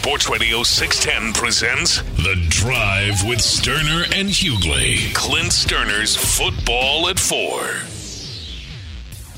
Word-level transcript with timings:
Sports 0.00 0.30
Radio 0.30 0.62
610 0.62 1.32
presents 1.32 2.02
The 2.22 2.36
Drive 2.48 3.26
with 3.26 3.40
Stoerner 3.40 4.04
and 4.16 4.28
Hughley. 4.28 5.12
Clint 5.12 5.50
Stoerner's 5.50 6.14
Football 6.14 7.08
at 7.08 7.18
Four. 7.18 7.60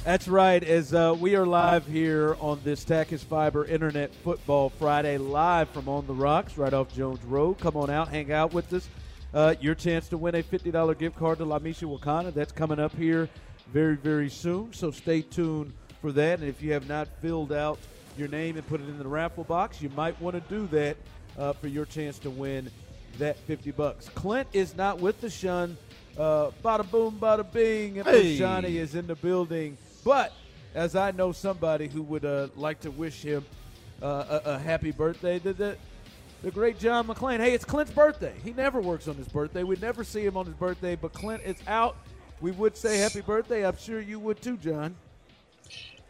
That's 0.04 0.28
right. 0.28 0.62
As 0.62 0.92
uh, 0.92 1.16
we 1.18 1.34
are 1.34 1.46
live 1.46 1.86
here 1.86 2.36
on 2.40 2.60
this 2.62 2.84
Tachus 2.84 3.24
Fiber 3.24 3.64
Internet 3.64 4.14
Football 4.16 4.68
Friday, 4.68 5.16
live 5.16 5.70
from 5.70 5.88
On 5.88 6.06
the 6.06 6.14
Rocks, 6.14 6.58
right 6.58 6.74
off 6.74 6.92
Jones 6.94 7.24
Road. 7.24 7.58
Come 7.58 7.76
on 7.78 7.88
out, 7.88 8.08
hang 8.08 8.30
out 8.30 8.52
with 8.52 8.70
us. 8.74 8.86
Uh, 9.32 9.54
your 9.62 9.74
chance 9.74 10.08
to 10.08 10.18
win 10.18 10.34
a 10.34 10.42
$50 10.42 10.98
gift 10.98 11.16
card 11.16 11.38
to 11.38 11.44
La 11.46 11.58
Misha 11.58 11.86
Wakana. 11.86 12.34
That's 12.34 12.52
coming 12.52 12.78
up 12.78 12.94
here 12.94 13.30
very, 13.72 13.96
very 13.96 14.28
soon. 14.28 14.74
So 14.74 14.90
stay 14.90 15.22
tuned 15.22 15.72
for 16.02 16.12
that. 16.12 16.38
And 16.38 16.48
if 16.48 16.62
you 16.62 16.74
have 16.74 16.86
not 16.86 17.08
filled 17.22 17.50
out 17.50 17.78
your 18.20 18.28
name 18.28 18.56
and 18.56 18.66
put 18.68 18.80
it 18.80 18.88
in 18.88 18.98
the 18.98 19.08
raffle 19.08 19.42
box, 19.44 19.80
you 19.82 19.88
might 19.96 20.20
want 20.20 20.34
to 20.36 20.54
do 20.54 20.66
that 20.68 20.96
uh, 21.38 21.54
for 21.54 21.66
your 21.66 21.86
chance 21.86 22.18
to 22.20 22.30
win 22.30 22.70
that 23.18 23.36
50 23.38 23.70
bucks. 23.72 24.08
Clint 24.10 24.46
is 24.52 24.76
not 24.76 25.00
with 25.00 25.20
the 25.20 25.30
shun. 25.30 25.76
Uh, 26.16 26.50
bada 26.62 26.88
boom, 26.88 27.18
bada 27.20 27.50
bing. 27.50 27.98
And 27.98 28.06
Hey. 28.06 28.36
Johnny 28.36 28.76
is 28.76 28.94
in 28.94 29.06
the 29.06 29.14
building. 29.16 29.78
But 30.04 30.32
as 30.74 30.94
I 30.94 31.10
know 31.12 31.32
somebody 31.32 31.88
who 31.88 32.02
would 32.02 32.24
uh, 32.24 32.48
like 32.54 32.80
to 32.80 32.90
wish 32.90 33.22
him 33.22 33.44
uh, 34.02 34.40
a, 34.44 34.50
a 34.50 34.58
happy 34.58 34.92
birthday, 34.92 35.38
the, 35.38 35.52
the, 35.52 35.76
the 36.42 36.50
great 36.50 36.78
John 36.78 37.06
McClain. 37.06 37.38
Hey, 37.38 37.54
it's 37.54 37.64
Clint's 37.64 37.92
birthday. 37.92 38.34
He 38.44 38.52
never 38.52 38.80
works 38.80 39.08
on 39.08 39.14
his 39.16 39.28
birthday. 39.28 39.64
We 39.64 39.76
never 39.76 40.04
see 40.04 40.24
him 40.24 40.36
on 40.36 40.46
his 40.46 40.54
birthday, 40.54 40.94
but 40.94 41.12
Clint 41.12 41.42
is 41.44 41.56
out. 41.66 41.96
We 42.40 42.50
would 42.52 42.76
say 42.76 42.98
happy 42.98 43.20
birthday. 43.22 43.66
I'm 43.66 43.76
sure 43.76 44.00
you 44.00 44.18
would 44.20 44.40
too, 44.40 44.56
John. 44.56 44.94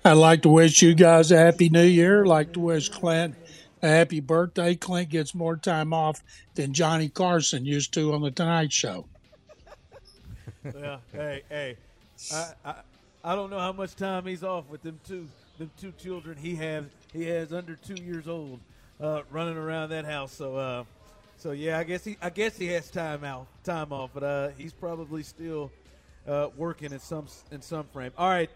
I'd 0.05 0.15
like 0.15 0.43
to 0.43 0.49
wish 0.49 0.81
you 0.81 0.95
guys 0.95 1.31
a 1.31 1.37
happy 1.37 1.69
new 1.69 1.85
year. 1.85 2.25
I'd 2.25 2.29
like 2.29 2.53
to 2.55 2.61
wish 2.61 2.89
Clint 2.89 3.35
a 3.83 3.89
happy 3.89 4.21
birthday. 4.21 4.75
Clint 4.75 5.11
gets 5.11 5.35
more 5.35 5.57
time 5.57 5.93
off 5.93 6.23
than 6.55 6.73
Johnny 6.73 7.09
Carson 7.09 7.67
used 7.67 7.93
to 7.95 8.15
on 8.15 8.23
the 8.23 8.31
Tonight 8.31 8.73
Show. 8.73 9.07
yeah. 10.65 10.99
Hey, 11.13 11.43
hey. 11.49 11.77
I, 12.33 12.53
I 12.65 12.75
I 13.23 13.35
don't 13.35 13.51
know 13.51 13.59
how 13.59 13.73
much 13.73 13.95
time 13.97 14.25
he's 14.25 14.43
off 14.43 14.69
with 14.71 14.83
them 14.83 14.99
two 15.07 15.29
them 15.59 15.71
two 15.79 15.93
children 15.93 16.39
he 16.39 16.55
has 16.57 16.85
he 17.13 17.27
has 17.27 17.53
under 17.53 17.77
two 17.77 18.03
years 18.03 18.27
old 18.29 18.61
uh, 19.01 19.23
running 19.31 19.57
around 19.57 19.91
that 19.91 20.07
house. 20.07 20.33
So 20.33 20.57
uh, 20.57 20.85
so 21.37 21.53
yeah, 21.53 21.79
I 21.79 21.85
guess 21.85 22.05
he 22.05 22.17
I 22.23 22.31
guess 22.31 22.57
he 22.57 22.69
has 22.69 22.91
time 22.91 23.25
out 23.25 23.47
time 23.65 23.93
off, 23.93 24.11
but 24.15 24.23
uh, 24.23 24.49
he's 24.57 24.73
probably 24.73 25.23
still 25.23 25.71
uh, 26.27 26.49
working 26.57 26.93
in 26.93 27.01
some 27.01 27.27
in 27.51 27.61
some 27.61 27.85
frame. 27.93 28.13
All 28.17 28.29
right. 28.29 28.51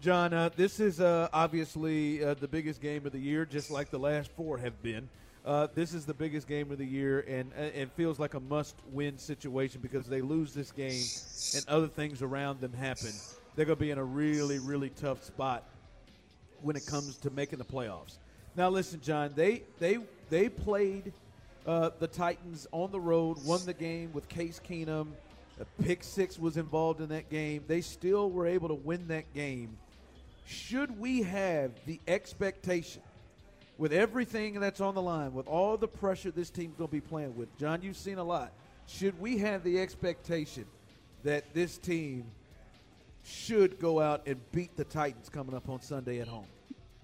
John, 0.00 0.32
uh, 0.32 0.48
this 0.54 0.78
is 0.78 1.00
uh, 1.00 1.28
obviously 1.32 2.22
uh, 2.22 2.34
the 2.34 2.46
biggest 2.46 2.80
game 2.80 3.04
of 3.04 3.10
the 3.10 3.18
year, 3.18 3.44
just 3.44 3.68
like 3.68 3.90
the 3.90 3.98
last 3.98 4.30
four 4.36 4.56
have 4.58 4.80
been. 4.80 5.08
Uh, 5.44 5.66
this 5.74 5.92
is 5.92 6.06
the 6.06 6.14
biggest 6.14 6.46
game 6.46 6.70
of 6.70 6.78
the 6.78 6.84
year, 6.84 7.24
and 7.26 7.50
uh, 7.58 7.62
it 7.62 7.90
feels 7.96 8.20
like 8.20 8.34
a 8.34 8.40
must-win 8.40 9.18
situation 9.18 9.80
because 9.80 10.06
they 10.06 10.20
lose 10.20 10.54
this 10.54 10.70
game, 10.70 11.02
and 11.56 11.64
other 11.68 11.88
things 11.88 12.22
around 12.22 12.60
them 12.60 12.72
happen. 12.72 13.10
They're 13.56 13.64
going 13.64 13.76
to 13.76 13.80
be 13.80 13.90
in 13.90 13.98
a 13.98 14.04
really, 14.04 14.60
really 14.60 14.90
tough 14.90 15.24
spot 15.24 15.64
when 16.62 16.76
it 16.76 16.86
comes 16.86 17.16
to 17.18 17.30
making 17.30 17.58
the 17.58 17.64
playoffs. 17.64 18.18
Now, 18.54 18.68
listen, 18.68 19.00
John, 19.00 19.32
they 19.34 19.62
they 19.80 19.98
they 20.30 20.48
played 20.48 21.12
uh, 21.66 21.90
the 21.98 22.06
Titans 22.06 22.68
on 22.70 22.92
the 22.92 23.00
road, 23.00 23.38
won 23.44 23.66
the 23.66 23.74
game 23.74 24.12
with 24.12 24.28
Case 24.28 24.60
Keenum. 24.68 25.08
A 25.60 25.82
pick 25.82 26.04
six 26.04 26.38
was 26.38 26.56
involved 26.56 27.00
in 27.00 27.08
that 27.08 27.30
game. 27.30 27.64
They 27.66 27.80
still 27.80 28.30
were 28.30 28.46
able 28.46 28.68
to 28.68 28.74
win 28.74 29.08
that 29.08 29.34
game. 29.34 29.76
Should 30.48 30.98
we 30.98 31.22
have 31.24 31.72
the 31.84 32.00
expectation, 32.08 33.02
with 33.76 33.92
everything 33.92 34.58
that's 34.58 34.80
on 34.80 34.94
the 34.94 35.02
line, 35.02 35.34
with 35.34 35.46
all 35.46 35.76
the 35.76 35.86
pressure 35.86 36.30
this 36.30 36.48
team's 36.48 36.74
going 36.78 36.88
to 36.88 36.92
be 36.92 37.02
playing 37.02 37.36
with, 37.36 37.54
John, 37.58 37.82
you've 37.82 37.98
seen 37.98 38.16
a 38.16 38.24
lot. 38.24 38.52
Should 38.86 39.20
we 39.20 39.36
have 39.38 39.62
the 39.62 39.78
expectation 39.78 40.64
that 41.22 41.52
this 41.52 41.76
team 41.76 42.24
should 43.24 43.78
go 43.78 44.00
out 44.00 44.26
and 44.26 44.40
beat 44.50 44.74
the 44.74 44.84
Titans 44.84 45.28
coming 45.28 45.54
up 45.54 45.68
on 45.68 45.82
Sunday 45.82 46.18
at 46.20 46.28
home? 46.28 46.46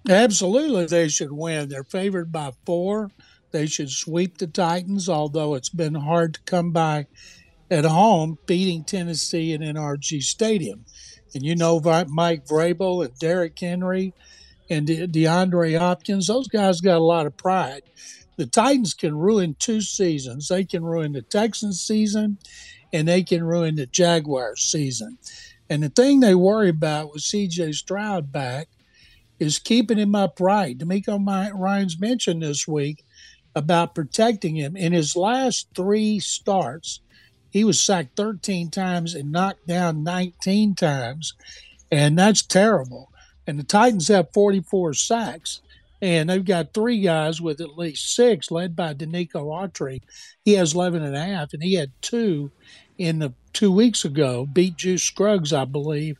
Absolutely, 0.09 0.87
they 0.87 1.07
should 1.07 1.31
win. 1.31 1.69
They're 1.69 1.83
favored 1.83 2.31
by 2.31 2.51
four. 2.65 3.11
They 3.51 3.67
should 3.67 3.91
sweep 3.91 4.39
the 4.39 4.47
Titans, 4.47 5.07
although 5.07 5.53
it's 5.53 5.69
been 5.69 5.93
hard 5.93 6.33
to 6.33 6.39
come 6.41 6.71
by 6.71 7.05
at 7.69 7.85
home, 7.85 8.39
beating 8.47 8.83
Tennessee 8.83 9.53
in 9.53 9.61
NRG 9.61 10.23
Stadium. 10.23 10.85
And 11.35 11.45
you 11.45 11.55
know, 11.55 11.81
Mike 12.07 12.47
Vrabel 12.47 13.05
and 13.05 13.19
Derrick 13.19 13.59
Henry 13.59 14.13
and 14.69 14.87
De- 14.87 15.07
DeAndre 15.07 15.77
Hopkins, 15.77 16.27
those 16.27 16.47
guys 16.47 16.81
got 16.81 16.97
a 16.97 17.03
lot 17.03 17.25
of 17.25 17.35
pride. 17.37 17.83
The 18.37 18.45
Titans 18.45 18.93
can 18.93 19.17
ruin 19.17 19.55
two 19.59 19.81
seasons. 19.81 20.47
They 20.47 20.63
can 20.63 20.83
ruin 20.83 21.11
the 21.11 21.21
Texans 21.21 21.81
season 21.81 22.37
and 22.93 23.07
they 23.07 23.23
can 23.23 23.43
ruin 23.43 23.75
the 23.75 23.85
Jaguars 23.85 24.61
season. 24.61 25.17
And 25.69 25.83
the 25.83 25.89
thing 25.89 26.21
they 26.21 26.35
worry 26.35 26.69
about 26.69 27.11
with 27.13 27.23
CJ 27.23 27.75
Stroud 27.75 28.31
back 28.31 28.69
is 29.39 29.59
keeping 29.59 29.97
him 29.97 30.15
upright. 30.15 30.77
DeMeco 30.77 31.19
Mi- 31.19 31.51
Ryan's 31.53 31.99
mentioned 31.99 32.43
this 32.43 32.67
week 32.67 33.03
about 33.55 33.95
protecting 33.95 34.55
him. 34.55 34.77
In 34.77 34.93
his 34.93 35.15
last 35.15 35.67
three 35.75 36.19
starts, 36.19 37.01
he 37.55 37.63
was 37.63 37.81
sacked 37.81 38.17
13 38.17 38.69
times 38.69 39.15
and 39.15 39.31
knocked 39.31 39.65
down 39.65 40.03
19 40.03 40.75
times, 40.75 41.35
and 41.89 42.19
that's 42.19 42.41
terrible. 42.41 43.13
And 43.47 43.57
the 43.57 43.63
Titans 43.63 44.09
have 44.09 44.33
44 44.33 44.93
sacks, 44.93 45.61
and 46.01 46.29
they've 46.29 46.43
got 46.43 46.73
three 46.73 46.99
guys 46.99 47.39
with 47.39 47.61
at 47.61 47.77
least 47.77 48.13
six, 48.13 48.51
led 48.51 48.75
by 48.75 48.93
Denico 48.93 49.45
Autry. 49.45 50.01
He 50.43 50.51
has 50.55 50.73
11 50.73 51.01
and 51.01 51.15
a 51.15 51.23
half, 51.23 51.53
and 51.53 51.63
he 51.63 51.75
had 51.75 51.93
two 52.01 52.51
in 52.97 53.19
the 53.19 53.31
two 53.53 53.71
weeks 53.71 54.03
ago, 54.03 54.45
beat 54.45 54.75
Juice 54.75 55.03
Scruggs, 55.03 55.53
I 55.53 55.63
believe. 55.63 56.17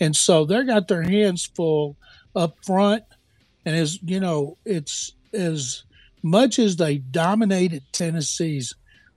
And 0.00 0.16
so 0.16 0.46
they 0.46 0.64
got 0.64 0.88
their 0.88 1.02
hands 1.02 1.44
full 1.44 1.96
up 2.34 2.64
front. 2.64 3.04
And 3.66 3.76
as 3.76 4.02
you 4.02 4.20
know, 4.20 4.56
it's 4.64 5.12
as 5.34 5.82
much 6.22 6.58
as 6.58 6.76
they 6.76 6.96
dominated 6.96 7.82
Tennessee's 7.92 8.74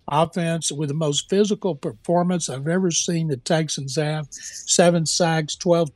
offense 0.08 0.72
with 0.72 0.90
the 0.90 0.96
most 0.96 1.30
physical 1.30 1.76
performance 1.76 2.50
I've 2.50 2.68
ever 2.68 2.92
seen 2.92 3.28
the 3.28 3.38
Texans 3.38 3.96
have. 3.96 4.28
Seven 4.32 5.06
sacks, 5.06 5.56
12 5.56 5.90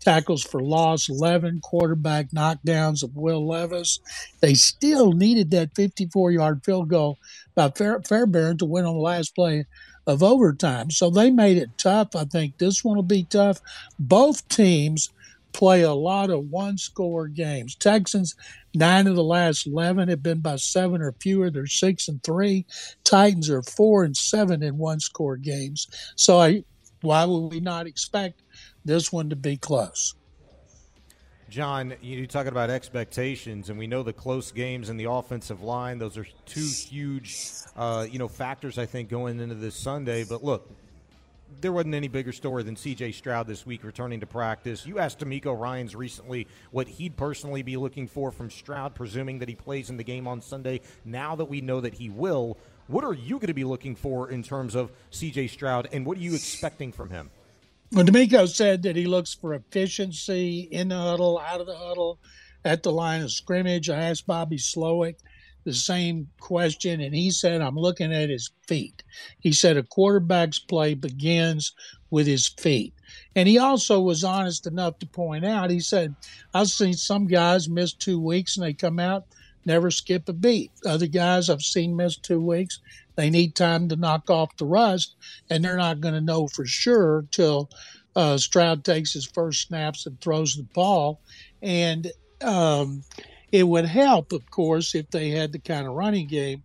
tackles 0.00 0.42
for 0.42 0.60
loss, 0.60 1.08
11 1.08 1.60
quarterback 1.62 2.30
knockdowns 2.30 3.02
of 3.02 3.14
Will 3.16 3.46
Levis. 3.46 4.00
They 4.40 4.54
still 4.54 5.12
needed 5.12 5.50
that 5.50 5.74
54 5.74 6.32
yard 6.32 6.64
field 6.64 6.88
goal 6.88 7.18
by 7.54 7.70
Fair- 7.70 8.00
Fairbairn 8.00 8.58
to 8.58 8.64
win 8.64 8.86
on 8.86 8.94
the 8.94 9.00
last 9.00 9.34
play 9.34 9.66
of 10.06 10.22
overtime. 10.22 10.90
So 10.90 11.10
they 11.10 11.30
made 11.30 11.58
it 11.58 11.76
tough. 11.76 12.16
I 12.16 12.24
think 12.24 12.58
this 12.58 12.82
one 12.82 12.96
will 12.96 13.02
be 13.02 13.24
tough. 13.24 13.60
Both 13.98 14.48
teams 14.48 15.10
play 15.52 15.82
a 15.82 15.92
lot 15.92 16.30
of 16.30 16.50
one 16.50 16.78
score 16.78 17.28
games. 17.28 17.74
Texans, 17.74 18.34
nine 18.74 19.06
of 19.06 19.16
the 19.16 19.24
last 19.24 19.66
11 19.66 20.08
have 20.08 20.22
been 20.22 20.40
by 20.40 20.56
seven 20.56 21.02
or 21.02 21.12
fewer. 21.20 21.50
They're 21.50 21.66
six 21.66 22.08
and 22.08 22.22
three. 22.22 22.66
Titans 23.04 23.50
are 23.50 23.62
four 23.62 24.04
and 24.04 24.16
seven 24.16 24.62
in 24.62 24.78
one 24.78 25.00
score 25.00 25.36
games. 25.36 25.88
So 26.16 26.40
I, 26.40 26.64
why 27.02 27.24
would 27.24 27.52
we 27.52 27.60
not 27.60 27.86
expect 27.86 28.42
this 28.84 29.12
one 29.12 29.30
to 29.30 29.36
be 29.36 29.56
close? 29.56 30.14
John, 31.50 31.94
you're 32.00 32.26
talking 32.26 32.52
about 32.52 32.70
expectations, 32.70 33.70
and 33.70 33.78
we 33.78 33.88
know 33.88 34.04
the 34.04 34.12
close 34.12 34.52
games 34.52 34.88
and 34.88 34.98
the 35.00 35.10
offensive 35.10 35.62
line; 35.62 35.98
those 35.98 36.16
are 36.16 36.26
two 36.46 36.60
huge, 36.60 37.44
uh, 37.74 38.06
you 38.08 38.20
know, 38.20 38.28
factors 38.28 38.78
I 38.78 38.86
think 38.86 39.08
going 39.08 39.40
into 39.40 39.56
this 39.56 39.74
Sunday. 39.74 40.22
But 40.22 40.44
look, 40.44 40.70
there 41.60 41.72
wasn't 41.72 41.94
any 41.94 42.08
bigger 42.08 42.32
story 42.32 42.62
than 42.62 42.76
C.J. 42.76 43.12
Stroud 43.12 43.46
this 43.46 43.66
week 43.66 43.84
returning 43.84 44.20
to 44.20 44.26
practice. 44.26 44.86
You 44.86 44.98
asked 44.98 45.20
DeMeco 45.20 45.58
Ryans 45.58 45.94
recently 45.94 46.46
what 46.70 46.88
he'd 46.88 47.16
personally 47.16 47.62
be 47.62 47.76
looking 47.76 48.08
for 48.08 48.30
from 48.30 48.50
Stroud, 48.50 48.94
presuming 48.94 49.38
that 49.40 49.48
he 49.48 49.54
plays 49.54 49.90
in 49.90 49.96
the 49.96 50.04
game 50.04 50.26
on 50.26 50.40
Sunday. 50.40 50.80
Now 51.04 51.36
that 51.36 51.46
we 51.46 51.60
know 51.60 51.80
that 51.80 51.94
he 51.94 52.08
will, 52.08 52.58
what 52.86 53.04
are 53.04 53.14
you 53.14 53.36
going 53.36 53.48
to 53.48 53.54
be 53.54 53.64
looking 53.64 53.94
for 53.94 54.30
in 54.30 54.42
terms 54.42 54.74
of 54.74 54.90
C.J. 55.10 55.48
Stroud, 55.48 55.88
and 55.92 56.04
what 56.04 56.18
are 56.18 56.22
you 56.22 56.34
expecting 56.34 56.92
from 56.92 57.10
him? 57.10 57.30
Well, 57.92 58.04
DeMeco 58.04 58.48
said 58.48 58.82
that 58.84 58.96
he 58.96 59.06
looks 59.06 59.34
for 59.34 59.54
efficiency 59.54 60.60
in 60.60 60.88
the 60.88 60.96
huddle, 60.96 61.38
out 61.38 61.60
of 61.60 61.66
the 61.66 61.76
huddle, 61.76 62.18
at 62.64 62.82
the 62.82 62.92
line 62.92 63.22
of 63.22 63.32
scrimmage. 63.32 63.90
I 63.90 64.02
asked 64.02 64.26
Bobby 64.26 64.58
Slowik 64.58 65.16
the 65.64 65.74
same 65.74 66.28
question, 66.40 67.00
and 67.00 67.14
he 67.14 67.30
said, 67.30 67.60
I'm 67.60 67.76
looking 67.76 68.12
at 68.12 68.30
his 68.30 68.50
feet. 68.66 69.02
He 69.40 69.52
said 69.52 69.76
a 69.76 69.82
quarterback's 69.82 70.58
play 70.58 70.94
begins 70.94 71.72
with 72.10 72.26
his 72.26 72.48
feet. 72.48 72.94
And 73.36 73.48
he 73.48 73.58
also 73.58 74.00
was 74.00 74.24
honest 74.24 74.66
enough 74.66 74.98
to 74.98 75.06
point 75.06 75.44
out, 75.44 75.70
he 75.70 75.80
said, 75.80 76.14
I've 76.54 76.68
seen 76.68 76.94
some 76.94 77.26
guys 77.26 77.68
miss 77.68 77.92
two 77.92 78.20
weeks 78.20 78.56
and 78.56 78.64
they 78.64 78.72
come 78.72 78.98
out, 78.98 79.24
never 79.64 79.90
skip 79.90 80.28
a 80.28 80.32
beat. 80.32 80.70
Other 80.84 81.06
guys 81.06 81.48
I've 81.48 81.62
seen 81.62 81.96
miss 81.96 82.16
two 82.16 82.40
weeks, 82.40 82.80
they 83.16 83.30
need 83.30 83.54
time 83.54 83.88
to 83.88 83.96
knock 83.96 84.30
off 84.30 84.56
the 84.56 84.64
rust, 84.64 85.16
and 85.50 85.64
they're 85.64 85.76
not 85.76 86.00
going 86.00 86.14
to 86.14 86.20
know 86.20 86.48
for 86.48 86.64
sure 86.64 87.26
till 87.30 87.68
uh, 88.16 88.38
Stroud 88.38 88.84
takes 88.84 89.12
his 89.12 89.26
first 89.26 89.68
snaps 89.68 90.06
and 90.06 90.20
throws 90.20 90.54
the 90.54 90.62
ball. 90.62 91.20
And 91.62 92.10
um, 92.40 93.02
it 93.52 93.64
would 93.64 93.86
help, 93.86 94.32
of 94.32 94.50
course, 94.50 94.94
if 94.94 95.10
they 95.10 95.30
had 95.30 95.52
the 95.52 95.58
kind 95.58 95.86
of 95.86 95.94
running 95.94 96.26
game 96.26 96.62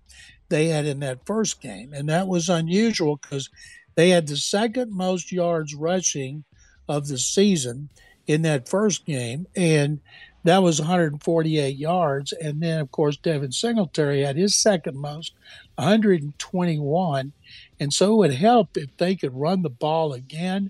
they 0.50 0.68
had 0.68 0.86
in 0.86 1.00
that 1.00 1.26
first 1.26 1.62
game. 1.62 1.94
And 1.94 2.10
that 2.10 2.28
was 2.28 2.50
unusual 2.50 3.18
because 3.18 3.50
they 3.96 4.10
had 4.10 4.28
the 4.28 4.38
second 4.38 4.92
most 4.92 5.32
yards 5.32 5.74
rushing 5.74 6.44
of 6.88 7.08
the 7.08 7.18
season 7.18 7.90
in 8.28 8.44
that 8.44 8.70
first 8.70 9.06
game. 9.06 9.48
And 9.56 10.00
that 10.44 10.62
was 10.62 10.80
148 10.80 11.76
yards. 11.76 12.32
And 12.34 12.62
then, 12.62 12.80
of 12.80 12.92
course, 12.92 13.18
Devin 13.18 13.52
Singletary 13.52 14.22
had 14.22 14.36
his 14.36 14.56
second 14.56 14.96
most, 14.98 15.34
121. 15.76 17.34
And 17.80 17.94
so 17.94 18.14
it 18.14 18.18
would 18.18 18.34
help 18.34 18.78
if 18.78 18.96
they 18.98 19.16
could 19.16 19.34
run 19.34 19.64
the 19.64 19.70
ball 19.70 20.14
again. 20.14 20.70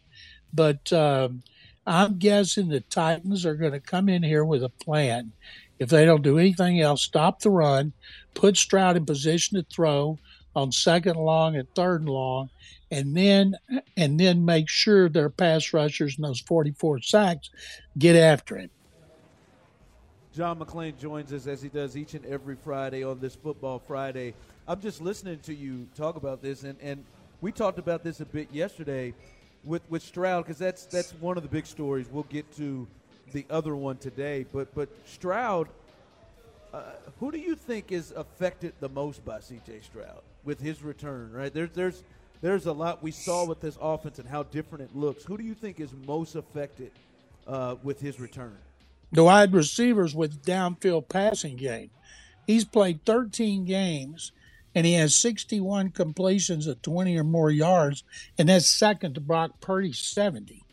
But 0.54 0.94
um, 0.94 1.44
I'm 1.86 2.18
guessing 2.18 2.70
the 2.70 2.80
Titans 2.80 3.46
are 3.46 3.56
going 3.56 3.74
to 3.74 3.82
come 3.82 4.08
in 4.08 4.24
here 4.24 4.46
with 4.46 4.64
a 4.64 4.70
plan 4.70 5.34
if 5.80 5.89
they 5.89 6.06
don't 6.06 6.22
do 6.22 6.38
anything 6.38 6.80
else, 6.80 7.01
stop 7.01 7.39
the 7.42 7.50
run, 7.50 7.94
put 8.33 8.57
Stroud 8.57 8.95
in 8.95 9.06
position 9.06 9.57
to 9.57 9.63
throw 9.63 10.18
on 10.56 10.72
second 10.72 11.18
long 11.18 11.56
and 11.56 11.68
third 11.75 12.01
and 12.01 12.10
long, 12.10 12.50
and 12.92 13.16
then 13.16 13.56
and 13.98 14.19
then 14.19 14.45
make 14.45 14.69
sure 14.69 15.10
their 15.10 15.30
pass 15.30 15.74
rushers 15.74 16.16
and 16.16 16.25
those 16.25 16.39
44 16.39 17.01
sacks 17.01 17.50
get 17.98 18.16
after 18.16 18.57
him. 18.57 18.69
John 20.33 20.60
McClain 20.60 20.98
joins 21.00 21.31
us 21.31 21.48
as 21.48 21.62
he 21.62 21.69
does 21.69 21.95
each 21.95 22.13
and 22.13 22.25
every 22.25 22.56
Friday 22.56 23.04
on 23.04 23.19
this 23.19 23.36
Football 23.36 23.80
Friday. 23.80 24.33
I'm 24.68 24.81
just 24.81 25.01
listening 25.01 25.39
to 25.39 25.54
you 25.54 25.88
talk 25.95 26.18
about 26.18 26.42
this, 26.42 26.63
and, 26.63 26.78
and 26.81 27.04
we 27.39 27.51
talked 27.51 27.80
about 27.80 28.04
this 28.04 28.19
a 28.19 28.25
bit 28.25 28.50
yesterday 28.51 29.13
with, 29.63 29.81
with 29.89 30.04
Stroud 30.04 30.44
because 30.45 30.57
that's 30.57 30.86
that's 30.86 31.12
one 31.13 31.38
of 31.38 31.44
the 31.44 31.50
big 31.50 31.66
stories. 31.66 32.07
We'll 32.12 32.24
get 32.24 32.50
to 32.57 32.88
the 33.31 33.45
other 33.50 33.75
one 33.75 33.98
today. 33.98 34.45
But 34.51 34.74
but 34.74 34.89
Stroud, 35.06 35.68
uh, 36.74 36.83
who 37.19 37.31
do 37.31 37.38
you 37.38 37.56
think 37.56 37.92
is 37.92 38.12
affected 38.12 38.74
the 38.80 38.89
most 38.89 39.24
by 39.25 39.39
C.J. 39.39 39.81
Stroud 39.81 40.22
with 40.44 40.60
his 40.60 40.83
return? 40.83 41.31
Right 41.31 41.54
there's 41.54 41.72
there's 41.72 42.04
there's 42.42 42.66
a 42.66 42.74
lot 42.74 43.01
we 43.01 43.12
saw 43.12 43.45
with 43.45 43.62
this 43.62 43.77
offense 43.81 44.19
and 44.19 44.27
how 44.27 44.44
different 44.44 44.83
it 44.83 44.95
looks. 44.95 45.24
Who 45.24 45.38
do 45.38 45.44
you 45.44 45.54
think 45.54 45.80
is 45.80 45.92
most 46.06 46.36
affected 46.36 46.92
uh, 47.48 47.75
with 47.83 48.00
his 48.00 48.19
return? 48.19 48.57
The 49.12 49.24
wide 49.24 49.54
receivers 49.54 50.13
with 50.13 50.44
downfield 50.44 51.10
passing 51.10 51.56
game. 51.56 51.89
He's 52.45 52.66
played 52.66 53.06
13 53.06 53.66
games 53.66 54.31
and 54.75 54.86
he 54.86 54.94
has 54.94 55.16
61 55.16 55.92
completions 55.92 56.68
of 56.68 56.81
20 56.81 57.18
or 57.18 57.24
more 57.24 57.50
yards, 57.50 58.04
and 58.38 58.50
that's 58.50 58.69
second 58.69 59.16
to 59.16 59.21
Brock 59.21 59.62
Purdy's 59.62 60.00
70. 60.00 60.63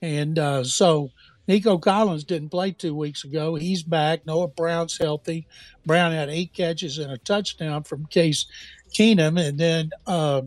And 0.00 0.38
uh, 0.38 0.64
so 0.64 1.10
Nico 1.46 1.78
Collins 1.78 2.24
didn't 2.24 2.50
play 2.50 2.72
two 2.72 2.94
weeks 2.94 3.24
ago. 3.24 3.54
He's 3.54 3.82
back. 3.82 4.26
Noah 4.26 4.48
Brown's 4.48 4.98
healthy. 4.98 5.46
Brown 5.84 6.12
had 6.12 6.30
eight 6.30 6.52
catches 6.54 6.98
and 6.98 7.12
a 7.12 7.18
touchdown 7.18 7.82
from 7.84 8.06
Case 8.06 8.46
Keenum. 8.94 9.40
And 9.40 9.58
then 9.58 9.90
uh, 10.06 10.42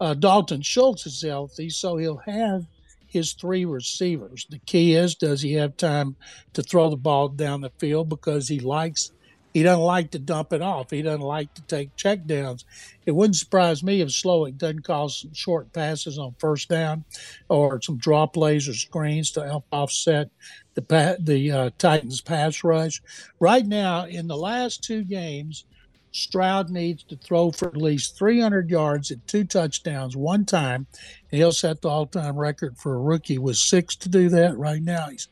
uh, 0.00 0.14
Dalton 0.14 0.62
Schultz 0.62 1.06
is 1.06 1.22
healthy, 1.22 1.70
so 1.70 1.96
he'll 1.96 2.22
have 2.26 2.66
his 3.06 3.32
three 3.32 3.64
receivers. 3.64 4.46
The 4.48 4.60
key 4.60 4.94
is 4.94 5.16
does 5.16 5.42
he 5.42 5.54
have 5.54 5.76
time 5.76 6.16
to 6.54 6.62
throw 6.62 6.90
the 6.90 6.96
ball 6.96 7.28
down 7.28 7.60
the 7.60 7.72
field 7.78 8.08
because 8.08 8.48
he 8.48 8.60
likes 8.60 9.10
he 9.52 9.62
doesn't 9.62 9.82
like 9.82 10.10
to 10.12 10.18
dump 10.18 10.52
it 10.52 10.62
off. 10.62 10.90
He 10.90 11.02
doesn't 11.02 11.20
like 11.20 11.52
to 11.54 11.62
take 11.62 11.96
checkdowns. 11.96 12.64
It 13.06 13.12
wouldn't 13.12 13.36
surprise 13.36 13.82
me 13.82 14.00
if 14.00 14.08
Slowik 14.08 14.56
doesn't 14.56 14.84
call 14.84 15.08
some 15.08 15.34
short 15.34 15.72
passes 15.72 16.18
on 16.18 16.34
first 16.38 16.68
down 16.68 17.04
or 17.48 17.80
some 17.82 17.96
draw 17.96 18.26
plays 18.26 18.68
or 18.68 18.74
screens 18.74 19.32
to 19.32 19.44
help 19.44 19.64
offset 19.72 20.30
the 20.74 21.16
the 21.20 21.50
uh, 21.50 21.70
Titans 21.78 22.20
pass 22.20 22.62
rush. 22.62 23.02
Right 23.40 23.66
now, 23.66 24.04
in 24.04 24.28
the 24.28 24.36
last 24.36 24.84
two 24.84 25.02
games, 25.04 25.64
Stroud 26.12 26.70
needs 26.70 27.04
to 27.04 27.16
throw 27.16 27.50
for 27.52 27.68
at 27.68 27.76
least 27.76 28.18
300 28.18 28.68
yards 28.68 29.10
and 29.10 29.24
two 29.26 29.44
touchdowns 29.44 30.16
one 30.16 30.44
time, 30.44 30.86
and 31.30 31.38
he'll 31.38 31.52
set 31.52 31.82
the 31.82 31.88
all-time 31.88 32.36
record 32.36 32.76
for 32.78 32.94
a 32.94 33.00
rookie 33.00 33.38
with 33.38 33.56
six 33.56 33.94
to 33.96 34.08
do 34.08 34.28
that. 34.30 34.58
Right 34.58 34.82
now, 34.82 35.08
he's 35.08 35.28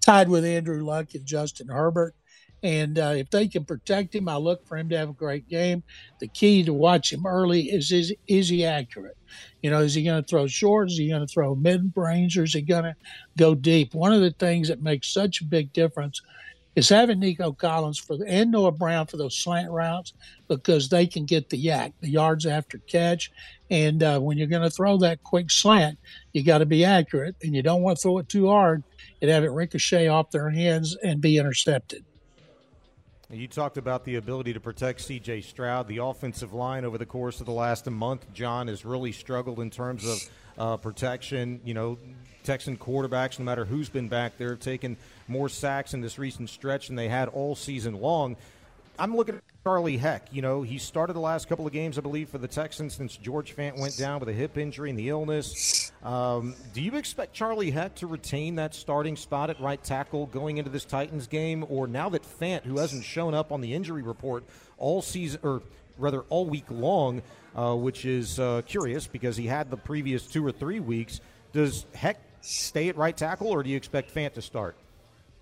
tied 0.00 0.28
with 0.28 0.44
Andrew 0.44 0.84
Luck 0.84 1.14
and 1.14 1.24
Justin 1.24 1.68
Herbert. 1.68 2.14
And 2.62 2.98
uh, 2.98 3.14
if 3.16 3.30
they 3.30 3.46
can 3.46 3.64
protect 3.64 4.14
him, 4.14 4.28
I 4.28 4.36
look 4.36 4.66
for 4.66 4.76
him 4.76 4.88
to 4.88 4.98
have 4.98 5.10
a 5.10 5.14
great 5.14 5.48
game. 5.48 5.82
The 6.18 6.28
key 6.28 6.64
to 6.64 6.72
watch 6.72 7.12
him 7.12 7.24
early 7.24 7.66
is 7.70 7.92
is, 7.92 8.12
is 8.26 8.48
he 8.48 8.64
accurate? 8.64 9.16
You 9.62 9.70
know, 9.70 9.80
is 9.80 9.94
he 9.94 10.02
going 10.02 10.22
to 10.22 10.28
throw 10.28 10.46
short? 10.46 10.88
Is 10.88 10.98
he 10.98 11.08
going 11.08 11.26
to 11.26 11.32
throw 11.32 11.54
mid 11.54 11.92
range? 11.94 12.36
Or 12.36 12.44
is 12.44 12.54
he 12.54 12.62
going 12.62 12.84
to 12.84 12.96
go 13.36 13.54
deep? 13.54 13.94
One 13.94 14.12
of 14.12 14.20
the 14.20 14.32
things 14.32 14.68
that 14.68 14.82
makes 14.82 15.12
such 15.12 15.40
a 15.40 15.44
big 15.44 15.72
difference 15.72 16.20
is 16.78 16.88
having 16.88 17.18
Nico 17.18 17.52
Collins 17.52 17.98
for 17.98 18.16
the, 18.16 18.24
and 18.28 18.52
Noah 18.52 18.70
Brown 18.70 19.06
for 19.06 19.16
those 19.16 19.36
slant 19.36 19.70
routes 19.70 20.12
because 20.46 20.88
they 20.88 21.06
can 21.06 21.24
get 21.24 21.50
the 21.50 21.62
YAC, 21.62 21.92
the 22.00 22.08
yards 22.08 22.46
after 22.46 22.78
catch. 22.78 23.32
And 23.70 24.02
uh, 24.02 24.20
when 24.20 24.38
you're 24.38 24.46
going 24.46 24.62
to 24.62 24.70
throw 24.70 24.96
that 24.98 25.22
quick 25.24 25.50
slant, 25.50 25.98
you 26.32 26.44
got 26.44 26.58
to 26.58 26.66
be 26.66 26.84
accurate, 26.84 27.36
and 27.42 27.54
you 27.54 27.62
don't 27.62 27.82
want 27.82 27.98
to 27.98 28.02
throw 28.02 28.18
it 28.18 28.28
too 28.28 28.48
hard 28.48 28.84
and 29.20 29.30
have 29.30 29.44
it 29.44 29.50
ricochet 29.50 30.08
off 30.08 30.30
their 30.30 30.50
hands 30.50 30.96
and 31.02 31.20
be 31.20 31.36
intercepted. 31.36 32.04
You 33.30 33.46
talked 33.46 33.76
about 33.76 34.06
the 34.06 34.14
ability 34.14 34.54
to 34.54 34.60
protect 34.60 35.02
C.J. 35.02 35.42
Stroud. 35.42 35.86
The 35.86 35.98
offensive 35.98 36.54
line 36.54 36.86
over 36.86 36.96
the 36.96 37.04
course 37.04 37.40
of 37.40 37.46
the 37.46 37.52
last 37.52 37.84
month, 37.90 38.24
John, 38.32 38.68
has 38.68 38.86
really 38.86 39.12
struggled 39.12 39.60
in 39.60 39.68
terms 39.68 40.06
of 40.06 40.30
uh, 40.56 40.76
protection. 40.78 41.60
You 41.62 41.74
know, 41.74 41.98
Texan 42.42 42.78
quarterbacks, 42.78 43.38
no 43.38 43.44
matter 43.44 43.66
who's 43.66 43.90
been 43.90 44.08
back 44.08 44.38
there, 44.38 44.48
have 44.48 44.60
taken 44.60 44.96
more 45.26 45.50
sacks 45.50 45.92
in 45.92 46.00
this 46.00 46.18
recent 46.18 46.48
stretch 46.48 46.86
than 46.86 46.96
they 46.96 47.10
had 47.10 47.28
all 47.28 47.54
season 47.54 48.00
long. 48.00 48.34
I'm 48.98 49.14
looking 49.14 49.34
at 49.34 49.42
Charlie 49.64 49.96
Heck. 49.98 50.32
You 50.32 50.40
know, 50.40 50.62
he 50.62 50.78
started 50.78 51.12
the 51.12 51.20
last 51.20 51.48
couple 51.48 51.66
of 51.66 51.72
games, 51.72 51.98
I 51.98 52.00
believe, 52.00 52.28
for 52.30 52.38
the 52.38 52.48
Texans 52.48 52.94
since 52.94 53.16
George 53.16 53.54
Fant 53.54 53.78
went 53.78 53.96
down 53.96 54.20
with 54.20 54.28
a 54.28 54.32
hip 54.32 54.56
injury 54.56 54.90
and 54.90 54.98
the 54.98 55.08
illness. 55.08 55.92
Um, 56.02 56.54
do 56.72 56.80
you 56.80 56.94
expect 56.96 57.34
Charlie 57.34 57.70
Heck 57.70 57.96
to 57.96 58.06
retain 58.06 58.54
that 58.54 58.74
starting 58.74 59.16
spot 59.16 59.50
at 59.50 59.60
right 59.60 59.82
tackle 59.82 60.26
going 60.26 60.58
into 60.58 60.70
this 60.70 60.84
Titans 60.84 61.26
game, 61.26 61.66
or 61.68 61.86
now 61.86 62.08
that 62.10 62.22
Fant, 62.22 62.62
who 62.64 62.78
hasn't 62.78 63.04
shown 63.04 63.34
up 63.34 63.52
on 63.52 63.60
the 63.60 63.74
injury 63.74 64.02
report 64.02 64.44
all 64.78 65.02
season, 65.02 65.40
or 65.42 65.62
rather 65.98 66.22
all 66.30 66.46
week 66.46 66.66
long, 66.70 67.20
uh, 67.54 67.74
which 67.74 68.04
is 68.04 68.38
uh, 68.38 68.62
curious 68.64 69.06
because 69.06 69.36
he 69.36 69.46
had 69.46 69.70
the 69.70 69.76
previous 69.76 70.26
two 70.26 70.46
or 70.46 70.52
three 70.52 70.80
weeks, 70.80 71.20
does 71.52 71.84
Heck 71.94 72.20
stay 72.40 72.88
at 72.88 72.96
right 72.96 73.16
tackle, 73.16 73.48
or 73.48 73.62
do 73.62 73.70
you 73.70 73.76
expect 73.76 74.14
Fant 74.14 74.34
to 74.34 74.42
start? 74.42 74.76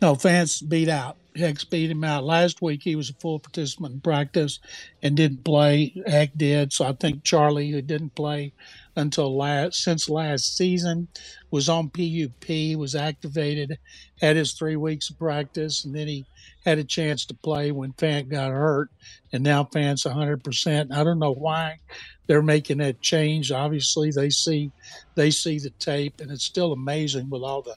No, 0.01 0.15
Fant 0.15 0.69
beat 0.69 0.89
out. 0.89 1.17
Heck's 1.37 1.65
beat 1.65 1.91
him 1.91 2.05
out. 2.05 2.25
Last 2.25 2.63
week 2.63 2.83
he 2.83 2.97
was 2.97 3.11
a 3.11 3.15
full 3.15 3.39
participant 3.39 3.95
in 3.95 4.01
practice 4.01 4.61
and 5.03 5.17
didn't 5.17 5.45
play. 5.45 5.95
Heck 6.07 6.37
did. 6.37 6.73
So 6.73 6.85
I 6.85 6.93
think 6.93 7.25
Charlie, 7.25 7.71
who 7.71 7.83
didn't 7.83 8.15
play 8.15 8.53
until 8.97 9.37
last 9.37 9.83
since 9.83 10.09
last 10.09 10.57
season, 10.57 11.09
was 11.51 11.69
on 11.69 11.91
PUP, 11.91 12.77
was 12.79 12.95
activated, 12.95 13.79
had 14.21 14.37
his 14.37 14.53
three 14.53 14.77
weeks 14.77 15.11
of 15.11 15.19
practice, 15.19 15.85
and 15.85 15.95
then 15.95 16.09
he 16.09 16.25
had 16.65 16.79
a 16.79 16.85
chance 16.85 17.25
to 17.27 17.35
play 17.35 17.71
when 17.71 17.93
Fant 17.93 18.29
got 18.29 18.51
hurt, 18.51 18.91
and 19.33 19.45
now 19.45 19.63
Fant's 19.65 20.05
100%. 20.05 20.93
I 20.93 21.05
don't 21.05 21.19
know 21.19 21.35
why 21.35 21.79
they're 22.27 22.43
making 22.43 22.79
that 22.79 23.01
change. 23.01 23.53
Obviously, 23.53 24.11
they 24.11 24.31
see 24.31 24.73
they 25.15 25.31
see 25.31 25.59
the 25.59 25.71
tape, 25.71 26.21
and 26.21 26.31
it's 26.31 26.45
still 26.45 26.73
amazing 26.73 27.31
with 27.31 27.43
all 27.43 27.63
the 27.63 27.77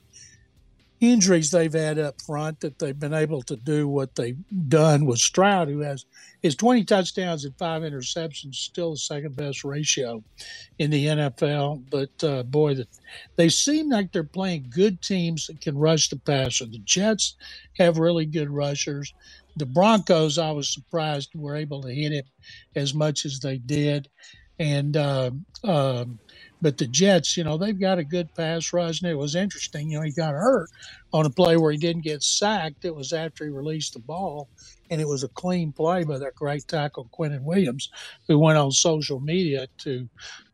injuries 0.99 1.51
they've 1.51 1.73
had 1.73 1.97
up 1.97 2.21
front 2.21 2.59
that 2.59 2.77
they've 2.79 2.99
been 2.99 3.13
able 3.13 3.41
to 3.43 3.55
do 3.55 3.87
what 3.87 4.15
they've 4.15 4.37
done 4.67 5.05
with 5.05 5.19
Stroud, 5.19 5.69
who 5.69 5.79
has 5.79 6.05
his 6.41 6.55
20 6.55 6.83
touchdowns 6.83 7.45
and 7.45 7.55
five 7.57 7.83
interceptions, 7.83 8.55
still 8.55 8.91
the 8.91 8.97
second 8.97 9.35
best 9.35 9.63
ratio 9.63 10.23
in 10.77 10.91
the 10.91 11.05
NFL. 11.05 11.83
But 11.89 12.23
uh, 12.23 12.43
boy, 12.43 12.75
the, 12.75 12.87
they 13.37 13.49
seem 13.49 13.89
like 13.89 14.11
they're 14.11 14.23
playing 14.23 14.67
good 14.69 15.01
teams 15.01 15.47
that 15.47 15.61
can 15.61 15.77
rush 15.77 16.09
the 16.09 16.17
passer. 16.17 16.65
The 16.65 16.79
Jets 16.79 17.35
have 17.77 17.97
really 17.97 18.25
good 18.25 18.49
rushers. 18.49 19.13
The 19.55 19.65
Broncos, 19.65 20.37
I 20.37 20.51
was 20.51 20.69
surprised, 20.69 21.31
were 21.35 21.55
able 21.55 21.81
to 21.81 21.93
hit 21.93 22.11
him 22.11 22.25
as 22.75 22.93
much 22.93 23.25
as 23.25 23.39
they 23.39 23.57
did. 23.57 24.09
And 24.59 24.95
uh, 24.97 25.31
um, 25.63 26.19
but 26.61 26.77
the 26.77 26.87
Jets, 26.87 27.37
you 27.37 27.43
know, 27.43 27.57
they've 27.57 27.79
got 27.79 27.99
a 27.99 28.03
good 28.03 28.33
pass 28.35 28.73
rush, 28.73 29.01
and 29.01 29.09
it 29.09 29.17
was 29.17 29.35
interesting. 29.35 29.89
You 29.89 29.99
know, 29.99 30.03
he 30.03 30.11
got 30.11 30.33
hurt 30.33 30.69
on 31.13 31.25
a 31.25 31.29
play 31.29 31.57
where 31.57 31.71
he 31.71 31.77
didn't 31.77 32.03
get 32.03 32.21
sacked. 32.21 32.85
It 32.85 32.95
was 32.95 33.13
after 33.13 33.45
he 33.45 33.49
released 33.49 33.93
the 33.93 33.99
ball, 33.99 34.49
and 34.89 34.99
it 34.99 35.07
was 35.07 35.23
a 35.23 35.29
clean 35.29 35.71
play 35.71 36.03
by 36.03 36.17
that 36.17 36.35
great 36.35 36.67
tackle 36.67 37.09
Quinnen 37.17 37.43
Williams, 37.43 37.89
who 38.27 38.37
went 38.37 38.57
on 38.57 38.71
social 38.71 39.19
media 39.19 39.67
to 39.79 40.07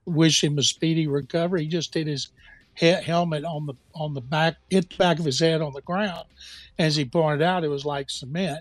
wish 0.06 0.44
him 0.44 0.60
a 0.60 0.64
speedy 0.64 1.08
recovery. 1.08 1.64
He 1.64 1.70
just 1.70 1.94
hit 1.94 2.08
his 2.08 2.30
helmet 2.76 3.44
on 3.44 3.66
the 3.66 3.74
on 3.96 4.14
the 4.14 4.22
back, 4.22 4.58
hit 4.70 4.90
the 4.90 4.98
back 4.98 5.20
of 5.20 5.26
his 5.26 5.40
head 5.40 5.62
on 5.62 5.74
the 5.74 5.82
ground. 5.82 6.26
As 6.78 6.96
he 6.96 7.06
pointed 7.06 7.42
out, 7.42 7.64
it 7.64 7.70
was 7.70 7.86
like 7.86 8.10
cement, 8.10 8.60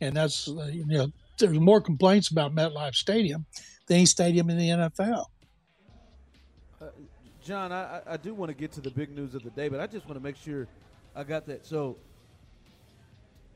and 0.00 0.14
that's 0.14 0.46
uh, 0.48 0.70
you 0.72 0.84
know 0.86 1.12
there's 1.38 1.58
more 1.58 1.80
complaints 1.80 2.30
about 2.30 2.54
MetLife 2.54 2.94
Stadium 2.94 3.44
than 3.86 3.98
any 3.98 4.06
stadium 4.06 4.50
in 4.50 4.58
the 4.58 4.68
NFL. 4.68 5.26
John, 7.46 7.70
I, 7.70 8.00
I 8.04 8.16
do 8.16 8.34
want 8.34 8.50
to 8.50 8.56
get 8.56 8.72
to 8.72 8.80
the 8.80 8.90
big 8.90 9.14
news 9.14 9.36
of 9.36 9.44
the 9.44 9.50
day, 9.50 9.68
but 9.68 9.78
I 9.78 9.86
just 9.86 10.04
want 10.06 10.18
to 10.18 10.22
make 10.22 10.34
sure 10.36 10.66
I 11.14 11.22
got 11.22 11.46
that. 11.46 11.64
So 11.64 11.96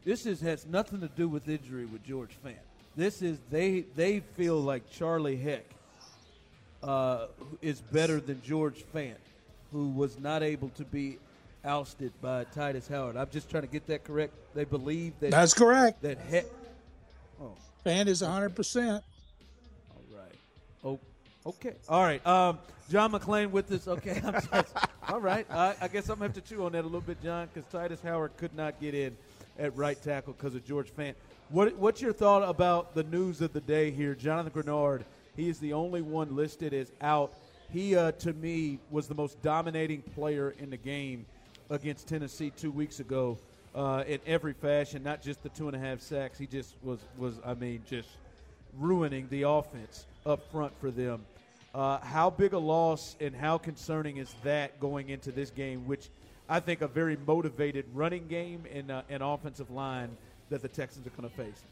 this 0.05 0.27
is 0.27 0.41
has 0.43 0.65
nothing 0.65 1.01
to 1.01 1.09
do 1.09 1.29
with 1.29 1.49
injury 1.49 1.87
with 1.87 2.05
George 2.05 2.31
Fant. 2.47 2.55
This 2.95 3.21
is 3.21 3.39
they 3.51 3.81
they 3.97 4.21
feel 4.21 4.61
like 4.61 4.89
Charlie 4.93 5.37
Heck 5.37 5.65
uh, 6.85 7.27
is 7.61 7.81
better 7.81 8.21
than 8.21 8.41
George 8.43 8.85
Fant, 8.95 9.17
who 9.73 9.89
was 9.89 10.21
not 10.21 10.45
able 10.45 10.69
to 10.71 10.85
be 10.85 11.19
ousted 11.65 12.13
by 12.23 12.45
Tytus 12.45 12.89
Howard. 12.89 13.17
I'm 13.17 13.31
just 13.31 13.51
trying 13.51 13.65
to 13.65 13.69
get 13.69 13.89
that 13.89 14.05
correct. 14.05 14.35
They 14.55 14.65
believe 14.65 15.15
that 15.19 15.33
that's 15.33 15.53
correct. 15.53 16.03
That 16.03 16.19
Heck. 16.19 16.47
Oh, 17.43 17.57
Fant 17.85 18.07
is 18.07 18.23
100. 18.23 18.55
percent 18.55 19.03
All 19.91 20.17
right. 20.17 21.01
Okay. 21.47 21.75
All 21.89 22.03
right. 22.03 22.25
Um, 22.27 22.59
John 22.91 23.13
McClain 23.13 23.51
with 23.51 23.71
us. 23.73 23.89
Okay, 23.89 24.21
just, 24.53 24.77
all 25.09 25.21
right. 25.21 25.47
I, 25.51 25.89
guess 25.91 26.09
I'm 26.09 26.17
gonna 26.17 26.27
have 26.27 26.35
to 26.35 26.41
chew 26.41 26.65
on 26.65 26.73
that 26.73 26.83
a 26.83 26.83
little 26.83 27.01
bit, 27.01 27.23
John, 27.23 27.49
because 27.53 27.71
Tytus 27.73 28.03
Howard 28.03 28.37
could 28.37 28.55
not 28.55 28.81
get 28.81 28.95
in 28.95 29.17
at 29.59 29.75
right 29.77 30.01
tackle 30.03 30.35
because 30.35 30.55
of 30.55 30.67
George 30.67 30.91
Fant. 30.95 31.15
What, 31.49 31.77
what's 31.77 32.03
your 32.03 32.13
thought 32.13 32.49
about 32.49 32.95
the 32.95 33.05
news 33.05 33.41
of 33.41 33.53
the 33.53 33.61
day 33.61 33.91
here? 33.91 34.15
Jonathan 34.15 34.53
Greenard, 34.53 35.03
He 35.37 35.49
is 35.49 35.59
the 35.61 35.73
only 35.73 36.03
one 36.03 36.37
listed 36.37 36.75
as 36.75 36.93
out. 37.01 37.33
He, 37.73 37.97
uh, 37.97 38.13
to 38.13 38.33
me, 38.33 38.79
was 38.91 39.07
the 39.07 39.15
most 39.15 39.41
dominating 39.41 40.03
player 40.03 40.55
in 40.59 40.71
the 40.71 40.77
game 40.77 41.25
against 41.71 42.09
Tennessee 42.09 42.51
two 42.51 42.71
weeks 42.71 43.01
ago 43.01 43.39
uh, 43.75 44.05
in 44.07 44.19
every 44.27 44.53
fashion, 44.53 45.03
not 45.03 45.23
just 45.23 45.43
the 45.43 45.49
two 45.51 45.69
and 45.69 45.77
a 45.77 45.79
half 45.79 46.01
sacks. 46.01 46.39
He 46.39 46.47
just 46.47 46.75
was, 46.83 46.99
was 47.17 47.35
I 47.47 47.55
mean, 47.55 47.83
just 47.89 48.09
ruining 48.77 49.29
the 49.31 49.43
offense 49.43 50.07
up 50.27 50.51
front 50.51 50.73
for 50.81 50.91
them. 50.91 51.25
Uh, 51.75 51.99
how 51.99 52.31
big 52.31 52.53
a 52.53 52.59
loss 52.59 53.17
and 53.21 53.35
how 53.35 53.57
concerning 53.57 54.17
is 54.17 54.35
that 54.43 54.81
going 54.81 55.09
into 55.09 55.31
this 55.31 55.51
game, 55.51 55.87
which 55.87 56.09
I 56.49 56.59
think 56.61 56.81
a 56.81 56.89
very 56.89 57.17
motivated 57.27 57.87
running 57.95 58.27
game 58.27 58.65
and 58.73 58.91
uh, 58.91 59.03
an 59.09 59.23
offensive 59.23 59.71
line 59.71 60.17
that 60.51 60.63
the 60.63 60.69
Texans 60.69 61.07
are 61.07 61.11
going 61.11 61.29
to 61.29 61.37
face? 61.37 61.63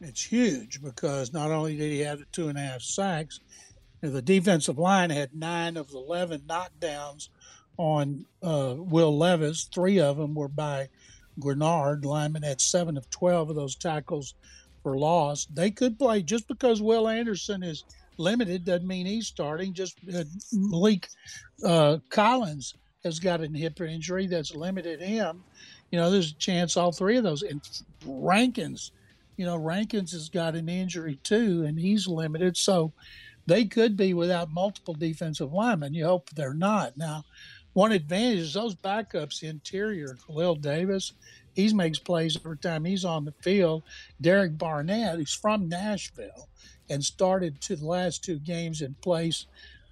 It's 0.00 0.24
huge 0.24 0.82
because 0.82 1.32
not 1.32 1.52
only 1.52 1.76
did 1.76 1.92
he 1.92 2.00
have 2.00 2.18
the 2.18 2.24
two 2.32 2.48
and 2.48 2.58
a 2.58 2.60
half 2.60 2.82
sacks, 2.82 3.38
the 4.00 4.20
defensive 4.20 4.78
line 4.78 5.10
had 5.10 5.32
nine 5.32 5.76
of 5.76 5.92
the 5.92 5.98
11 5.98 6.40
knockdowns 6.40 7.28
on 7.76 8.26
uh, 8.42 8.74
Will 8.76 9.16
Levis. 9.16 9.68
Three 9.72 10.00
of 10.00 10.16
them 10.16 10.34
were 10.34 10.48
by 10.48 10.88
Greenard. 11.38 12.04
Lyman 12.04 12.42
had 12.42 12.60
seven 12.60 12.96
of 12.96 13.08
12 13.10 13.50
of 13.50 13.56
those 13.56 13.76
tackles 13.76 14.34
for 14.82 14.98
loss. 14.98 15.46
They 15.46 15.70
could 15.70 15.98
play 15.98 16.22
just 16.22 16.48
because 16.48 16.82
Will 16.82 17.08
Anderson 17.08 17.62
is– 17.62 17.84
limited 18.18 18.64
doesn't 18.64 18.86
mean 18.86 19.06
he's 19.06 19.26
starting. 19.26 19.72
Just 19.72 19.98
uh, 20.08 20.24
Maliek 20.54 21.08
uh, 21.64 21.98
Collins 22.10 22.74
has 23.04 23.18
got 23.18 23.40
an 23.40 23.54
hip 23.54 23.80
injury 23.80 24.26
that's 24.26 24.54
limited 24.54 25.00
him. 25.00 25.42
You 25.90 25.98
know, 25.98 26.10
there's 26.10 26.30
a 26.30 26.36
chance 26.36 26.76
all 26.76 26.92
three 26.92 27.16
of 27.16 27.24
those. 27.24 27.42
And 27.42 27.60
Rankins, 28.06 28.92
you 29.36 29.44
know, 29.44 29.56
Rankins 29.56 30.12
has 30.12 30.28
got 30.28 30.54
an 30.54 30.68
injury 30.68 31.18
too, 31.22 31.64
and 31.66 31.78
he's 31.78 32.06
limited. 32.06 32.56
So 32.56 32.92
they 33.46 33.64
could 33.64 33.96
be 33.96 34.14
without 34.14 34.52
multiple 34.52 34.94
defensive 34.94 35.52
linemen. 35.52 35.94
You 35.94 36.06
hope 36.06 36.30
they're 36.30 36.54
not. 36.54 36.96
Now, 36.96 37.24
one 37.74 37.92
advantage 37.92 38.38
is 38.38 38.54
those 38.54 38.74
backups 38.74 39.42
interior. 39.42 40.16
Khalil 40.26 40.54
Davis, 40.56 41.12
he 41.54 41.72
makes 41.74 41.98
plays 41.98 42.36
every 42.36 42.58
time 42.58 42.84
he's 42.84 43.04
on 43.04 43.24
the 43.24 43.34
field. 43.42 43.82
Derek 44.20 44.56
Barnett, 44.56 45.16
who's 45.16 45.34
from 45.34 45.68
Nashville, 45.68 46.48
and 46.88 47.04
started 47.04 47.60
to 47.62 47.76
the 47.76 47.86
last 47.86 48.24
two 48.24 48.38
games 48.38 48.82
in 48.82 48.94
place 49.02 49.46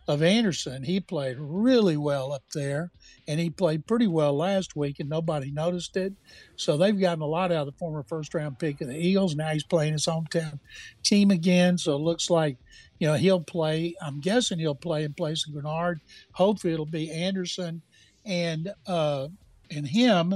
of 0.08 0.22
Anderson. 0.22 0.82
He 0.82 0.98
played 0.98 1.36
really 1.38 1.96
well 1.96 2.32
up 2.32 2.42
there, 2.52 2.90
and 3.28 3.38
he 3.38 3.48
played 3.48 3.86
pretty 3.86 4.08
well 4.08 4.36
last 4.36 4.74
week, 4.74 4.98
and 4.98 5.08
nobody 5.08 5.52
noticed 5.52 5.96
it. 5.96 6.12
So 6.56 6.76
they've 6.76 6.98
gotten 6.98 7.22
a 7.22 7.26
lot 7.26 7.52
out 7.52 7.66
of 7.68 7.72
the 7.72 7.78
former 7.78 8.02
first 8.02 8.34
round 8.34 8.58
pick 8.58 8.80
of 8.80 8.88
the 8.88 8.98
Eagles. 8.98 9.36
Now 9.36 9.50
he's 9.50 9.62
playing 9.62 9.92
his 9.92 10.06
hometown 10.06 10.58
team 11.02 11.30
again, 11.30 11.78
so 11.78 11.94
it 11.94 12.00
looks 12.00 12.28
like 12.28 12.56
you 12.98 13.06
know 13.06 13.14
he'll 13.14 13.40
play. 13.40 13.94
I'm 14.02 14.20
guessing 14.20 14.58
he'll 14.58 14.74
play 14.74 15.04
in 15.04 15.14
place 15.14 15.46
of 15.46 15.54
Greenard. 15.54 16.00
Hopefully 16.32 16.72
it'll 16.72 16.86
be 16.86 17.10
Anderson 17.12 17.82
and 18.24 18.72
uh, 18.86 19.28
and 19.70 19.86
him, 19.86 20.34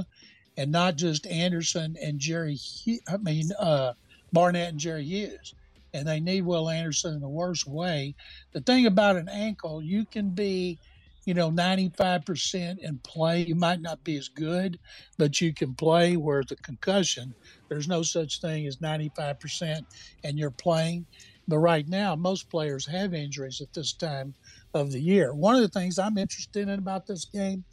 and 0.57 0.71
not 0.71 0.95
just 0.97 1.27
Anderson 1.27 1.95
and 2.01 2.19
Jerry. 2.19 2.59
I 3.07 3.17
mean 3.17 3.49
uh, 3.59 3.93
Barnett 4.31 4.69
and 4.69 4.79
Jerry 4.79 5.03
Hughes 5.05 5.53
and 5.95 6.07
they 6.07 6.19
need 6.19 6.41
Will 6.41 6.69
Anderson 6.69 7.13
in 7.15 7.21
the 7.21 7.29
worst 7.29 7.65
way. 7.65 8.15
The 8.53 8.59
thing 8.61 8.85
about 8.85 9.15
an 9.15 9.29
ankle, 9.29 9.81
you 9.81 10.05
can 10.05 10.31
be, 10.31 10.79
you 11.25 11.33
know, 11.33 11.49
95% 11.49 12.77
and 12.85 13.01
play. 13.03 13.43
You 13.43 13.55
might 13.55 13.81
not 13.81 14.03
be 14.03 14.17
as 14.17 14.27
good, 14.27 14.77
but 15.17 15.39
you 15.39 15.53
can 15.53 15.73
play. 15.73 16.17
Whereas 16.17 16.51
a 16.51 16.57
concussion, 16.57 17.33
there's 17.69 17.87
no 17.87 18.03
such 18.03 18.41
thing 18.41 18.67
as 18.67 18.77
95% 18.77 19.85
and 20.23 20.37
you're 20.37 20.51
playing. 20.51 21.07
But 21.47 21.59
right 21.59 21.87
now, 21.87 22.15
most 22.15 22.49
players 22.49 22.85
have 22.87 23.13
injuries 23.13 23.61
at 23.61 23.73
this 23.73 23.93
time 23.93 24.35
of 24.73 24.91
the 24.91 25.01
year. 25.01 25.33
One 25.33 25.55
of 25.55 25.61
the 25.61 25.69
things 25.69 25.97
I'm 25.97 26.17
interested 26.17 26.67
in 26.67 26.77
about 26.79 27.07
this 27.07 27.23
game 27.25 27.63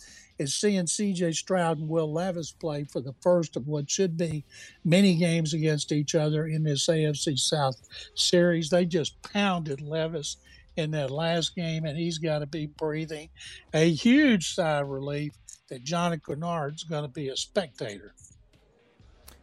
is 0.42 0.54
seeing 0.54 0.86
C.J. 0.86 1.32
Stroud 1.32 1.78
and 1.78 1.88
Will 1.88 2.12
Levis 2.12 2.52
play 2.52 2.84
for 2.84 3.00
the 3.00 3.14
first 3.20 3.56
of 3.56 3.66
what 3.66 3.90
should 3.90 4.16
be 4.16 4.44
many 4.84 5.14
games 5.16 5.54
against 5.54 5.92
each 5.92 6.14
other 6.14 6.46
in 6.46 6.64
this 6.64 6.86
AFC 6.86 7.38
South 7.38 7.76
series. 8.14 8.68
They 8.68 8.84
just 8.84 9.22
pounded 9.22 9.80
Levis 9.80 10.36
in 10.76 10.90
that 10.92 11.10
last 11.10 11.54
game, 11.54 11.84
and 11.84 11.96
he's 11.96 12.18
got 12.18 12.40
to 12.40 12.46
be 12.46 12.66
breathing 12.66 13.28
a 13.72 13.90
huge 13.90 14.54
sigh 14.54 14.80
of 14.80 14.88
relief 14.88 15.32
that 15.68 15.84
Johnny 15.84 16.18
Greenard's 16.18 16.84
going 16.84 17.04
to 17.04 17.08
be 17.08 17.28
a 17.28 17.36
spectator. 17.36 18.14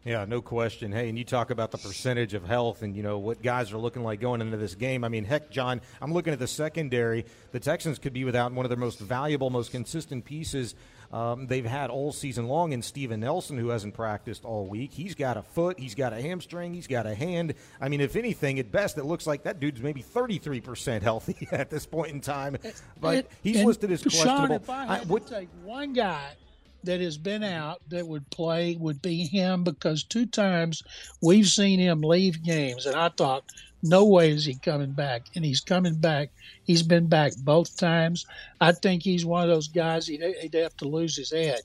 Yeah, 0.09 0.25
no 0.27 0.41
question. 0.41 0.91
Hey, 0.91 1.07
and 1.07 1.19
you 1.19 1.23
talk 1.23 1.51
about 1.51 1.69
the 1.69 1.77
percentage 1.77 2.33
of 2.33 2.43
health 2.43 2.81
and, 2.81 2.95
you 2.95 3.03
know, 3.03 3.19
what 3.19 3.43
guys 3.43 3.71
are 3.71 3.77
looking 3.77 4.03
like 4.03 4.19
going 4.19 4.41
into 4.41 4.57
this 4.57 4.73
game. 4.73 5.03
I 5.03 5.07
mean, 5.07 5.23
heck, 5.23 5.51
John, 5.51 5.81
I'm 6.01 6.11
looking 6.13 6.33
at 6.33 6.39
the 6.39 6.47
secondary. 6.47 7.25
The 7.51 7.59
Texans 7.59 7.99
could 7.99 8.11
be 8.11 8.25
without 8.25 8.51
one 8.51 8.65
of 8.65 8.71
their 8.71 8.77
most 8.79 8.97
valuable, 8.97 9.51
most 9.51 9.69
consistent 9.69 10.25
pieces 10.25 10.73
um, 11.11 11.45
they've 11.45 11.63
had 11.63 11.91
all 11.91 12.11
season 12.11 12.47
long 12.47 12.71
in 12.71 12.81
Steven 12.81 13.19
Nelson, 13.19 13.59
who 13.59 13.67
hasn't 13.69 13.93
practiced 13.93 14.45
all 14.45 14.65
week. 14.65 14.93
He's 14.93 15.13
got 15.13 15.37
a 15.37 15.43
foot, 15.43 15.79
he's 15.79 15.93
got 15.93 16.11
a 16.11 16.19
hamstring, 16.19 16.73
he's 16.73 16.87
got 16.87 17.05
a 17.05 17.13
hand. 17.13 17.53
I 17.79 17.87
mean, 17.87 18.01
if 18.01 18.15
anything, 18.15 18.57
at 18.57 18.71
best, 18.71 18.97
it 18.97 19.05
looks 19.05 19.27
like 19.27 19.43
that 19.43 19.59
dude's 19.59 19.79
maybe 19.79 20.01
33% 20.01 21.03
healthy 21.03 21.47
at 21.51 21.69
this 21.69 21.85
point 21.85 22.13
in 22.13 22.21
time. 22.21 22.57
But 22.99 23.27
he's 23.43 23.57
and 23.57 23.67
listed 23.67 23.91
as 23.91 24.01
questionable. 24.01 24.47
Sean, 24.47 24.51
if 24.51 24.69
I 24.71 24.85
had 24.85 25.01
I, 25.01 25.03
would, 25.05 25.27
to 25.27 25.33
take 25.33 25.49
one 25.63 25.93
guy– 25.93 26.31
that 26.83 27.01
has 27.01 27.17
been 27.17 27.41
mm-hmm. 27.41 27.53
out 27.53 27.81
that 27.89 28.07
would 28.07 28.29
play 28.29 28.75
would 28.79 29.01
be 29.01 29.25
him 29.25 29.63
because 29.63 30.03
two 30.03 30.25
times 30.25 30.83
we've 31.21 31.47
seen 31.47 31.79
him 31.79 32.01
leave 32.01 32.43
games 32.43 32.85
and 32.85 32.95
I 32.95 33.09
thought 33.09 33.43
no 33.81 34.05
way 34.05 34.31
is 34.31 34.45
he 34.45 34.55
coming 34.55 34.91
back. 34.91 35.27
And 35.35 35.45
he's 35.45 35.61
coming 35.61 35.95
back. 35.95 36.31
He's 36.63 36.83
been 36.83 37.07
back 37.07 37.33
both 37.37 37.77
times. 37.77 38.25
I 38.59 38.73
think 38.73 39.03
he's 39.03 39.25
one 39.25 39.43
of 39.43 39.49
those 39.49 39.67
guys 39.67 40.07
he'd, 40.07 40.21
he'd 40.41 40.53
have 40.55 40.75
to 40.77 40.87
lose 40.87 41.15
his 41.15 41.31
head 41.31 41.61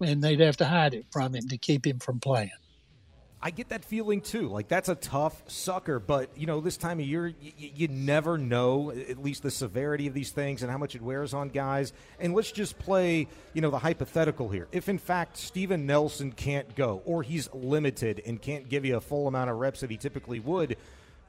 and 0.00 0.22
they'd 0.22 0.40
have 0.40 0.56
to 0.58 0.64
hide 0.64 0.94
it 0.94 1.06
from 1.10 1.34
him 1.34 1.48
to 1.48 1.56
keep 1.56 1.86
him 1.86 1.98
from 1.98 2.20
playing 2.20 2.50
I 3.46 3.50
get 3.50 3.68
that 3.68 3.84
feeling 3.84 4.22
too. 4.22 4.48
Like 4.48 4.68
that's 4.68 4.88
a 4.88 4.94
tough 4.94 5.42
sucker, 5.48 5.98
but 5.98 6.30
you 6.34 6.46
know, 6.46 6.62
this 6.62 6.78
time 6.78 6.98
of 6.98 7.04
year, 7.04 7.34
y- 7.42 7.52
you 7.58 7.88
never 7.88 8.38
know 8.38 8.90
at 8.90 9.22
least 9.22 9.42
the 9.42 9.50
severity 9.50 10.06
of 10.06 10.14
these 10.14 10.30
things 10.30 10.62
and 10.62 10.72
how 10.72 10.78
much 10.78 10.94
it 10.94 11.02
wears 11.02 11.34
on 11.34 11.50
guys. 11.50 11.92
And 12.18 12.32
let's 12.32 12.50
just 12.50 12.78
play, 12.78 13.28
you 13.52 13.60
know, 13.60 13.70
the 13.70 13.78
hypothetical 13.78 14.48
here. 14.48 14.66
If 14.72 14.88
in 14.88 14.96
fact 14.96 15.36
Steven 15.36 15.84
Nelson 15.84 16.32
can't 16.32 16.74
go, 16.74 17.02
or 17.04 17.22
he's 17.22 17.52
limited 17.52 18.22
and 18.24 18.40
can't 18.40 18.66
give 18.66 18.86
you 18.86 18.96
a 18.96 19.00
full 19.02 19.28
amount 19.28 19.50
of 19.50 19.58
reps 19.58 19.80
that 19.80 19.90
he 19.90 19.98
typically 19.98 20.40
would. 20.40 20.78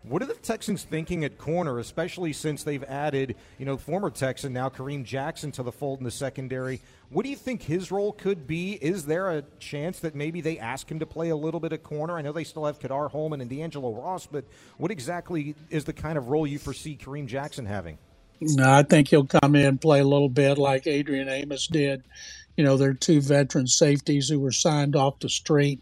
What 0.08 0.22
are 0.22 0.28
the 0.28 0.36
Texans 0.36 0.84
thinking 0.84 1.24
at 1.24 1.40
corner, 1.40 1.80
especially 1.80 2.32
since 2.32 2.64
they've 2.64 2.84
added, 2.84 3.36
you 3.58 3.66
know, 3.66 3.76
former 3.76 4.12
Texan 4.12 4.54
now 4.54 4.70
Kareem 4.70 5.04
Jackson 5.04 5.52
to 5.54 5.64
the 5.64 5.72
fold 5.72 5.98
in 5.98 6.04
the 6.04 6.12
secondary? 6.12 6.80
What 7.10 7.24
do 7.24 7.30
you 7.30 7.36
think 7.36 7.64
his 7.64 7.92
role 7.92 8.12
could 8.12 8.46
be? 8.46 8.74
Is 8.74 9.06
there 9.06 9.32
a 9.32 9.44
chance 9.58 10.00
that 10.02 10.14
maybe 10.14 10.42
they 10.42 10.60
ask 10.60 10.90
him 10.92 11.00
to 11.00 11.08
play 11.08 11.30
a 11.30 11.36
little 11.36 11.60
bit 11.60 11.74
of 11.74 11.82
corner? 11.82 12.18
I 12.18 12.22
know 12.22 12.32
they 12.32 12.44
still 12.44 12.66
have 12.66 12.80
Kadar 12.80 13.10
Holman 13.10 13.42
and 13.42 13.50
D'Angelo 13.50 13.94
Ross, 13.94 14.28
but 14.28 14.46
what 14.78 14.92
exactly 14.92 15.56
is 15.72 15.86
the 15.86 15.94
kind 15.94 16.20
of 16.20 16.28
role 16.28 16.46
you 16.46 16.60
foresee 16.60 16.96
Kareem 16.96 17.26
Jackson 17.26 17.66
having? 17.66 17.98
No, 18.42 18.70
I 18.70 18.84
think 18.84 19.08
he'll 19.08 19.26
come 19.26 19.56
in 19.56 19.66
and 19.66 19.82
play 19.82 20.02
a 20.02 20.08
little 20.08 20.30
bit 20.30 20.60
like 20.60 20.86
Adrian 20.86 21.30
Amos 21.30 21.68
did. 21.68 22.04
You 22.58 22.64
know, 22.64 22.78
they're 22.78 22.94
two 22.94 23.22
veteran 23.22 23.66
safeties 23.66 24.30
who 24.30 24.40
were 24.40 24.52
signed 24.52 24.96
off 24.96 25.20
the 25.20 25.30
street. 25.30 25.82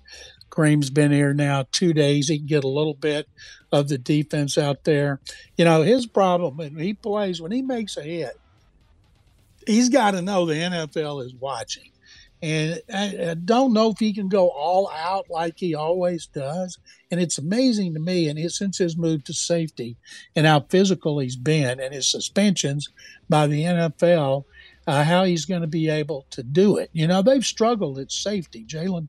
Kareem's 0.54 0.92
been 0.92 1.12
here 1.12 1.34
now 1.34 1.66
two 1.72 1.94
days. 1.94 2.28
He 2.28 2.38
can 2.38 2.46
get 2.46 2.64
a 2.64 2.68
little 2.68 2.94
bit 2.94 3.28
of 3.72 3.90
the 3.90 3.98
defense 3.98 4.56
out 4.56 4.84
there. 4.84 5.20
You 5.58 5.66
know, 5.66 5.82
his 5.82 6.06
problem 6.06 6.58
when 6.58 6.78
he 6.78 6.94
plays, 6.94 7.42
when 7.42 7.52
he 7.52 7.64
makes 7.64 7.98
a 7.98 8.04
hit, 8.04 8.40
he's 9.66 9.90
got 9.90 10.12
to 10.12 10.22
know 10.22 10.46
the 10.46 10.54
NFL 10.54 11.26
is 11.26 11.34
watching. 11.34 11.90
And 12.44 12.82
I, 12.94 13.30
I, 13.32 13.34
don't 13.36 13.72
know 13.72 13.90
if 13.90 14.00
he 14.00 14.14
can 14.14 14.28
go 14.28 14.50
all 14.50 14.92
out 14.92 15.30
like 15.30 15.58
he 15.58 15.74
always 15.76 16.28
does. 16.28 16.78
And 17.10 17.20
it's 17.20 17.38
amazing 17.38 17.94
to 17.94 18.02
me, 18.02 18.28
and 18.28 18.52
since 18.52 18.78
his 18.78 18.98
move 18.98 19.24
to 19.24 19.34
safety 19.34 19.96
and 20.36 20.46
how 20.46 20.60
physical 20.60 21.20
he's 21.20 21.38
been 21.38 21.80
and 21.80 21.94
his 21.94 22.12
suspensions 22.12 22.90
by 23.30 23.48
the 23.48 23.64
NFL, 23.64 24.44
uh, 24.86 25.04
how 25.06 25.24
he's 25.24 25.46
going 25.46 25.62
to 25.62 25.68
be 25.68 25.90
able 25.90 26.26
to 26.32 26.44
do 26.44 26.78
it. 26.78 26.90
You 26.92 27.08
know, 27.08 27.22
they've 27.22 27.46
struggled 27.46 27.98
at 27.98 28.12
safety. 28.12 28.66
Jalen 28.66 29.08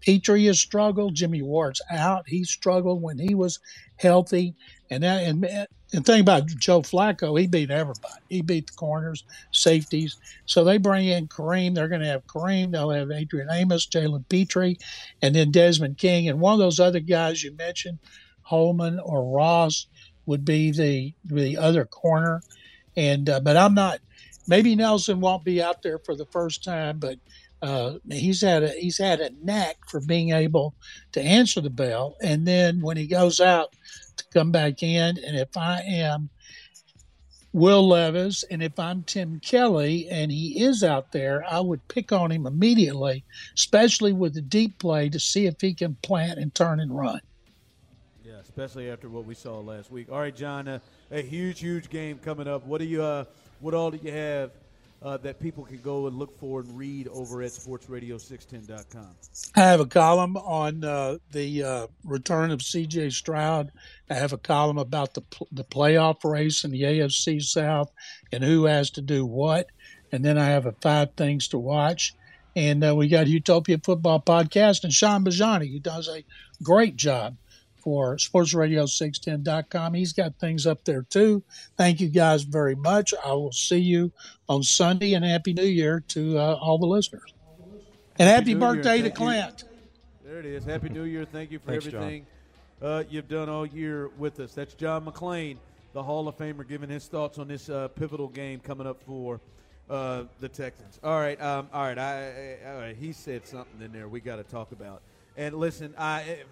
Pitre 0.00 0.38
has 0.46 0.60
struggled. 0.60 1.14
Jimmie 1.14 1.42
Ward's 1.42 1.82
out. 1.90 2.28
He 2.28 2.44
struggled 2.44 3.02
when 3.02 3.18
he 3.18 3.34
was 3.34 3.58
healthy. 3.96 4.54
And 4.90 5.02
that, 5.02 5.22
and 5.22 5.44
and 5.92 6.06
think 6.06 6.22
about 6.22 6.46
Joe 6.46 6.82
Flacco, 6.82 7.38
he 7.38 7.46
beat 7.46 7.70
everybody. 7.70 8.22
He 8.28 8.42
beat 8.42 8.68
the 8.68 8.72
corners, 8.74 9.24
safeties. 9.50 10.16
So 10.46 10.62
they 10.62 10.78
bring 10.78 11.08
in 11.08 11.26
Kareem. 11.26 11.74
They're 11.74 11.88
going 11.88 12.00
to 12.02 12.06
have 12.06 12.26
Kareem. 12.26 12.70
They'll 12.70 12.90
have 12.90 13.10
Adrian 13.10 13.48
Amos, 13.50 13.86
Jalen 13.86 14.28
Pitre, 14.28 14.76
and 15.20 15.34
then 15.34 15.50
Desmond 15.50 15.98
King. 15.98 16.28
And 16.28 16.40
one 16.40 16.52
of 16.52 16.60
those 16.60 16.78
other 16.78 17.00
guys 17.00 17.42
you 17.42 17.52
mentioned, 17.56 17.98
Holman 18.42 19.00
or 19.00 19.24
Ross, 19.24 19.86
would 20.26 20.44
be 20.44 20.70
the 20.70 21.12
the 21.24 21.56
other 21.56 21.84
corner. 21.84 22.40
And 22.96 23.28
uh, 23.28 23.40
but 23.40 23.56
I'm 23.56 23.74
not. 23.74 23.98
Maybe 24.46 24.74
Nelson 24.74 25.20
won't 25.20 25.44
be 25.44 25.62
out 25.62 25.82
there 25.82 25.98
for 25.98 26.16
the 26.16 26.26
first 26.26 26.64
time, 26.64 26.98
but 26.98 27.18
uh, 27.62 27.94
he's 28.10 28.40
had 28.40 28.62
a 28.62 28.70
he's 28.70 28.98
had 28.98 29.20
a 29.20 29.30
knack 29.42 29.76
for 29.88 30.00
being 30.00 30.30
able 30.30 30.74
to 31.12 31.20
answer 31.20 31.60
the 31.60 31.70
bell, 31.70 32.16
and 32.22 32.46
then 32.46 32.80
when 32.80 32.96
he 32.96 33.06
goes 33.06 33.40
out 33.40 33.74
to 34.20 34.24
come 34.32 34.50
back 34.52 34.82
in. 34.82 35.18
And 35.18 35.36
if 35.36 35.56
I 35.56 35.80
am 35.80 36.30
Will 37.52 37.86
Levis 37.86 38.44
and 38.44 38.62
if 38.62 38.78
I'm 38.78 39.02
Tim 39.02 39.40
Kelly 39.40 40.08
and 40.08 40.30
he 40.30 40.62
is 40.62 40.84
out 40.84 41.12
there, 41.12 41.44
I 41.50 41.60
would 41.60 41.86
pick 41.88 42.12
on 42.12 42.30
him 42.30 42.46
immediately, 42.46 43.24
especially 43.54 44.12
with 44.12 44.34
the 44.34 44.40
deep 44.40 44.78
play 44.78 45.08
to 45.08 45.18
see 45.18 45.46
if 45.46 45.60
he 45.60 45.74
can 45.74 45.96
plant 46.02 46.38
and 46.38 46.54
turn 46.54 46.80
and 46.80 46.96
run. 46.96 47.20
Yeah, 48.24 48.34
especially 48.40 48.90
after 48.90 49.08
what 49.08 49.24
we 49.24 49.34
saw 49.34 49.58
last 49.58 49.90
week. 49.90 50.12
All 50.12 50.20
right, 50.20 50.34
John, 50.34 50.68
uh, 50.68 50.78
a 51.10 51.22
huge, 51.22 51.58
huge 51.58 51.90
game 51.90 52.18
coming 52.18 52.46
up. 52.46 52.64
What 52.66 52.78
do 52.78 52.84
you, 52.84 53.02
uh, 53.02 53.24
what 53.58 53.74
all 53.74 53.90
do 53.90 53.98
you 54.00 54.12
have 54.12 54.52
uh, 55.02 55.16
that 55.18 55.40
people 55.40 55.64
can 55.64 55.78
go 55.78 56.06
and 56.06 56.16
look 56.16 56.38
for 56.38 56.60
and 56.60 56.76
read 56.76 57.08
over 57.08 57.42
at 57.42 57.52
sportsradio610.com? 57.52 59.08
I 59.56 59.60
have 59.60 59.80
a 59.80 59.86
column 59.86 60.36
on 60.36 60.84
uh, 60.84 61.18
the 61.32 61.62
uh, 61.62 61.86
return 62.04 62.50
of 62.50 62.62
C.J. 62.62 63.10
Stroud. 63.10 63.72
I 64.10 64.14
have 64.14 64.32
a 64.32 64.38
column 64.38 64.78
about 64.78 65.14
the 65.14 65.22
the 65.52 65.64
playoff 65.64 66.24
race 66.24 66.64
in 66.64 66.70
the 66.70 66.82
AFC 66.82 67.42
South 67.42 67.90
and 68.32 68.44
who 68.44 68.64
has 68.64 68.90
to 68.90 69.00
do 69.00 69.24
what. 69.24 69.68
And 70.12 70.24
then 70.24 70.36
I 70.38 70.46
have 70.46 70.66
a 70.66 70.72
five 70.80 71.14
things 71.16 71.48
to 71.48 71.58
watch. 71.58 72.14
And 72.56 72.84
uh, 72.84 72.94
we 72.96 73.08
got 73.08 73.28
Utopia 73.28 73.78
Football 73.78 74.20
Podcast 74.20 74.82
and 74.82 74.92
Sean 74.92 75.24
Bajani, 75.24 75.70
who 75.70 75.78
does 75.78 76.08
a 76.08 76.24
great 76.62 76.96
job 76.96 77.36
for 77.82 78.16
sportsradio610.com. 78.16 79.94
He's 79.94 80.12
got 80.12 80.36
things 80.38 80.66
up 80.66 80.84
there 80.84 81.02
too. 81.02 81.42
Thank 81.76 82.00
you 82.00 82.08
guys 82.08 82.42
very 82.42 82.74
much. 82.74 83.14
I 83.24 83.32
will 83.32 83.52
see 83.52 83.78
you 83.78 84.12
on 84.48 84.62
Sunday 84.62 85.14
and 85.14 85.24
Happy 85.24 85.52
New 85.52 85.62
Year 85.62 86.00
to 86.08 86.38
uh, 86.38 86.58
all 86.60 86.78
the 86.78 86.86
listeners. 86.86 87.34
And 88.18 88.28
happy, 88.28 88.52
happy 88.52 88.54
birthday 88.54 89.02
to 89.02 89.10
Clint. 89.10 89.64
You. 89.64 90.30
There 90.30 90.38
it 90.40 90.46
is. 90.46 90.64
Happy 90.64 90.88
New 90.88 91.04
Year. 91.04 91.24
Thank 91.24 91.50
you 91.50 91.58
for 91.58 91.70
Thanks, 91.70 91.86
everything 91.86 92.26
uh, 92.82 93.04
you've 93.10 93.28
done 93.28 93.48
all 93.48 93.66
year 93.66 94.08
with 94.18 94.40
us. 94.40 94.54
That's 94.54 94.74
John 94.74 95.04
McClain, 95.04 95.58
the 95.92 96.02
Hall 96.02 96.28
of 96.28 96.36
Famer, 96.36 96.66
giving 96.66 96.88
his 96.88 97.06
thoughts 97.06 97.38
on 97.38 97.48
this 97.48 97.68
uh, 97.68 97.88
pivotal 97.88 98.28
game 98.28 98.60
coming 98.60 98.86
up 98.86 99.02
for 99.04 99.40
uh, 99.88 100.24
the 100.40 100.48
Texans. 100.48 100.98
All 101.02 101.18
right. 101.18 101.40
Um, 101.40 101.68
all 101.72 101.82
right. 101.82 101.98
I, 101.98 102.58
I, 102.64 102.72
all 102.72 102.78
right. 102.78 102.96
He 102.96 103.12
said 103.12 103.46
something 103.46 103.82
in 103.82 103.92
there 103.92 104.08
we 104.08 104.20
got 104.20 104.36
to 104.36 104.44
talk 104.44 104.72
about. 104.72 105.02
And 105.36 105.54
listen, 105.54 105.94
I. 105.98 106.42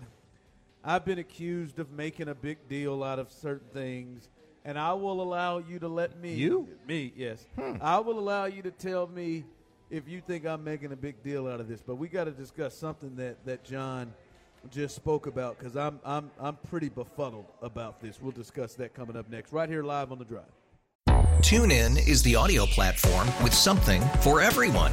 I've 0.85 1.05
been 1.05 1.19
accused 1.19 1.79
of 1.79 1.91
making 1.91 2.29
a 2.29 2.35
big 2.35 2.69
deal 2.69 3.03
out 3.03 3.19
of 3.19 3.31
certain 3.31 3.69
things, 3.73 4.29
and 4.65 4.79
I 4.79 4.93
will 4.93 5.21
allow 5.21 5.59
you 5.59 5.79
to 5.81 5.89
let 5.89 6.21
me. 6.21 6.35
You? 6.35 6.69
Me, 6.87 7.13
yes. 7.17 7.47
Hmm. 7.59 7.77
I 7.81 7.99
will 7.99 8.19
allow 8.19 8.45
you 8.47 8.63
to 8.63 8.71
tell 8.71 9.07
me 9.07 9.45
if 9.91 10.09
you 10.09 10.21
think 10.21 10.47
I'm 10.47 10.63
making 10.63 10.93
a 10.93 10.97
big 10.97 11.23
deal 11.23 11.47
out 11.47 11.61
of 11.61 11.69
this. 11.69 11.83
But 11.83 11.97
we 11.97 12.09
got 12.09 12.25
to 12.25 12.31
discuss 12.31 12.77
something 12.77 13.17
that, 13.17 13.45
that 13.45 13.65
John 13.65 14.13
just 14.71 14.95
spoke 14.95 15.27
about 15.27 15.59
because 15.59 15.77
I'm, 15.77 16.01
I'm, 16.05 16.31
I'm 16.39 16.57
pretty 16.57 16.89
befuddled 16.89 17.47
about 17.63 18.01
this. 18.01 18.21
We'll 18.21 18.33
discuss 18.33 18.75
that 18.75 18.95
coming 18.95 19.17
up 19.17 19.31
next, 19.31 19.53
right 19.53 19.69
here 19.69 19.83
live 19.83 20.13
on 20.13 20.19
the 20.19 20.25
drive. 20.25 20.45
TuneIn 21.41 22.07
is 22.07 22.23
the 22.23 22.35
audio 22.35 22.67
platform 22.67 23.29
with 23.43 23.55
something 23.55 24.03
for 24.21 24.41
everyone. 24.41 24.93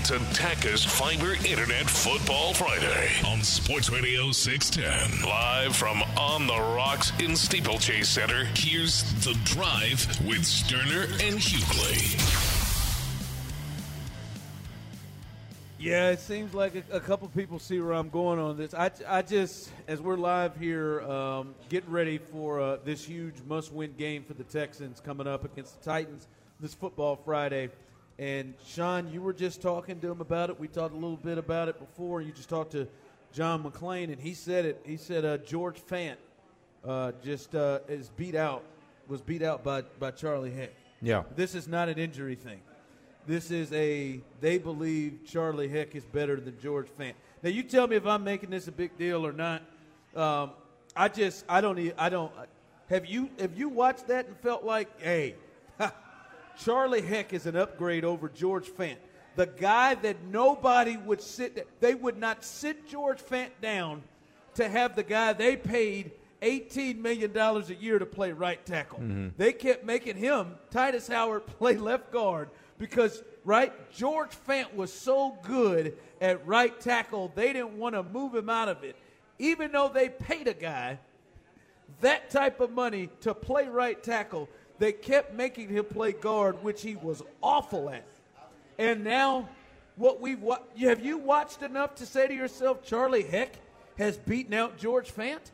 It's 0.00 0.10
Attacker's 0.10 0.82
Fiber 0.82 1.34
Internet 1.46 1.90
Football 1.90 2.54
Friday 2.54 3.10
on 3.26 3.42
Sports 3.42 3.90
Radio 3.90 4.32
610. 4.32 5.28
Live 5.28 5.76
from 5.76 6.02
On 6.16 6.46
the 6.46 6.56
Rocks 6.56 7.12
in 7.18 7.36
Steeplechase 7.36 8.08
Center, 8.08 8.46
here's 8.54 9.02
The 9.24 9.34
Drive 9.44 10.06
with 10.26 10.38
Stoerner 10.38 11.04
and 11.22 11.38
Hughley. 11.38 12.16
Yeah, 15.78 16.08
it 16.12 16.20
seems 16.20 16.54
like 16.54 16.76
a, 16.76 16.96
a, 16.96 17.00
couple 17.00 17.28
people 17.28 17.58
see 17.58 17.78
where 17.78 17.92
I'm 17.92 18.08
going 18.08 18.38
on 18.38 18.56
this. 18.56 18.72
I, 18.72 18.90
I 19.06 19.20
just, 19.20 19.70
as 19.86 20.00
we're 20.00 20.16
live 20.16 20.56
here, 20.56 21.02
um, 21.02 21.54
getting 21.68 21.90
ready 21.90 22.16
for 22.16 22.58
uh, 22.58 22.78
this 22.86 23.04
huge 23.04 23.34
must-win 23.46 23.92
game 23.98 24.24
for 24.24 24.32
the 24.32 24.44
Texans 24.44 24.98
coming 24.98 25.26
up 25.26 25.44
against 25.44 25.78
the 25.78 25.84
Titans 25.84 26.26
this 26.58 26.72
football 26.72 27.16
Friday. 27.16 27.68
And 28.20 28.52
Sean, 28.66 29.10
you 29.10 29.22
were 29.22 29.32
just 29.32 29.62
talking 29.62 29.98
to 30.00 30.10
him 30.10 30.20
about 30.20 30.50
it. 30.50 30.60
We 30.60 30.68
talked 30.68 30.92
a 30.92 30.96
little 30.96 31.16
bit 31.16 31.38
about 31.38 31.68
it 31.68 31.78
before. 31.78 32.20
You 32.20 32.32
just 32.32 32.50
talked 32.50 32.72
to 32.72 32.86
John 33.32 33.64
McClain, 33.64 34.12
and 34.12 34.20
he 34.20 34.34
said 34.34 34.66
it. 34.66 34.82
He 34.84 34.98
said 34.98 35.24
uh, 35.24 35.38
George 35.38 35.80
Fant 35.80 36.16
uh, 36.86 37.12
just 37.24 37.54
uh, 37.54 37.78
is 37.88 38.10
beat 38.10 38.34
out, 38.34 38.62
was 39.08 39.22
beat 39.22 39.42
out 39.42 39.64
by 39.64 39.80
by 39.98 40.10
Charlie 40.10 40.50
Heck. 40.50 40.72
Yeah, 41.00 41.22
this 41.34 41.54
is 41.54 41.66
not 41.66 41.88
an 41.88 41.96
injury 41.96 42.34
thing. 42.34 42.60
This 43.26 43.50
is 43.50 43.72
a 43.72 44.20
they 44.42 44.58
believe 44.58 45.20
Charlie 45.26 45.68
Heck 45.68 45.94
is 45.94 46.04
better 46.04 46.38
than 46.38 46.60
George 46.60 46.88
Fant. 46.98 47.14
Now 47.42 47.48
you 47.48 47.62
tell 47.62 47.86
me 47.86 47.96
if 47.96 48.04
I'm 48.04 48.22
making 48.22 48.50
this 48.50 48.68
a 48.68 48.72
big 48.72 48.98
deal 48.98 49.26
or 49.26 49.32
not. 49.32 49.62
Um, 50.14 50.50
I 50.94 51.08
just 51.08 51.46
I 51.48 51.62
don't 51.62 51.94
I 51.96 52.10
don't 52.10 52.32
have 52.90 53.06
you 53.06 53.30
have 53.38 53.58
you 53.58 53.70
watched 53.70 54.08
that 54.08 54.26
and 54.26 54.36
felt 54.40 54.62
like 54.62 55.00
hey 55.00 55.36
Charlie 56.64 57.02
Heck 57.02 57.32
is 57.32 57.46
an 57.46 57.56
upgrade 57.56 58.04
over 58.04 58.28
George 58.28 58.68
Fant. 58.68 58.96
The 59.36 59.46
guy 59.46 59.94
that 59.96 60.24
nobody 60.24 60.96
would 60.96 61.22
sit, 61.22 61.68
they 61.80 61.94
would 61.94 62.18
not 62.18 62.44
sit 62.44 62.88
George 62.88 63.18
Fant 63.18 63.50
down 63.62 64.02
to 64.54 64.68
have 64.68 64.96
the 64.96 65.02
guy 65.02 65.32
they 65.32 65.56
paid 65.56 66.12
$18 66.42 66.98
million 66.98 67.36
a 67.36 67.60
year 67.74 67.98
to 67.98 68.06
play 68.06 68.32
right 68.32 68.64
tackle. 68.66 68.98
Mm-hmm. 68.98 69.28
They 69.36 69.52
kept 69.52 69.84
making 69.84 70.16
him, 70.16 70.54
Tytus 70.70 71.10
Howard, 71.10 71.46
play 71.58 71.76
left 71.76 72.12
guard 72.12 72.50
because, 72.78 73.22
right, 73.44 73.72
George 73.92 74.32
Fant 74.46 74.74
was 74.74 74.92
so 74.92 75.38
good 75.42 75.96
at 76.20 76.46
right 76.46 76.78
tackle, 76.80 77.32
they 77.34 77.52
didn't 77.52 77.78
want 77.78 77.94
to 77.94 78.02
move 78.02 78.34
him 78.34 78.50
out 78.50 78.68
of 78.68 78.84
it. 78.84 78.96
Even 79.38 79.72
though 79.72 79.88
they 79.88 80.08
paid 80.10 80.48
a 80.48 80.54
guy 80.54 80.98
that 82.00 82.30
type 82.30 82.60
of 82.60 82.70
money 82.70 83.10
to 83.20 83.34
play 83.34 83.68
right 83.68 84.02
tackle, 84.02 84.48
they 84.80 84.92
kept 84.92 85.34
making 85.34 85.68
him 85.68 85.84
play 85.84 86.10
guard, 86.12 86.60
which 86.64 86.82
he 86.82 86.96
was 86.96 87.22
awful 87.42 87.88
at. 87.90 88.04
And 88.78 89.04
now, 89.04 89.48
what 89.96 90.20
we've 90.20 90.40
wa- 90.42 90.58
have 90.80 91.04
you 91.04 91.18
watched 91.18 91.62
enough 91.62 91.94
to 91.96 92.06
say 92.06 92.26
to 92.26 92.34
yourself, 92.34 92.82
Charlie 92.84 93.22
Heck 93.22 93.52
has 93.98 94.16
beaten 94.16 94.54
out 94.54 94.78
George 94.78 95.14
Fant? 95.14 95.52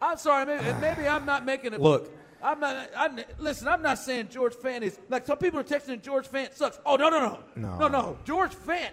I'm 0.00 0.16
sorry, 0.16 0.46
maybe, 0.46 0.72
maybe 0.80 1.08
I'm 1.08 1.26
not 1.26 1.44
making 1.44 1.74
it. 1.74 1.80
Look, 1.80 2.10
I'm 2.42 2.60
not. 2.60 2.88
I'm, 2.96 3.18
listen, 3.38 3.66
I'm 3.66 3.82
not 3.82 3.98
saying 3.98 4.28
George 4.30 4.54
Fant 4.54 4.82
is 4.82 4.98
like 5.08 5.26
some 5.26 5.38
people 5.38 5.58
are 5.58 5.64
texting 5.64 6.00
George 6.00 6.28
Fant 6.28 6.54
sucks. 6.54 6.78
Oh 6.86 6.96
no, 6.96 7.08
no, 7.08 7.18
no, 7.18 7.38
no, 7.56 7.78
no, 7.78 7.88
no. 7.88 8.18
George 8.24 8.52
Fant 8.52 8.90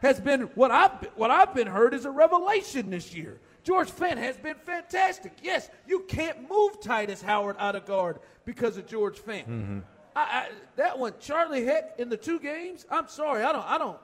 has 0.00 0.20
been 0.20 0.42
what 0.54 0.70
I've 0.70 0.92
what 1.16 1.30
I've 1.30 1.54
been 1.54 1.66
heard 1.66 1.94
is 1.94 2.04
a 2.04 2.10
revelation 2.10 2.90
this 2.90 3.14
year. 3.14 3.40
George 3.64 3.90
Fant 3.90 4.16
has 4.16 4.36
been 4.36 4.56
fantastic. 4.56 5.32
Yes, 5.42 5.70
you 5.86 6.00
can't 6.08 6.48
move 6.50 6.80
Tytus 6.80 7.22
Howard 7.22 7.56
out 7.58 7.76
of 7.76 7.86
guard 7.86 8.18
because 8.44 8.76
of 8.76 8.86
George 8.86 9.18
Fant. 9.18 9.46
Mm-hmm. 9.46 9.78
I, 10.14 10.20
I, 10.20 10.48
that 10.76 10.98
one, 10.98 11.14
Charlie 11.20 11.64
Heck 11.64 11.98
in 11.98 12.08
the 12.08 12.16
two 12.16 12.38
games. 12.38 12.84
I'm 12.90 13.08
sorry, 13.08 13.44
I 13.44 13.52
don't, 13.52 13.66
I 13.66 13.78
don't. 13.78 13.98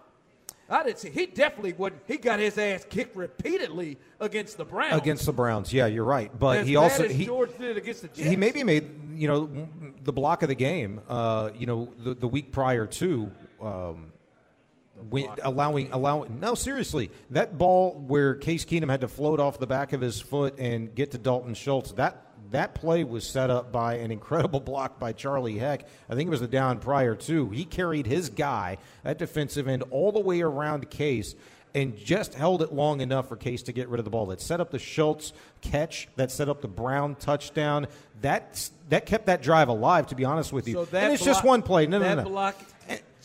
I 0.70 0.82
didn't 0.82 0.98
see. 0.98 1.08
He 1.08 1.26
definitely 1.26 1.72
wouldn't. 1.72 2.02
He 2.06 2.18
got 2.18 2.40
his 2.40 2.58
ass 2.58 2.84
kicked 2.88 3.16
repeatedly 3.16 3.96
against 4.20 4.58
the 4.58 4.66
Browns. 4.66 5.00
Against 5.00 5.24
the 5.24 5.32
Browns, 5.32 5.72
yeah, 5.72 5.86
you're 5.86 6.04
right. 6.04 6.30
But 6.38 6.58
as 6.58 6.66
he 6.66 6.76
also 6.76 7.08
he 7.08 7.24
George 7.24 7.56
did 7.58 7.78
against 7.78 8.02
the 8.02 8.08
Jets. 8.08 8.28
He 8.28 8.36
maybe 8.36 8.62
made 8.62 8.90
you 9.14 9.28
know 9.28 9.68
the 10.04 10.12
block 10.12 10.42
of 10.42 10.48
the 10.48 10.54
game. 10.54 11.00
Uh, 11.08 11.50
you 11.56 11.66
know 11.66 11.92
the, 11.98 12.14
the 12.14 12.28
week 12.28 12.52
prior 12.52 12.86
to. 12.86 13.30
Um, 13.62 14.12
allowing 15.42 15.92
allowing 15.92 16.40
no 16.40 16.54
seriously 16.54 17.10
that 17.30 17.56
ball 17.56 17.92
where 18.06 18.34
Case 18.34 18.64
Keenum 18.64 18.90
had 18.90 19.00
to 19.02 19.08
float 19.08 19.40
off 19.40 19.58
the 19.58 19.66
back 19.66 19.92
of 19.92 20.00
his 20.00 20.20
foot 20.20 20.58
and 20.58 20.94
get 20.94 21.12
to 21.12 21.18
Dalton 21.18 21.54
Schultz 21.54 21.92
that 21.92 22.24
that 22.50 22.74
play 22.74 23.04
was 23.04 23.26
set 23.26 23.50
up 23.50 23.72
by 23.72 23.94
an 23.94 24.10
incredible 24.10 24.60
block 24.68 24.98
by 24.98 25.12
Charlie 25.12 25.58
Heck. 25.58 25.86
I 26.08 26.14
think 26.14 26.28
it 26.28 26.30
was 26.30 26.40
the 26.40 26.48
down 26.48 26.78
prior 26.78 27.14
too. 27.14 27.50
He 27.50 27.64
carried 27.64 28.06
his 28.06 28.30
guy 28.30 28.78
at 29.04 29.18
defensive 29.18 29.68
end 29.68 29.84
all 29.90 30.12
the 30.12 30.20
way 30.20 30.40
around 30.40 30.88
Case 30.90 31.34
and 31.74 31.96
just 31.96 32.34
held 32.34 32.62
it 32.62 32.72
long 32.72 33.00
enough 33.00 33.28
for 33.28 33.36
Case 33.36 33.62
to 33.64 33.72
get 33.72 33.88
rid 33.88 33.98
of 33.98 34.04
the 34.04 34.10
ball. 34.10 34.26
That 34.26 34.40
set 34.40 34.60
up 34.60 34.70
the 34.70 34.78
Schultz 34.78 35.32
catch. 35.60 36.08
That 36.16 36.30
set 36.30 36.48
up 36.48 36.60
the 36.60 36.68
Brown 36.68 37.14
touchdown. 37.16 37.86
That 38.22 38.68
that 38.88 39.06
kept 39.06 39.26
that 39.26 39.42
drive 39.42 39.68
alive. 39.68 40.06
To 40.08 40.14
be 40.14 40.24
honest 40.24 40.52
with 40.52 40.66
you, 40.66 40.74
so 40.74 40.80
and 40.96 41.12
it's 41.12 41.22
block, 41.22 41.34
just 41.34 41.44
one 41.44 41.62
play. 41.62 41.86
No, 41.86 41.98
that 41.98 42.16
no, 42.16 42.22
no. 42.24 42.28
block 42.30 42.56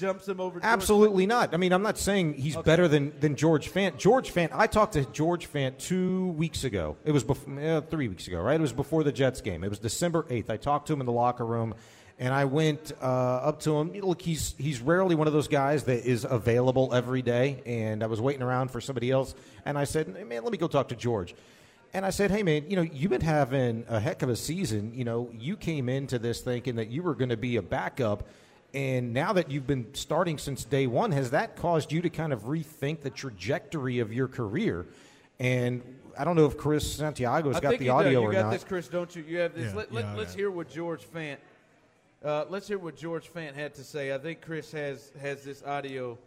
jumps 0.04 0.28
him 0.28 0.40
over. 0.40 0.60
Absolutely 0.62 1.26
not. 1.26 1.54
I 1.54 1.58
mean, 1.58 1.72
I'm 1.72 1.82
not 1.82 1.98
saying 1.98 2.34
he's 2.34 2.58
Okay. 2.58 2.66
better 2.66 2.88
than, 2.88 3.14
than 3.20 3.36
George 3.36 3.72
Fant. 3.72 3.98
George 3.98 4.34
Fant. 4.34 4.50
I 4.52 4.68
talked 4.68 4.94
to 4.94 5.06
George 5.06 5.52
Fant 5.52 5.78
two 5.78 6.28
weeks 6.30 6.64
ago. 6.66 6.98
It 7.06 7.12
was 7.12 7.24
before, 7.24 7.60
uh, 7.60 7.82
three 7.82 8.08
weeks 8.10 8.28
ago, 8.28 8.42
right? 8.42 8.56
It 8.60 8.62
was 8.62 8.74
before 8.74 9.04
the 9.04 9.12
Jets 9.14 9.40
game. 9.42 9.64
It 9.64 9.70
was 9.70 9.80
December 9.80 10.24
8th. 10.30 10.50
I 10.50 10.58
talked 10.58 10.88
to 10.88 10.94
him 10.94 11.00
in 11.00 11.06
the 11.06 11.14
locker 11.14 11.46
room, 11.46 11.74
and 12.20 12.34
I 12.34 12.44
went 12.46 12.92
uh, 13.02 13.06
up 13.06 13.62
to 13.62 13.78
him. 13.80 13.94
Look, 13.94 14.22
he's 14.22 14.56
he's 14.58 14.82
rarely 14.82 15.16
one 15.16 15.28
of 15.28 15.34
those 15.34 15.48
guys 15.48 15.86
that 15.86 16.06
is 16.06 16.26
available 16.30 16.94
every 16.94 17.22
day, 17.22 17.64
and 17.66 18.04
I 18.04 18.08
was 18.08 18.20
waiting 18.20 18.42
around 18.44 18.72
for 18.72 18.82
somebody 18.82 19.10
else, 19.10 19.34
and 19.66 19.78
I 19.78 19.86
said, 19.86 20.08
"Man, 20.28 20.44
let 20.44 20.52
me 20.52 20.58
go 20.58 20.68
talk 20.68 20.90
to 20.90 20.96
George." 20.96 21.34
And 21.94 22.06
I 22.06 22.10
said, 22.10 22.30
"Hey, 22.30 22.44
man, 22.44 22.66
you 22.70 22.76
know, 22.76 22.82
you've 22.82 23.12
been 23.12 23.22
having 23.22 23.86
a 23.88 24.00
heck 24.00 24.22
of 24.22 24.30
a 24.30 24.36
season. 24.36 24.94
You 24.94 25.06
know, 25.06 25.30
you 25.34 25.56
came 25.56 25.88
into 25.90 26.20
this 26.20 26.42
thinking 26.42 26.76
that 26.76 26.90
you 26.90 27.04
were 27.04 27.16
going 27.16 27.30
to 27.30 27.38
be 27.38 27.56
a 27.56 27.62
backup." 27.62 28.28
And 28.74 29.14
now 29.14 29.34
that 29.34 29.52
you've 29.52 29.68
been 29.68 29.94
starting 29.94 30.38
since 30.40 30.66
day 30.66 30.88
one, 30.88 31.12
has 31.12 31.32
that 31.32 31.56
caused 31.56 31.92
you 31.92 32.02
to 32.02 32.10
kind 32.10 32.34
of 32.34 32.44
rethink 32.44 33.02
the 33.02 33.12
trajectory 33.12 34.00
of 34.00 34.12
your 34.12 34.28
career? 34.28 34.88
And 35.40 35.82
I 36.18 36.24
don't 36.24 36.36
know 36.36 36.46
if 36.46 36.58
Chris 36.58 36.92
Santiago's 36.92 37.56
I 37.56 37.60
got 37.60 37.70
think 37.70 37.80
the 37.80 37.86
you 37.86 37.92
do. 37.92 37.98
audio 37.98 38.22
You 38.22 38.28
or 38.28 38.32
got 38.32 38.42
not. 38.46 38.52
this, 38.52 38.64
Chris, 38.64 38.88
don't 38.88 39.16
you? 39.16 39.24
You 39.28 39.40
have 39.40 39.54
this. 39.54 39.72
Yeah, 39.72 39.78
let, 39.78 39.92
let, 39.94 40.06
yeah, 40.06 40.16
let's 40.16 40.34
hear 40.34 40.50
what 40.50 40.70
George 40.70 41.04
Fant. 41.04 41.38
Uh, 42.24 42.46
let's 42.50 42.68
hear 42.68 42.80
what 42.80 42.96
George 42.96 43.32
Fant 43.32 43.54
had 43.54 43.76
to 43.76 43.84
say. 43.84 44.14
I 44.14 44.18
think 44.18 44.42
Chris 44.42 44.72
has 44.72 45.12
has 45.22 45.44
this 45.44 45.62
audio 45.64 46.18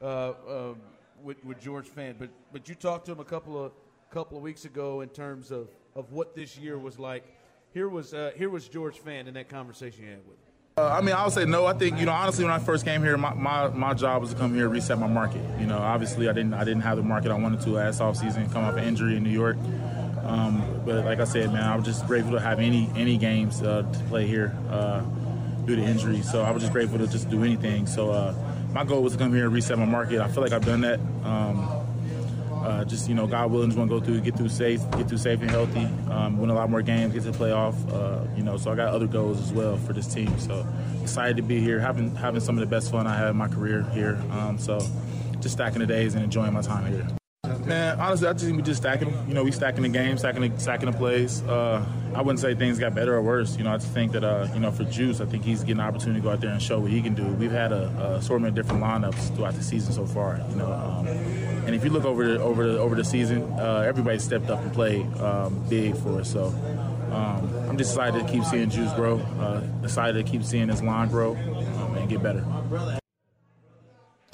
uh, 0.00 0.32
um, 0.48 0.76
with, 1.22 1.44
with 1.44 1.60
George 1.60 1.88
Fant, 1.88 2.14
but 2.18 2.30
but 2.52 2.68
you 2.68 2.74
talked 2.74 3.06
to 3.06 3.12
him 3.12 3.20
a 3.20 3.24
couple 3.24 3.62
of 3.62 3.72
couple 4.10 4.36
of 4.36 4.42
weeks 4.42 4.64
ago 4.64 5.02
in 5.02 5.08
terms 5.08 5.50
of, 5.50 5.68
of 5.94 6.12
what 6.12 6.34
this 6.34 6.56
year 6.56 6.78
was 6.78 6.98
like. 6.98 7.24
Here 7.74 7.88
was 7.88 8.14
uh, 8.14 8.32
here 8.36 8.48
was 8.48 8.68
George 8.68 8.98
Fant 8.98 9.26
in 9.26 9.34
that 9.34 9.48
conversation 9.48 10.04
you 10.04 10.10
had 10.10 10.18
with 10.18 10.38
him. 10.38 10.49
Uh, 10.80 10.96
I 10.96 11.02
mean, 11.02 11.14
I 11.14 11.24
would 11.24 11.32
say 11.34 11.44
no. 11.44 11.66
I 11.66 11.74
think 11.74 11.98
you 11.98 12.06
know, 12.06 12.12
honestly, 12.12 12.44
when 12.44 12.52
I 12.54 12.58
first 12.58 12.86
came 12.86 13.02
here, 13.02 13.16
my, 13.18 13.34
my, 13.34 13.68
my 13.68 13.92
job 13.92 14.22
was 14.22 14.32
to 14.32 14.36
come 14.36 14.54
here 14.54 14.66
reset 14.68 14.98
my 14.98 15.06
market. 15.06 15.42
You 15.58 15.66
know, 15.66 15.78
obviously, 15.78 16.28
I 16.28 16.32
didn't 16.32 16.54
I 16.54 16.64
didn't 16.64 16.80
have 16.82 16.96
the 16.96 17.02
market 17.02 17.30
I 17.30 17.34
wanted 17.34 17.60
to 17.62 17.70
last 17.70 18.00
off 18.00 18.16
season, 18.16 18.48
come 18.48 18.64
off 18.64 18.76
an 18.76 18.84
injury 18.84 19.16
in 19.16 19.22
New 19.22 19.30
York. 19.30 19.58
Um, 20.24 20.82
but 20.86 21.04
like 21.04 21.20
I 21.20 21.24
said, 21.24 21.52
man, 21.52 21.64
I 21.64 21.76
was 21.76 21.84
just 21.84 22.06
grateful 22.06 22.32
to 22.32 22.40
have 22.40 22.60
any 22.60 22.90
any 22.96 23.18
games 23.18 23.62
uh, 23.62 23.82
to 23.82 23.98
play 24.04 24.26
here 24.26 24.56
uh, 24.70 25.00
due 25.66 25.76
to 25.76 25.82
injury. 25.82 26.22
So 26.22 26.42
I 26.42 26.50
was 26.50 26.62
just 26.62 26.72
grateful 26.72 26.98
to 26.98 27.06
just 27.06 27.28
do 27.28 27.44
anything. 27.44 27.86
So 27.86 28.10
uh, 28.10 28.34
my 28.72 28.84
goal 28.84 29.02
was 29.02 29.12
to 29.12 29.18
come 29.18 29.34
here 29.34 29.44
and 29.44 29.52
reset 29.52 29.78
my 29.78 29.84
market. 29.84 30.20
I 30.20 30.28
feel 30.28 30.42
like 30.42 30.52
I've 30.52 30.64
done 30.64 30.80
that. 30.80 30.98
Um, 31.24 31.79
uh, 32.64 32.84
just 32.84 33.08
you 33.08 33.14
know, 33.14 33.26
God 33.26 33.50
willing, 33.50 33.68
just 33.68 33.78
want 33.78 33.90
to 33.90 33.98
go 33.98 34.04
through, 34.04 34.20
get 34.20 34.36
through 34.36 34.48
safe, 34.48 34.80
get 34.92 35.08
through 35.08 35.18
safe 35.18 35.40
and 35.40 35.50
healthy, 35.50 35.88
um, 36.10 36.38
win 36.38 36.50
a 36.50 36.54
lot 36.54 36.70
more 36.70 36.82
games, 36.82 37.12
get 37.12 37.22
to 37.22 37.30
the 37.30 37.38
playoff. 37.38 37.74
Uh, 37.92 38.26
you 38.36 38.42
know, 38.42 38.56
so 38.56 38.70
I 38.70 38.74
got 38.74 38.88
other 38.88 39.06
goals 39.06 39.40
as 39.40 39.52
well 39.52 39.76
for 39.76 39.92
this 39.92 40.12
team. 40.12 40.38
So 40.38 40.66
excited 41.02 41.36
to 41.36 41.42
be 41.42 41.60
here, 41.60 41.80
having 41.80 42.14
having 42.14 42.40
some 42.40 42.56
of 42.56 42.60
the 42.60 42.70
best 42.70 42.90
fun 42.90 43.06
I 43.06 43.16
had 43.16 43.28
in 43.30 43.36
my 43.36 43.48
career 43.48 43.82
here. 43.92 44.22
Um, 44.30 44.58
so 44.58 44.78
just 45.40 45.54
stacking 45.54 45.80
the 45.80 45.86
days 45.86 46.14
and 46.14 46.22
enjoying 46.22 46.52
my 46.52 46.62
time 46.62 46.86
here. 46.92 47.19
Man, 47.58 48.00
honestly, 48.00 48.28
I 48.28 48.32
just 48.32 48.44
think 48.44 48.56
we 48.56 48.62
just 48.62 48.80
stacking 48.80 49.10
them. 49.10 49.28
You 49.28 49.34
know, 49.34 49.44
we 49.44 49.52
stacking 49.52 49.82
the 49.82 49.88
game, 49.88 50.18
stacking 50.18 50.42
the, 50.42 50.60
stacking 50.60 50.90
the 50.90 50.96
plays. 50.96 51.42
Uh, 51.42 51.84
I 52.14 52.22
wouldn't 52.22 52.40
say 52.40 52.54
things 52.54 52.78
got 52.78 52.94
better 52.94 53.14
or 53.14 53.22
worse. 53.22 53.56
You 53.56 53.64
know, 53.64 53.72
I 53.72 53.76
just 53.76 53.92
think 53.92 54.12
that, 54.12 54.24
uh, 54.24 54.48
you 54.54 54.60
know, 54.60 54.70
for 54.70 54.84
Juice, 54.84 55.20
I 55.20 55.26
think 55.26 55.44
he's 55.44 55.60
getting 55.60 55.80
an 55.80 55.86
opportunity 55.86 56.20
to 56.20 56.24
go 56.24 56.30
out 56.30 56.40
there 56.40 56.50
and 56.50 56.60
show 56.60 56.80
what 56.80 56.90
he 56.90 57.00
can 57.00 57.14
do. 57.14 57.24
We've 57.24 57.52
had 57.52 57.72
a, 57.72 57.88
a 57.98 58.14
assortment 58.16 58.58
of 58.58 58.64
different 58.64 58.82
lineups 58.82 59.34
throughout 59.36 59.54
the 59.54 59.62
season 59.62 59.92
so 59.92 60.06
far. 60.06 60.40
You 60.50 60.56
know, 60.56 60.72
um, 60.72 61.06
and 61.06 61.74
if 61.74 61.84
you 61.84 61.90
look 61.90 62.04
over 62.04 62.24
the, 62.26 62.40
over 62.40 62.66
the, 62.66 62.78
over 62.78 62.94
the 62.94 63.04
season, 63.04 63.42
uh, 63.52 63.84
everybody 63.86 64.18
stepped 64.18 64.50
up 64.50 64.60
and 64.60 64.72
played 64.72 65.06
um, 65.18 65.62
big 65.68 65.96
for 65.96 66.20
us. 66.20 66.32
So 66.32 66.46
um, 67.12 67.68
I'm 67.68 67.76
just 67.76 67.92
excited 67.92 68.26
to 68.26 68.32
keep 68.32 68.44
seeing 68.44 68.70
Juice 68.70 68.92
grow. 68.94 69.18
Uh, 69.18 69.62
excited 69.82 70.24
to 70.24 70.30
keep 70.30 70.42
seeing 70.42 70.68
his 70.68 70.82
line 70.82 71.08
grow 71.08 71.36
um, 71.36 71.96
and 71.96 72.08
get 72.08 72.22
better. 72.22 72.44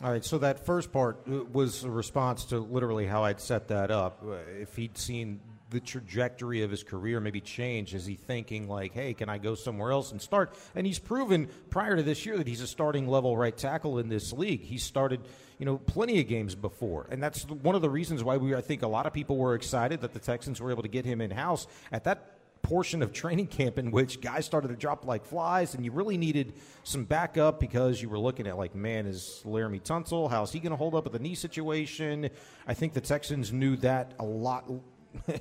All 0.03 0.11
right, 0.13 0.25
so 0.25 0.37
that 0.39 0.67
first 0.67 0.93
part 0.93 1.21
uh, 1.27 1.45
was 1.53 1.83
a 1.85 1.91
response 1.91 2.45
to 2.47 2.59
literally 2.59 3.07
how 3.07 3.25
I'd 3.25 3.41
set 3.41 3.69
that 3.69 3.91
up. 3.91 4.23
Uh, 4.23 4.35
If 4.61 4.77
he'd 4.77 4.99
seen 4.99 5.41
the 5.71 5.81
trajectory 5.81 6.63
of 6.63 6.71
his 6.71 6.85
career 6.85 7.19
maybe 7.19 7.41
change? 7.41 7.95
Is 7.95 8.07
he 8.07 8.15
thinking 8.15 8.69
like, 8.69 8.93
"Hey, 8.93 9.15
can 9.15 9.29
I 9.29 9.39
go 9.39 9.55
somewhere 9.55 9.91
else 9.91 10.13
and 10.13 10.23
start?" 10.23 10.55
And 10.75 10.87
he's 10.87 10.99
proven 10.99 11.49
prior 11.71 11.97
to 11.97 12.03
this 12.03 12.25
year 12.25 12.37
that 12.37 12.47
he's 12.47 12.61
a 12.61 12.67
starting 12.67 13.09
level 13.09 13.37
right 13.37 13.57
tackle 13.57 13.99
in 13.99 14.09
this 14.09 14.33
league. 14.33 14.61
He 14.61 14.79
started, 14.79 15.23
you 15.59 15.67
know, 15.67 15.79
plenty 15.79 16.21
of 16.21 16.29
games 16.29 16.55
before, 16.55 17.09
and 17.11 17.23
that's 17.23 17.45
one 17.49 17.75
of 17.75 17.83
the 17.83 17.91
reasons 17.91 18.23
why 18.23 18.37
we 18.37 18.55
I 18.55 18.61
think 18.61 18.83
a 18.83 18.87
lot 18.87 19.07
of 19.07 19.13
people 19.13 19.37
were 19.37 19.55
excited 19.55 20.03
that 20.03 20.13
the 20.13 20.21
Texans 20.21 20.61
were 20.61 20.71
able 20.71 20.83
to 20.83 20.89
get 20.89 21.05
him 21.05 21.21
in 21.21 21.31
house 21.33 21.67
at 21.91 22.05
that 22.05 22.36
portion 22.67 23.01
of 23.01 23.13
training 23.13 23.47
camp 23.47 23.79
in 23.79 23.93
which 23.93 24.21
guys 24.21 24.45
started 24.45 24.67
to 24.67 24.75
drop 24.75 25.05
like 25.05 25.25
flies, 25.25 25.77
and 25.77 25.85
you 25.85 25.93
really 25.93 26.19
needed 26.19 26.53
some 26.83 27.05
backup 27.05 27.61
because 27.61 28.03
you 28.03 28.09
were 28.09 28.19
looking 28.19 28.45
at 28.49 28.59
like, 28.59 28.75
man, 28.75 29.07
is 29.07 29.41
Laremy 29.45 29.81
Tunsil? 29.81 30.29
How's 30.29 30.53
he 30.53 30.59
going 30.59 30.73
to 30.73 30.77
hold 30.77 30.97
up 30.97 31.05
with 31.05 31.13
the 31.13 31.21
knee 31.21 31.37
situation? 31.37 32.29
I 32.67 32.75
think 32.75 32.93
the 32.93 33.01
Texans 33.01 33.53
knew 33.53 33.77
that 33.77 34.15
a 34.19 34.25
lot, 34.25 34.69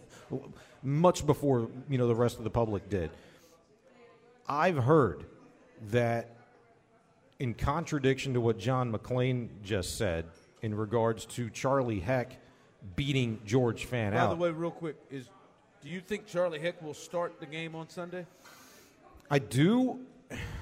much 0.83 1.25
before 1.25 1.67
you 1.89 1.97
know 1.97 2.07
the 2.07 2.13
rest 2.13 2.37
of 2.37 2.43
the 2.43 2.51
public 2.51 2.89
did. 2.89 3.09
I've 4.47 4.77
heard 4.77 5.25
that, 5.89 6.29
in 7.39 7.55
contradiction 7.55 8.35
to 8.35 8.41
what 8.41 8.59
John 8.59 8.93
McClain 8.93 9.49
just 9.63 9.97
said 9.97 10.25
in 10.61 10.75
regards 10.75 11.25
to 11.25 11.49
Charlie 11.49 11.99
Heck 11.99 12.37
beating 12.95 13.41
George 13.45 13.87
Fant 13.89 14.11
By 14.11 14.17
out. 14.19 14.27
By 14.27 14.35
the 14.35 14.41
way, 14.41 14.51
real 14.51 14.69
quick, 14.69 14.97
is 15.09 15.27
do 15.85 15.91
you 15.91 15.99
think 15.99 16.25
Charlie 16.25 16.59
Heck 16.59 16.81
will 16.81 16.95
start 16.95 17.39
the 17.39 17.45
game 17.45 17.75
on 17.75 17.87
Sunday? 17.89 18.25
I 19.29 19.37
do 19.37 19.99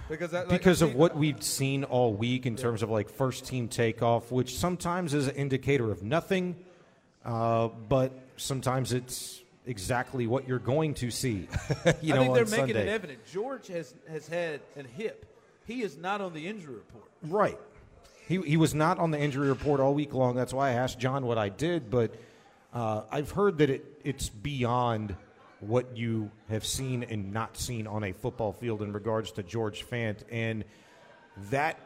Because 0.10 0.34
I, 0.34 0.40
like, 0.40 0.50
because 0.50 0.82
of 0.82 0.96
what 0.96 1.16
we've 1.16 1.42
seen 1.42 1.86
all 1.86 2.14
week 2.14 2.46
in 2.46 2.58
terms 2.58 2.84
of 2.84 2.90
like 2.90 3.10
first 3.10 3.46
team 3.46 3.70
takeoff, 3.70 4.34
which 4.34 4.58
sometimes 4.58 5.14
is 5.14 5.28
an 5.28 5.36
indicator 5.36 5.90
of 5.92 6.04
nothing, 6.04 6.58
uh, 7.24 7.70
but 7.88 8.12
sometimes 8.36 8.92
it's 8.92 9.42
exactly 9.66 10.28
what 10.28 10.46
you're 10.46 10.60
going 10.60 10.94
to 10.96 11.10
see. 11.10 11.48
you 12.02 12.14
know, 12.14 12.20
I 12.20 12.24
think 12.24 12.36
they're 12.36 12.44
making 12.44 12.76
Sunday. 12.76 12.82
it 12.82 12.90
evident. 12.90 13.20
George 13.32 13.68
has 13.68 13.96
has 14.10 14.28
had 14.28 14.60
a 14.76 14.84
hip. 14.84 15.26
He 15.66 15.84
is 15.84 15.98
not 15.98 16.20
on 16.20 16.34
the 16.34 16.46
injury 16.46 16.76
report. 16.76 17.10
Right. 17.24 17.58
He, 18.28 18.42
he 18.42 18.58
was 18.58 18.76
not 18.76 19.00
on 19.00 19.12
the 19.12 19.20
injury 19.20 19.48
report 19.48 19.80
all 19.80 19.94
week 19.94 20.14
long. 20.14 20.36
That's 20.36 20.54
why 20.54 20.72
I 20.72 20.74
asked 20.74 21.00
John 21.00 21.26
what 21.26 21.38
I 21.38 21.48
did. 21.48 21.90
But 21.90 22.14
uh, 22.74 23.04
I've 23.10 23.32
heard 23.32 23.60
that 23.60 23.70
it, 23.70 23.92
it's 24.04 24.30
beyond 24.30 25.16
what 25.60 25.96
you 25.96 26.30
have 26.50 26.66
seen 26.66 27.04
and 27.04 27.32
not 27.32 27.58
seen 27.58 27.88
on 27.88 28.04
a 28.04 28.12
football 28.12 28.52
field 28.52 28.82
in 28.82 28.92
regards 28.92 29.32
to 29.34 29.44
George 29.44 29.86
Fant. 29.86 30.18
And 30.30 30.66
that 31.50 31.80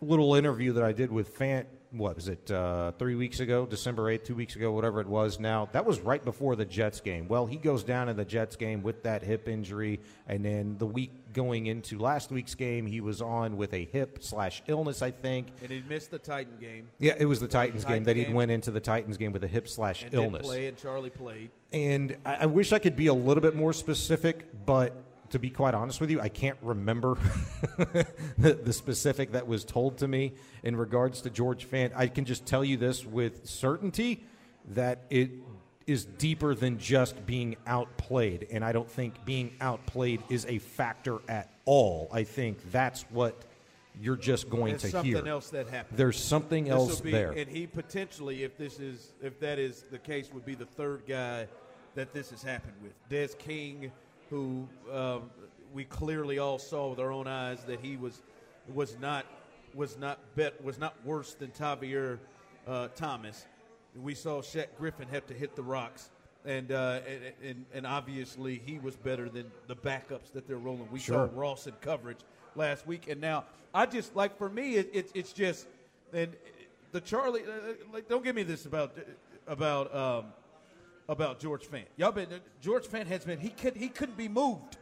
little 0.00 0.34
interview 0.34 0.72
that 0.74 0.84
I 0.84 0.92
did 0.92 1.12
with 1.12 1.38
Fant, 1.38 1.66
what 1.90 2.16
was 2.16 2.28
it, 2.28 2.50
uh, 2.50 2.92
three 2.98 3.14
weeks 3.14 3.40
ago, 3.40 3.66
December 3.66 4.04
8th, 4.04 4.24
two 4.24 4.34
weeks 4.34 4.56
ago, 4.56 4.72
whatever 4.72 5.00
it 5.00 5.06
was 5.06 5.40
now, 5.40 5.68
that 5.72 5.86
was 5.86 6.00
right 6.00 6.24
before 6.24 6.54
the 6.56 6.64
Jets 6.64 7.00
game. 7.00 7.28
Well, 7.28 7.46
he 7.46 7.56
goes 7.56 7.82
down 7.82 8.08
in 8.08 8.16
the 8.16 8.24
Jets 8.24 8.56
game 8.56 8.82
with 8.82 9.02
that 9.04 9.22
hip 9.22 9.48
injury. 9.48 10.00
And 10.26 10.44
then 10.44 10.76
the 10.78 10.86
week 10.86 11.32
going 11.32 11.66
into 11.66 11.98
last 11.98 12.30
week's 12.30 12.54
game, 12.54 12.86
he 12.86 13.00
was 13.00 13.22
on 13.22 13.56
with 13.56 13.72
a 13.72 13.84
hip 13.86 14.18
slash 14.20 14.62
illness, 14.66 15.02
I 15.02 15.10
think. 15.10 15.48
And 15.62 15.70
he 15.70 15.82
missed 15.88 16.10
the 16.10 16.18
Titan 16.18 16.54
game. 16.60 16.88
Yeah, 16.98 17.14
it 17.18 17.26
was 17.26 17.40
the 17.40 17.48
Titans 17.48 17.84
game 17.84 18.04
that 18.04 18.16
he 18.16 18.32
went 18.32 18.50
into 18.50 18.70
the 18.70 18.80
Titans 18.80 19.16
game 19.16 19.32
with 19.32 19.44
a 19.44 19.48
hip 19.48 19.68
slash 19.68 20.04
illness. 20.12 20.46
play, 20.46 20.66
and 20.66 20.76
Charlie 20.76 21.10
played. 21.10 21.50
And 21.72 22.16
I, 22.24 22.34
I 22.34 22.46
wish 22.46 22.72
I 22.72 22.78
could 22.78 22.96
be 22.96 23.06
a 23.06 23.14
little 23.14 23.42
bit 23.42 23.54
more 23.54 23.72
specific, 23.72 24.46
but 24.66 24.94
to 25.30 25.38
be 25.38 25.50
quite 25.50 25.74
honest 25.74 26.00
with 26.00 26.10
you, 26.10 26.20
I 26.20 26.28
can't 26.28 26.58
remember 26.62 27.16
the, 28.38 28.54
the 28.54 28.72
specific 28.72 29.32
that 29.32 29.46
was 29.46 29.64
told 29.64 29.98
to 29.98 30.08
me 30.08 30.32
in 30.62 30.76
regards 30.76 31.20
to 31.22 31.30
George 31.30 31.66
Fant. 31.68 31.92
I 31.94 32.08
can 32.08 32.24
just 32.24 32.46
tell 32.46 32.64
you 32.64 32.76
this 32.76 33.04
with 33.04 33.46
certainty 33.46 34.24
that 34.70 35.04
it 35.10 35.30
is 35.86 36.04
deeper 36.04 36.54
than 36.54 36.78
just 36.78 37.24
being 37.26 37.56
outplayed. 37.66 38.46
And 38.50 38.64
I 38.64 38.72
don't 38.72 38.90
think 38.90 39.24
being 39.24 39.52
outplayed 39.60 40.22
is 40.28 40.44
a 40.46 40.58
factor 40.58 41.18
at 41.28 41.50
all. 41.64 42.08
I 42.12 42.24
think 42.24 42.70
that's 42.70 43.02
what 43.10 43.44
you're 44.00 44.16
just 44.16 44.48
going 44.50 44.76
to 44.78 44.86
hear. 44.86 44.90
There's 44.90 44.90
to 44.90 44.90
something 44.90 45.24
hear. 45.24 45.28
else 45.28 45.50
that 45.50 45.68
happened. 45.68 45.98
There's 45.98 46.22
something 46.22 46.64
This'll 46.64 46.90
else 46.90 47.00
be- 47.00 47.10
there. 47.10 47.32
and 47.32 47.48
he 47.48 47.66
potentially, 47.66 48.44
if 48.44 48.56
this 48.58 48.78
is, 48.78 49.12
if 49.22 49.40
that 49.40 49.58
is 49.58 49.82
the 49.90 49.98
case, 49.98 50.30
would 50.32 50.44
be 50.44 50.54
the 50.54 50.66
third 50.66 51.02
guy 51.08 51.48
that 51.94 52.12
this 52.12 52.30
has 52.30 52.42
happened 52.42 52.74
with. 52.82 52.92
Des 53.08 53.34
King, 53.38 53.90
who 54.30 54.68
um, 54.92 55.30
we 55.72 55.84
clearly 55.84 56.38
all 56.38 56.58
saw 56.58 56.88
with 56.88 56.98
our 57.00 57.12
own 57.12 57.26
eyes 57.26 57.64
that 57.64 57.80
he 57.80 57.96
was 57.96 58.22
was 58.74 58.96
not 59.00 59.24
was 59.74 59.98
not 59.98 60.18
bet 60.34 60.62
was 60.64 60.78
not 60.78 60.94
worse 61.04 61.34
than 61.34 61.50
Tavierre 61.50 62.18
uh, 62.66 62.88
Thomas. 62.96 63.46
We 63.96 64.14
saw 64.14 64.40
Shaq 64.40 64.66
Griffin 64.78 65.08
have 65.08 65.26
to 65.26 65.34
hit 65.34 65.56
the 65.56 65.62
rocks. 65.62 66.10
And, 66.44 66.70
uh, 66.70 67.00
and, 67.06 67.32
and 67.44 67.66
and 67.74 67.86
obviously 67.86 68.62
he 68.64 68.78
was 68.78 68.96
better 68.96 69.28
than 69.28 69.50
the 69.66 69.76
backups 69.76 70.32
that 70.32 70.46
they're 70.46 70.56
rolling. 70.56 70.88
We 70.90 71.00
Sure. 71.00 71.28
saw 71.28 71.38
Ross 71.40 71.66
in 71.66 71.74
coverage 71.80 72.20
last 72.54 72.86
week, 72.86 73.08
and 73.08 73.20
now 73.20 73.44
I 73.74 73.86
just 73.86 74.14
like 74.14 74.38
for 74.38 74.48
me 74.48 74.76
it, 74.76 74.90
it, 74.94 75.10
it's 75.14 75.32
just 75.32 75.66
and 76.12 76.32
the 76.92 77.00
Charlie. 77.00 77.42
Uh, 77.42 77.74
like, 77.92 78.08
don't 78.08 78.24
give 78.24 78.36
me 78.36 78.44
this 78.44 78.66
about 78.66 78.96
about 79.46 79.94
um, 79.94 80.26
about 81.08 81.40
George 81.40 81.64
Fant. 81.64 81.86
Y'all 81.96 82.12
been 82.12 82.28
George 82.60 82.86
Fant 82.86 83.06
has 83.06 83.24
been 83.24 83.38
he 83.38 83.50
could 83.50 83.76
he 83.76 83.88
couldn't 83.88 84.16
be 84.16 84.28
moved, 84.28 84.76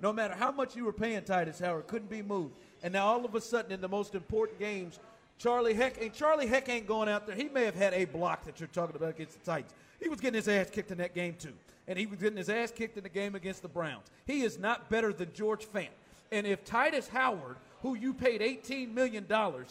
no 0.00 0.12
matter 0.12 0.34
how 0.34 0.50
much 0.50 0.74
you 0.74 0.84
were 0.84 0.92
paying 0.92 1.20
Tytus 1.22 1.60
Howard, 1.60 1.86
couldn't 1.86 2.10
be 2.10 2.22
moved. 2.22 2.54
And 2.82 2.92
now 2.92 3.06
all 3.06 3.24
of 3.24 3.34
a 3.34 3.40
sudden 3.40 3.72
in 3.72 3.80
the 3.80 3.88
most 3.88 4.14
important 4.14 4.58
games, 4.58 4.98
Charlie 5.38 5.74
Heck 5.74 6.00
and 6.00 6.12
Charlie 6.12 6.46
Heck 6.46 6.68
ain't 6.68 6.86
going 6.86 7.08
out 7.08 7.26
there. 7.26 7.36
He 7.36 7.48
may 7.48 7.64
have 7.64 7.74
had 7.74 7.92
a 7.92 8.06
block 8.06 8.44
that 8.44 8.58
you're 8.58 8.68
talking 8.68 8.96
about 8.96 9.10
against 9.10 9.38
the 9.38 9.50
Titans. 9.50 9.72
He 10.00 10.08
was 10.08 10.20
getting 10.20 10.36
his 10.36 10.48
ass 10.48 10.70
kicked 10.70 10.90
in 10.90 10.98
that 10.98 11.14
game 11.14 11.36
too, 11.38 11.52
and 11.86 11.98
he 11.98 12.06
was 12.06 12.18
getting 12.18 12.38
his 12.38 12.48
ass 12.48 12.70
kicked 12.70 12.96
in 12.96 13.02
the 13.02 13.08
game 13.08 13.34
against 13.34 13.62
the 13.62 13.68
Browns. 13.68 14.06
He 14.26 14.42
is 14.42 14.58
not 14.58 14.88
better 14.88 15.12
than 15.12 15.32
George 15.32 15.66
Fant. 15.66 15.88
And 16.32 16.46
if 16.46 16.64
Titus 16.64 17.08
Howard, 17.08 17.56
who 17.82 17.94
you 17.94 18.12
paid 18.12 18.40
$18 18.40 18.92
million, 18.92 19.26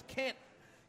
can't 0.08 0.36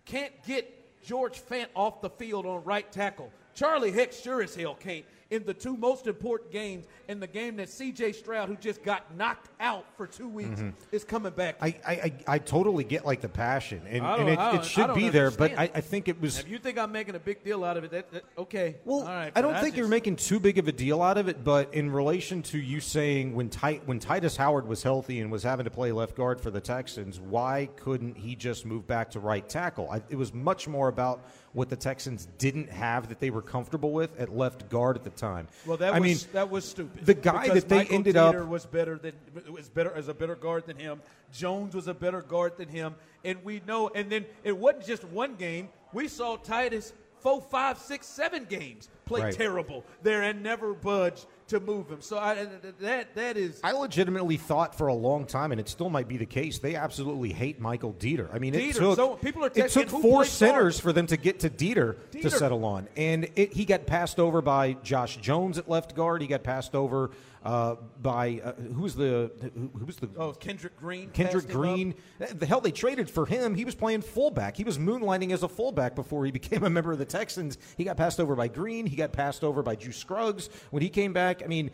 can't 0.05 0.33
get 0.46 1.02
George 1.02 1.40
Fant 1.40 1.66
off 1.74 2.00
the 2.00 2.11
field 2.11 2.46
on 2.46 2.62
right 2.64 2.90
tackle. 2.92 3.33
Charlie 3.57 3.90
Heck 3.90 4.12
sure 4.12 4.42
as 4.42 4.55
hell 4.55 4.75
can't 4.77 5.05
in 5.29 5.42
the 5.45 5.53
two 5.55 5.77
most 5.77 6.07
important 6.07 6.53
games 6.53 6.87
in 7.09 7.19
the 7.19 7.27
game 7.27 7.57
that 7.57 7.69
C.J. 7.69 8.12
Stroud, 8.12 8.49
who 8.49 8.55
just 8.55 8.85
got 8.85 9.12
knocked 9.16 9.49
out 9.59 9.85
for 9.97 10.07
two 10.07 10.29
weeks, 10.29 10.61
Mhm. 10.61 10.73
is 10.92 11.03
coming 11.03 11.33
back. 11.33 11.57
I, 11.61 11.66
I, 11.85 11.92
I, 11.92 12.12
I 12.29 12.38
totally 12.38 12.85
get 12.85 13.05
like 13.05 13.21
the 13.23 13.29
passion, 13.29 13.83
and, 13.88 14.07
and 14.07 14.29
it, 14.29 14.38
it 14.38 14.64
should 14.64 14.95
be 14.95 15.09
there. 15.09 15.33
But 15.33 15.59
I. 15.59 15.69
I 15.75 15.81
think 15.81 16.07
it 16.07 16.21
was. 16.21 16.38
If 16.38 16.49
you 16.49 16.59
think 16.59 16.79
I'm 16.79 16.92
making 16.92 17.16
a 17.16 17.19
big 17.19 17.42
deal 17.42 17.64
out 17.64 17.77
of 17.77 17.83
it, 17.83 17.90
that, 17.90 18.12
that 18.12 18.23
okay. 18.38 18.77
Well, 18.85 19.01
all 19.01 19.07
right. 19.07 19.33
I 19.35 19.40
don't 19.40 19.59
think 19.59 19.77
you're 19.77 19.88
making 19.88 20.14
too 20.14 20.38
big 20.38 20.59
of 20.59 20.69
a 20.69 20.73
deal 20.73 21.03
out 21.03 21.19
of 21.19 21.27
it, 21.27 21.42
but 21.42 21.75
in 21.75 21.90
relation 21.90 22.40
to 22.45 22.59
you 22.59 22.79
saying 22.79 23.35
when 23.35 23.49
Tit- 23.51 23.83
when 23.85 23.99
Tytus 23.99 24.37
Howard 24.37 24.69
was 24.69 24.85
healthy 24.85 25.19
and 25.19 25.33
was 25.33 25.42
having 25.42 25.64
to 25.64 25.71
play 25.71 25.90
left 25.90 26.14
guard 26.14 26.40
for 26.40 26.53
the 26.53 26.61
Texans, 26.61 27.19
why 27.19 27.69
couldn't 27.75 28.16
he 28.16 28.37
just 28.37 28.64
move 28.64 28.87
back 28.87 29.11
to 29.11 29.19
right 29.19 29.49
tackle? 29.49 29.90
I, 29.90 30.03
it 30.09 30.16
was 30.16 30.33
much 30.33 30.69
more 30.69 30.87
about 30.87 31.25
what 31.52 31.68
the 31.70 31.76
Texans 31.76 32.28
didn't 32.38 32.70
have 32.70 33.09
that 33.09 33.20
they 33.20 33.30
were 33.30 33.42
comfortable 33.42 33.92
with 33.92 34.18
at 34.20 34.37
left 34.37 34.68
guard 34.68 34.96
at 34.96 35.04
the 35.04 35.11
time. 35.11 35.48
Well, 35.64 35.76
that 35.78 35.94
I 35.94 35.98
was 36.00 36.06
mean, 36.24 36.32
that 36.32 36.50
was 36.50 36.64
stupid. 36.64 37.06
The 37.06 37.14
guy 37.14 37.48
that 37.48 37.68
they 37.68 37.76
Michael 37.78 37.94
ended 37.96 38.16
Deiter 38.16 38.42
up 38.42 38.48
was 38.48 38.66
better 38.66 38.98
than 38.98 39.12
was 39.50 39.68
better 39.68 39.92
as 39.94 40.09
a 40.09 40.14
better 40.14 40.35
guard 40.35 40.66
than 40.66 40.76
him. 40.76 41.00
Jones 41.32 41.74
was 41.74 41.88
a 41.88 41.94
better 41.94 42.22
guard 42.22 42.56
than 42.56 42.68
him, 42.68 42.94
and 43.24 43.42
we 43.44 43.62
know. 43.66 43.88
And 43.94 44.11
then 44.11 44.26
it 44.44 44.56
wasn't 44.56 44.87
just 44.87 45.04
one 45.04 45.37
game. 45.37 45.68
We 45.92 46.09
saw 46.09 46.37
Tytus 46.37 46.92
four, 47.20 47.40
five, 47.40 47.78
six, 47.78 48.06
seven 48.06 48.44
games 48.44 48.88
play 49.06 49.22
Right. 49.22 49.35
terrible 49.35 49.85
there 50.02 50.22
and 50.22 50.42
never 50.42 50.74
budge 50.74 51.24
to 51.48 51.61
move 51.61 51.88
him. 51.88 52.00
So 52.00 52.18
I, 52.18 52.46
that 52.80 53.14
that 53.14 53.37
is 53.37 53.61
I 53.62 53.72
legitimately 53.72 54.37
thought 54.37 54.76
for 54.76 54.88
a 54.88 54.94
long 54.94 55.26
time, 55.26 55.52
and 55.52 55.61
it 55.61 55.68
still 55.68 55.90
might 55.90 56.09
be 56.09 56.16
the 56.16 56.26
case. 56.26 56.59
They 56.59 56.74
absolutely 56.74 57.32
hate 57.32 57.61
Michael 57.61 57.94
Deiter. 57.94 58.32
I 58.35 58.38
mean, 58.38 58.54
it 58.54 58.74
took 58.74 58.96
so 58.96 59.16
people 59.16 59.44
are 59.44 59.50
it 59.54 59.70
took 59.70 59.88
four 59.88 60.24
centers 60.24 60.76
guard? 60.76 60.82
for 60.82 60.92
them 60.92 61.06
to 61.09 61.16
get 61.16 61.40
to 61.40 61.50
Deiter, 61.50 61.96
to 62.20 62.30
settle 62.30 62.64
on, 62.64 62.88
and 62.96 63.28
it, 63.37 63.52
he 63.52 63.64
got 63.64 63.87
passed 63.87 64.18
over 64.18 64.42
by 64.42 64.74
Josh 64.82 65.16
Jones 65.18 65.59
at 65.59 65.68
left 65.68 65.94
guard. 65.94 66.20
He 66.22 66.28
got 66.28 66.42
passed 66.42 66.74
over 66.74 67.11
uh, 67.46 67.76
by 68.02 68.40
uh, 68.42 68.52
who 68.54 68.82
was 68.82 68.96
the 68.96 69.30
who, 69.54 69.70
who 69.78 69.85
was 69.87 69.96
the 69.96 70.09
oh 70.18 70.32
Kendrick 70.32 70.76
Green. 70.80 71.11
Kendrick. 71.11 71.48
Green. 71.48 71.94
The 72.18 72.44
hell, 72.44 72.61
they 72.61 72.72
traded 72.72 73.09
for 73.09 73.24
him. 73.24 73.54
He 73.54 73.64
was 73.64 73.76
playing 73.76 74.02
fullback. 74.02 74.56
He 74.56 74.64
was 74.64 74.78
moonlighting 74.78 75.32
as 75.32 75.44
a 75.44 75.48
fullback 75.48 75.94
before 75.94 76.24
he 76.24 76.32
became 76.40 76.64
a 76.64 76.70
member 76.70 76.90
of 76.90 76.98
the 76.98 77.04
Texans. 77.04 77.56
He 77.76 77.85
got 77.85 77.96
passed 77.96 78.18
over 78.18 78.35
by 78.35 78.48
Green. 78.48 78.85
He 78.85 78.96
got 78.96 79.12
passed 79.12 79.44
over 79.44 79.62
by 79.62 79.76
Drew 79.76 79.92
Scruggs 79.92 80.50
when 80.70 80.82
he 80.82 80.88
came 80.88 81.12
back. 81.12 81.40
I 81.44 81.46
mean, 81.46 81.70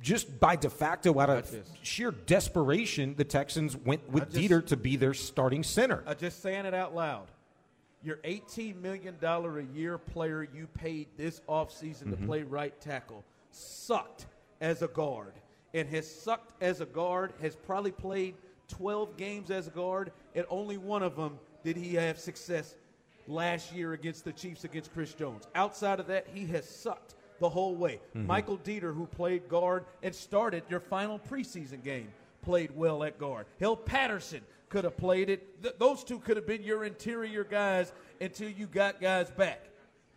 just 0.00 0.40
by 0.40 0.56
de 0.56 0.70
facto, 0.70 1.20
out 1.20 1.28
of 1.28 1.54
sheer 1.82 2.10
desperation, 2.10 3.14
the 3.16 3.24
Texans 3.24 3.76
went 3.76 4.10
with 4.10 4.32
just- 4.32 4.36
Deiter 4.36 4.66
to 4.68 4.76
be 4.78 4.96
their 4.96 5.12
starting 5.12 5.62
center. 5.62 6.02
I'm 6.06 6.16
just 6.16 6.40
saying 6.42 6.64
it 6.64 6.72
out 6.72 6.94
loud. 6.94 7.26
Your 8.02 8.16
$18 8.24 8.80
million 8.80 9.16
a 9.22 9.60
year 9.76 9.98
player 9.98 10.42
you 10.42 10.66
paid 10.66 11.08
this 11.18 11.40
offseason 11.46 12.10
to 12.10 12.16
Mhm. 12.16 12.26
play 12.26 12.42
right 12.42 12.78
tackle 12.80 13.22
sucked 13.52 14.24
as 14.62 14.80
a 14.80 14.88
guard 14.88 15.32
and 15.74 15.86
has 15.88 16.08
sucked 16.10 16.52
as 16.62 16.80
a 16.80 16.86
guard, 16.86 17.32
has 17.42 17.54
probably 17.56 17.90
played 17.92 18.34
12 18.68 19.16
games 19.18 19.50
as 19.50 19.66
a 19.66 19.70
guard, 19.70 20.12
and 20.34 20.46
only 20.48 20.78
one 20.78 21.02
of 21.02 21.16
them 21.16 21.38
did 21.64 21.76
he 21.76 21.94
have 21.94 22.18
success 22.18 22.76
last 23.26 23.72
year 23.72 23.92
against 23.92 24.24
the 24.24 24.32
Chiefs 24.32 24.64
against 24.64 24.92
Chris 24.94 25.12
Jones. 25.14 25.46
Outside 25.54 26.00
of 26.00 26.06
that, 26.06 26.26
he 26.32 26.46
has 26.46 26.68
sucked 26.68 27.14
the 27.40 27.48
whole 27.48 27.74
way. 27.74 28.00
Mhm. 28.14 28.26
Michael 28.26 28.58
Deiter, 28.58 28.94
who 28.94 29.06
played 29.06 29.48
guard 29.48 29.84
and 30.02 30.14
started 30.14 30.62
your 30.68 30.80
final 30.80 31.18
preseason 31.18 31.82
game, 31.82 32.12
played 32.42 32.70
well 32.76 33.02
at 33.02 33.18
guard. 33.18 33.46
Hill 33.58 33.76
Patterson 33.76 34.42
could 34.68 34.84
have 34.84 34.96
played 34.96 35.28
it. 35.28 35.62
Th- 35.62 35.74
those 35.78 36.04
two 36.04 36.18
could 36.20 36.36
have 36.36 36.46
been 36.46 36.62
your 36.62 36.84
interior 36.84 37.44
guys 37.44 37.92
until 38.20 38.48
you 38.48 38.66
got 38.66 39.00
guys 39.00 39.30
back. 39.30 39.68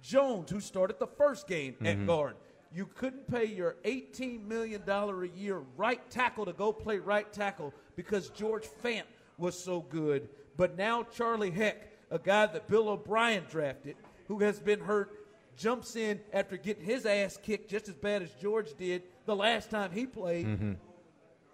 Jones, 0.01 0.51
who 0.51 0.59
started 0.59 0.99
the 0.99 1.07
first 1.07 1.47
game 1.47 1.75
at 1.81 1.97
Mhm. 1.97 2.05
guard. 2.07 2.35
You 2.75 2.85
couldn't 2.93 3.31
pay 3.31 3.45
your 3.45 3.77
$18 3.85 4.45
million 4.45 4.81
a 4.85 5.25
year 5.33 5.61
right 5.77 6.01
tackle 6.11 6.45
to 6.45 6.51
go 6.51 6.73
play 6.73 6.97
right 6.97 7.31
tackle 7.31 7.73
because 7.95 8.27
George 8.31 8.65
Fant 8.83 9.03
was 9.37 9.57
so 9.57 9.79
good. 9.79 10.27
But 10.57 10.77
now 10.77 11.03
Charlie 11.03 11.51
Heck, 11.51 11.87
a 12.11 12.19
guy 12.19 12.47
that 12.47 12.67
Bill 12.67 12.89
O'Brien 12.89 13.45
drafted, 13.49 13.95
who 14.27 14.39
has 14.39 14.59
been 14.59 14.81
hurt, 14.81 15.09
jumps 15.55 15.95
in 15.95 16.19
after 16.33 16.57
getting 16.57 16.83
his 16.83 17.05
ass 17.05 17.37
kicked 17.41 17.69
just 17.69 17.87
as 17.87 17.95
bad 17.95 18.21
as 18.21 18.31
George 18.41 18.73
did 18.77 19.03
the 19.25 19.35
last 19.37 19.69
time 19.71 19.91
he 19.91 20.05
played. 20.05 20.45
Mhm. 20.45 20.75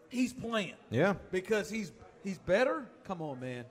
He's 0.09 0.33
playing. 0.33 0.73
Yeah. 0.89 1.13
Because 1.31 1.69
he's 1.69 1.91
he's 2.23 2.39
better? 2.39 2.87
Come 3.03 3.21
on, 3.21 3.39
man. 3.39 3.65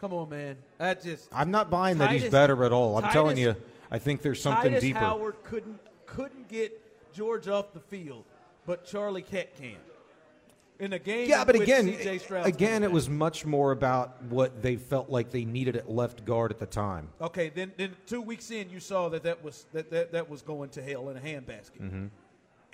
Come 0.00 0.12
on, 0.14 0.28
man. 0.28 0.56
I 0.78 0.94
just 0.94 1.28
I'm 1.32 1.50
not 1.50 1.70
buying 1.70 1.98
that 1.98 2.12
he's 2.12 2.30
better 2.30 2.64
at 2.64 2.70
all. 2.70 2.96
I'm 2.98 3.10
telling 3.12 3.36
you, 3.36 3.56
I 3.90 3.98
think 3.98 4.22
there's 4.22 4.40
something 4.40 4.74
Tytus 4.74 4.80
deeper. 4.80 5.00
Howard 5.00 5.42
couldn't 5.42 5.80
couldn't 6.14 6.48
get 6.48 6.78
George 7.14 7.48
off 7.48 7.72
the 7.72 7.80
field, 7.80 8.24
but 8.66 8.84
Charlie 8.84 9.24
Heck 9.30 9.56
can. 9.56 9.76
In 10.78 10.92
a 10.94 10.98
game, 10.98 11.28
Yeah, 11.28 11.44
but 11.44 11.54
again, 11.54 11.86
again, 12.42 12.82
it 12.82 12.90
was 12.90 13.08
much 13.08 13.46
more 13.46 13.70
about 13.70 14.20
what 14.24 14.62
they 14.62 14.74
felt 14.74 15.10
like 15.10 15.30
they 15.30 15.44
needed 15.44 15.76
at 15.76 15.88
left 15.88 16.24
guard 16.24 16.50
at 16.50 16.58
the 16.58 16.66
time. 16.66 17.08
okay. 17.20 17.50
Then, 17.54 17.70
then 17.76 17.94
two 18.06 18.20
weeks 18.20 18.50
in, 18.50 18.68
you 18.68 18.80
saw 18.80 19.08
that 19.10 19.22
that 19.22 19.44
was 19.44 19.66
that 19.72 19.90
that, 19.90 20.10
that 20.12 20.28
was 20.28 20.42
going 20.42 20.70
to 20.70 20.82
hell 20.82 21.08
in 21.10 21.16
a 21.16 21.20
handbasket, 21.20 21.78
hmm 21.78 22.06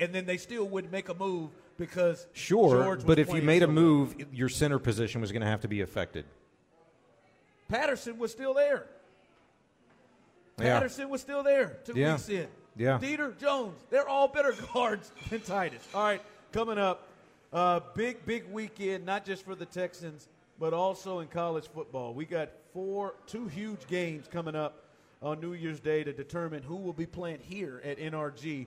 and 0.01 0.15
then 0.15 0.25
they 0.27 0.37
still 0.37 0.65
wouldn't 0.69 0.93
make 0.93 1.09
a 1.09 1.15
move 1.15 1.51
because 1.77 2.29
Sure, 2.33 2.83
George 2.85 2.99
was 2.99 3.05
but 3.05 3.19
if 3.19 3.33
you 3.35 3.43
made 3.43 3.63
a 3.63 3.67
so 3.67 3.73
well. 3.73 3.75
move, 3.83 4.15
your 4.33 4.49
center 4.49 4.79
position 4.79 5.21
was 5.21 5.33
going 5.33 5.43
to 5.43 5.49
have 5.49 5.61
to 5.63 5.69
be 5.69 5.81
affected. 5.81 6.25
Patterson 7.69 8.17
was 8.17 8.31
still 8.31 8.55
there. 8.55 8.87
Yeah. 10.59 10.75
Patterson 10.75 11.09
was 11.11 11.21
still 11.21 11.43
there 11.43 11.79
two 11.85 11.93
Yeah. 11.97 12.13
weeks 12.13 12.29
in. 12.29 12.47
Yeah. 12.79 12.99
Deiter, 13.03 13.37
Jones, 13.37 13.85
they're 13.91 14.09
all 14.09 14.29
better 14.29 14.55
guards 14.73 15.11
than 15.29 15.41
Tytus. 15.41 15.83
All 15.93 16.05
right, 16.05 16.23
coming 16.53 16.79
up, 16.79 17.09
uh, 17.53 17.81
big, 17.95 18.25
big 18.25 18.45
weekend, 18.51 19.05
not 19.05 19.27
just 19.27 19.45
for 19.45 19.57
the 19.57 19.67
Texans, 19.67 20.29
but 20.61 20.73
also 20.73 21.19
in 21.19 21.27
college 21.27 21.69
football. 21.75 22.15
We 22.15 22.25
got 22.25 22.51
four, 22.73 23.15
two 23.27 23.49
huge 23.49 23.87
games 23.89 24.29
coming 24.31 24.55
up 24.55 24.85
on 25.21 25.41
New 25.41 25.55
Year's 25.55 25.81
Day 25.81 26.05
to 26.05 26.13
determine 26.13 26.63
who 26.63 26.77
will 26.77 26.93
be 26.93 27.07
playing 27.07 27.41
here 27.43 27.83
at 27.85 27.99
NRG 27.99 28.67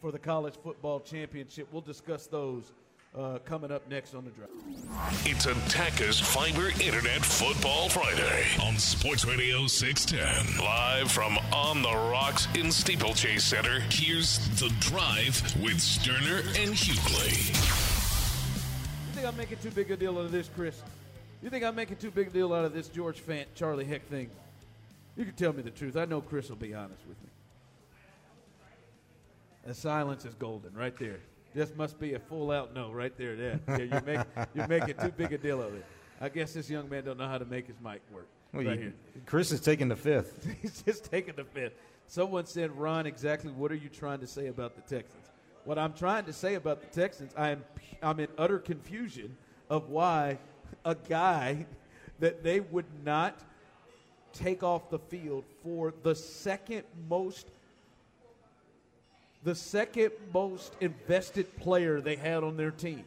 for 0.00 0.10
the 0.10 0.18
college 0.18 0.54
football 0.62 0.98
championship. 0.98 1.68
We'll 1.70 1.82
discuss 1.82 2.26
those 2.26 2.72
uh, 3.16 3.38
coming 3.44 3.72
up 3.72 3.88
next 3.88 4.14
on 4.14 4.24
the 4.24 4.30
drive. 4.30 4.48
It's 5.24 5.46
a 5.46 5.54
Tachus 5.68 6.20
Fiber 6.20 6.68
Internet 6.82 7.24
Football 7.24 7.88
Friday 7.88 8.46
on 8.62 8.76
Sports 8.76 9.24
Radio 9.24 9.66
610. 9.66 10.64
Live 10.64 11.10
from 11.10 11.38
On 11.52 11.82
the 11.82 11.92
Rocks 11.92 12.46
in 12.54 12.70
Steeplechase 12.70 13.44
Center, 13.44 13.80
here's 13.90 14.38
The 14.60 14.72
Drive 14.80 15.42
with 15.62 15.78
Stoerner 15.78 16.40
and 16.62 16.72
Hughley. 16.72 17.48
You 19.08 19.14
think 19.14 19.26
I'm 19.26 19.36
making 19.36 19.58
too 19.58 19.70
big 19.70 19.90
a 19.90 19.96
deal 19.96 20.16
out 20.18 20.26
of 20.26 20.32
this, 20.32 20.48
Chris? 20.54 20.80
You 21.42 21.50
think 21.50 21.64
I'm 21.64 21.74
making 21.74 21.96
too 21.96 22.10
big 22.10 22.28
a 22.28 22.30
deal 22.30 22.52
out 22.52 22.64
of 22.64 22.72
this 22.72 22.88
George 22.88 23.20
Fant, 23.20 23.46
Charlie 23.54 23.84
Heck 23.84 24.06
thing? 24.06 24.30
You 25.16 25.24
can 25.24 25.34
tell 25.34 25.52
me 25.52 25.62
the 25.62 25.70
truth. 25.70 25.96
I 25.96 26.04
know 26.04 26.20
Chris 26.20 26.48
will 26.48 26.56
be 26.56 26.74
honest 26.74 27.00
with 27.08 27.20
me. 27.22 27.28
The 29.66 29.74
silence 29.74 30.24
is 30.24 30.34
golden 30.34 30.74
right 30.74 30.96
there. 30.96 31.18
This 31.54 31.74
must 31.74 31.98
be 31.98 32.14
a 32.14 32.18
full 32.18 32.50
out 32.50 32.74
no 32.74 32.92
right 32.92 33.16
there. 33.16 33.34
Yeah, 33.40 33.56
yeah 33.68 33.84
you're, 33.84 34.02
making, 34.02 34.24
you're 34.54 34.68
making 34.68 34.94
too 34.96 35.12
big 35.16 35.32
a 35.32 35.38
deal 35.38 35.62
of 35.62 35.74
it. 35.74 35.84
I 36.20 36.28
guess 36.28 36.52
this 36.52 36.68
young 36.68 36.88
man 36.88 37.04
don't 37.04 37.18
know 37.18 37.28
how 37.28 37.38
to 37.38 37.44
make 37.44 37.66
his 37.66 37.76
mic 37.82 38.02
work. 38.12 38.28
Well, 38.52 38.64
right 38.64 38.76
you- 38.78 38.84
here. 38.84 38.94
Chris 39.26 39.52
is 39.52 39.60
taking 39.60 39.88
the 39.88 39.96
fifth. 39.96 40.46
He's 40.62 40.82
just 40.82 41.10
taking 41.10 41.34
the 41.36 41.44
fifth. 41.44 41.72
Someone 42.06 42.46
said, 42.46 42.76
Ron, 42.76 43.06
exactly 43.06 43.52
what 43.52 43.70
are 43.70 43.76
you 43.76 43.88
trying 43.88 44.20
to 44.20 44.26
say 44.26 44.48
about 44.48 44.74
the 44.74 44.82
Texans? 44.82 45.26
What 45.64 45.78
I'm 45.78 45.92
trying 45.92 46.24
to 46.24 46.32
say 46.32 46.54
about 46.54 46.80
the 46.80 47.00
Texans, 47.00 47.32
I'm 47.36 47.62
I'm 48.02 48.18
in 48.18 48.28
utter 48.38 48.58
confusion 48.58 49.36
of 49.68 49.90
why 49.90 50.38
a 50.84 50.94
guy 50.94 51.66
that 52.18 52.42
they 52.42 52.60
would 52.60 52.86
not 53.04 53.38
take 54.32 54.62
off 54.62 54.90
the 54.90 54.98
field 54.98 55.44
for 55.62 55.92
the 56.02 56.14
second 56.14 56.84
most 57.08 57.46
the 59.42 59.54
second 59.54 60.12
most 60.32 60.74
invested 60.80 61.56
player 61.56 62.00
they 62.00 62.16
had 62.16 62.44
on 62.44 62.56
their 62.56 62.70
team. 62.70 63.04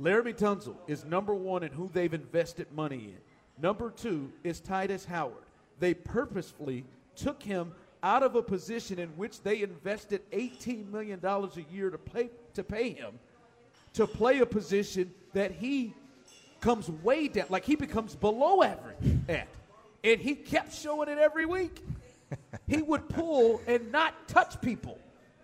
Laremy 0.00 0.36
Tunsil 0.36 0.76
is 0.86 1.04
number 1.04 1.34
one 1.34 1.62
in 1.62 1.72
who 1.72 1.90
they've 1.92 2.14
invested 2.14 2.66
money 2.72 3.14
in. 3.14 3.62
Number 3.62 3.90
two 3.90 4.32
is 4.44 4.60
Tytus 4.60 5.04
Howard. 5.04 5.34
They 5.80 5.94
purposefully 5.94 6.84
took 7.16 7.42
him 7.42 7.72
out 8.02 8.22
of 8.22 8.36
a 8.36 8.42
position 8.42 8.98
in 8.98 9.08
which 9.10 9.42
they 9.42 9.62
invested 9.62 10.22
$18 10.30 10.90
million 10.90 11.20
a 11.24 11.48
year 11.72 11.90
to 11.90 11.98
pay, 11.98 12.30
to 12.54 12.62
pay 12.62 12.90
him 12.90 13.18
to 13.94 14.06
play 14.06 14.38
a 14.38 14.46
position 14.46 15.12
that 15.32 15.52
he 15.52 15.92
comes 16.60 16.88
way 16.88 17.26
down, 17.28 17.46
like 17.48 17.64
he 17.64 17.74
becomes 17.76 18.14
below 18.14 18.62
average 18.62 18.96
at. 19.28 19.48
And 20.04 20.20
he 20.20 20.36
kept 20.36 20.72
showing 20.72 21.08
it 21.08 21.18
every 21.18 21.46
week. 21.46 21.84
he 22.66 22.82
would 22.82 23.08
pull 23.08 23.60
and 23.66 23.90
not 23.92 24.28
touch 24.28 24.60
people. 24.60 24.98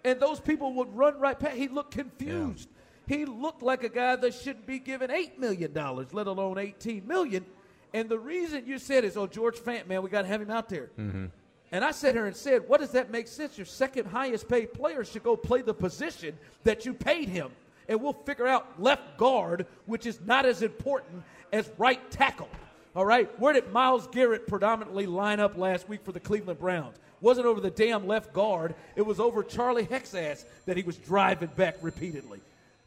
And 0.04 0.20
those 0.20 0.40
people 0.40 0.74
would 0.74 0.94
run 0.94 1.18
right 1.18 1.38
past. 1.38 1.56
He 1.56 1.68
looked 1.68 1.92
confused. 1.92 2.68
He 3.06 3.24
looked 3.24 3.62
like 3.62 3.84
a 3.84 3.88
guy 3.88 4.16
that 4.16 4.34
shouldn't 4.34 4.66
be 4.66 4.78
given 4.78 5.10
$8 5.10 5.38
million, 5.38 5.72
let 5.74 6.26
alone 6.26 6.58
18 6.58 7.06
million. 7.06 7.44
And 7.92 8.08
the 8.08 8.18
reason 8.18 8.66
you 8.66 8.78
said 8.78 9.04
is, 9.04 9.16
oh, 9.16 9.26
George 9.26 9.56
Fant, 9.56 9.86
man, 9.86 10.02
we 10.02 10.10
got 10.10 10.22
to 10.22 10.28
have 10.28 10.42
him 10.42 10.50
out 10.50 10.68
there. 10.68 10.90
Mm-hmm. 10.98 11.26
And 11.72 11.84
I 11.84 11.90
sat 11.90 12.14
here 12.14 12.26
and 12.26 12.36
said, 12.36 12.68
what 12.68 12.80
does 12.80 12.90
that 12.90 13.10
make 13.10 13.28
sense? 13.28 13.58
Your 13.58 13.66
second 13.66 14.06
highest 14.06 14.48
paid 14.48 14.72
player 14.72 15.04
should 15.04 15.22
go 15.22 15.36
play 15.36 15.62
the 15.62 15.74
position 15.74 16.36
that 16.64 16.86
you 16.86 16.94
paid 16.94 17.28
him. 17.28 17.50
And 17.88 18.00
we'll 18.00 18.12
figure 18.12 18.46
out 18.46 18.80
left 18.80 19.18
guard, 19.18 19.66
which 19.86 20.06
is 20.06 20.20
not 20.24 20.46
as 20.46 20.62
important 20.62 21.22
as 21.52 21.70
right 21.76 22.10
tackle. 22.10 22.48
All 22.96 23.04
right? 23.04 23.28
Where 23.40 23.52
did 23.52 23.72
Myles 23.72 24.06
Garrett 24.08 24.46
predominantly 24.46 25.06
line 25.06 25.40
up 25.40 25.56
last 25.56 25.88
week 25.88 26.04
for 26.04 26.12
the 26.12 26.20
Cleveland 26.20 26.60
Browns? 26.60 26.96
Wasn't 27.20 27.46
over 27.46 27.60
the 27.60 27.70
damn 27.70 28.06
left 28.06 28.32
guard, 28.32 28.74
it 28.96 29.02
was 29.02 29.18
over 29.18 29.42
Charlie 29.42 29.84
Heck's 29.84 30.14
ass 30.14 30.44
that 30.66 30.76
he 30.76 30.82
was 30.82 30.96
driving 30.98 31.48
back 31.56 31.76
repeatedly. 31.80 32.40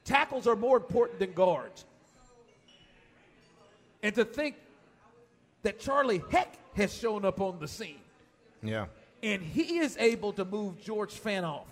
Tackles 0.05 0.47
are 0.47 0.55
more 0.55 0.77
important 0.77 1.19
than 1.19 1.33
guards. 1.33 1.85
And 4.03 4.13
to 4.15 4.23
think 4.25 4.55
that 5.63 5.79
Charlie 5.79 6.21
Heck 6.31 6.53
has 6.75 6.93
shown 6.95 7.25
up 7.25 7.41
on 7.41 7.59
the 7.59 7.67
scene 7.67 7.99
Yeah. 8.61 8.85
and 9.23 9.41
he 9.41 9.79
is 9.79 9.97
able 9.97 10.31
to 10.33 10.45
move 10.45 10.79
George 10.81 11.13
Fant 11.19 11.43
off. 11.43 11.65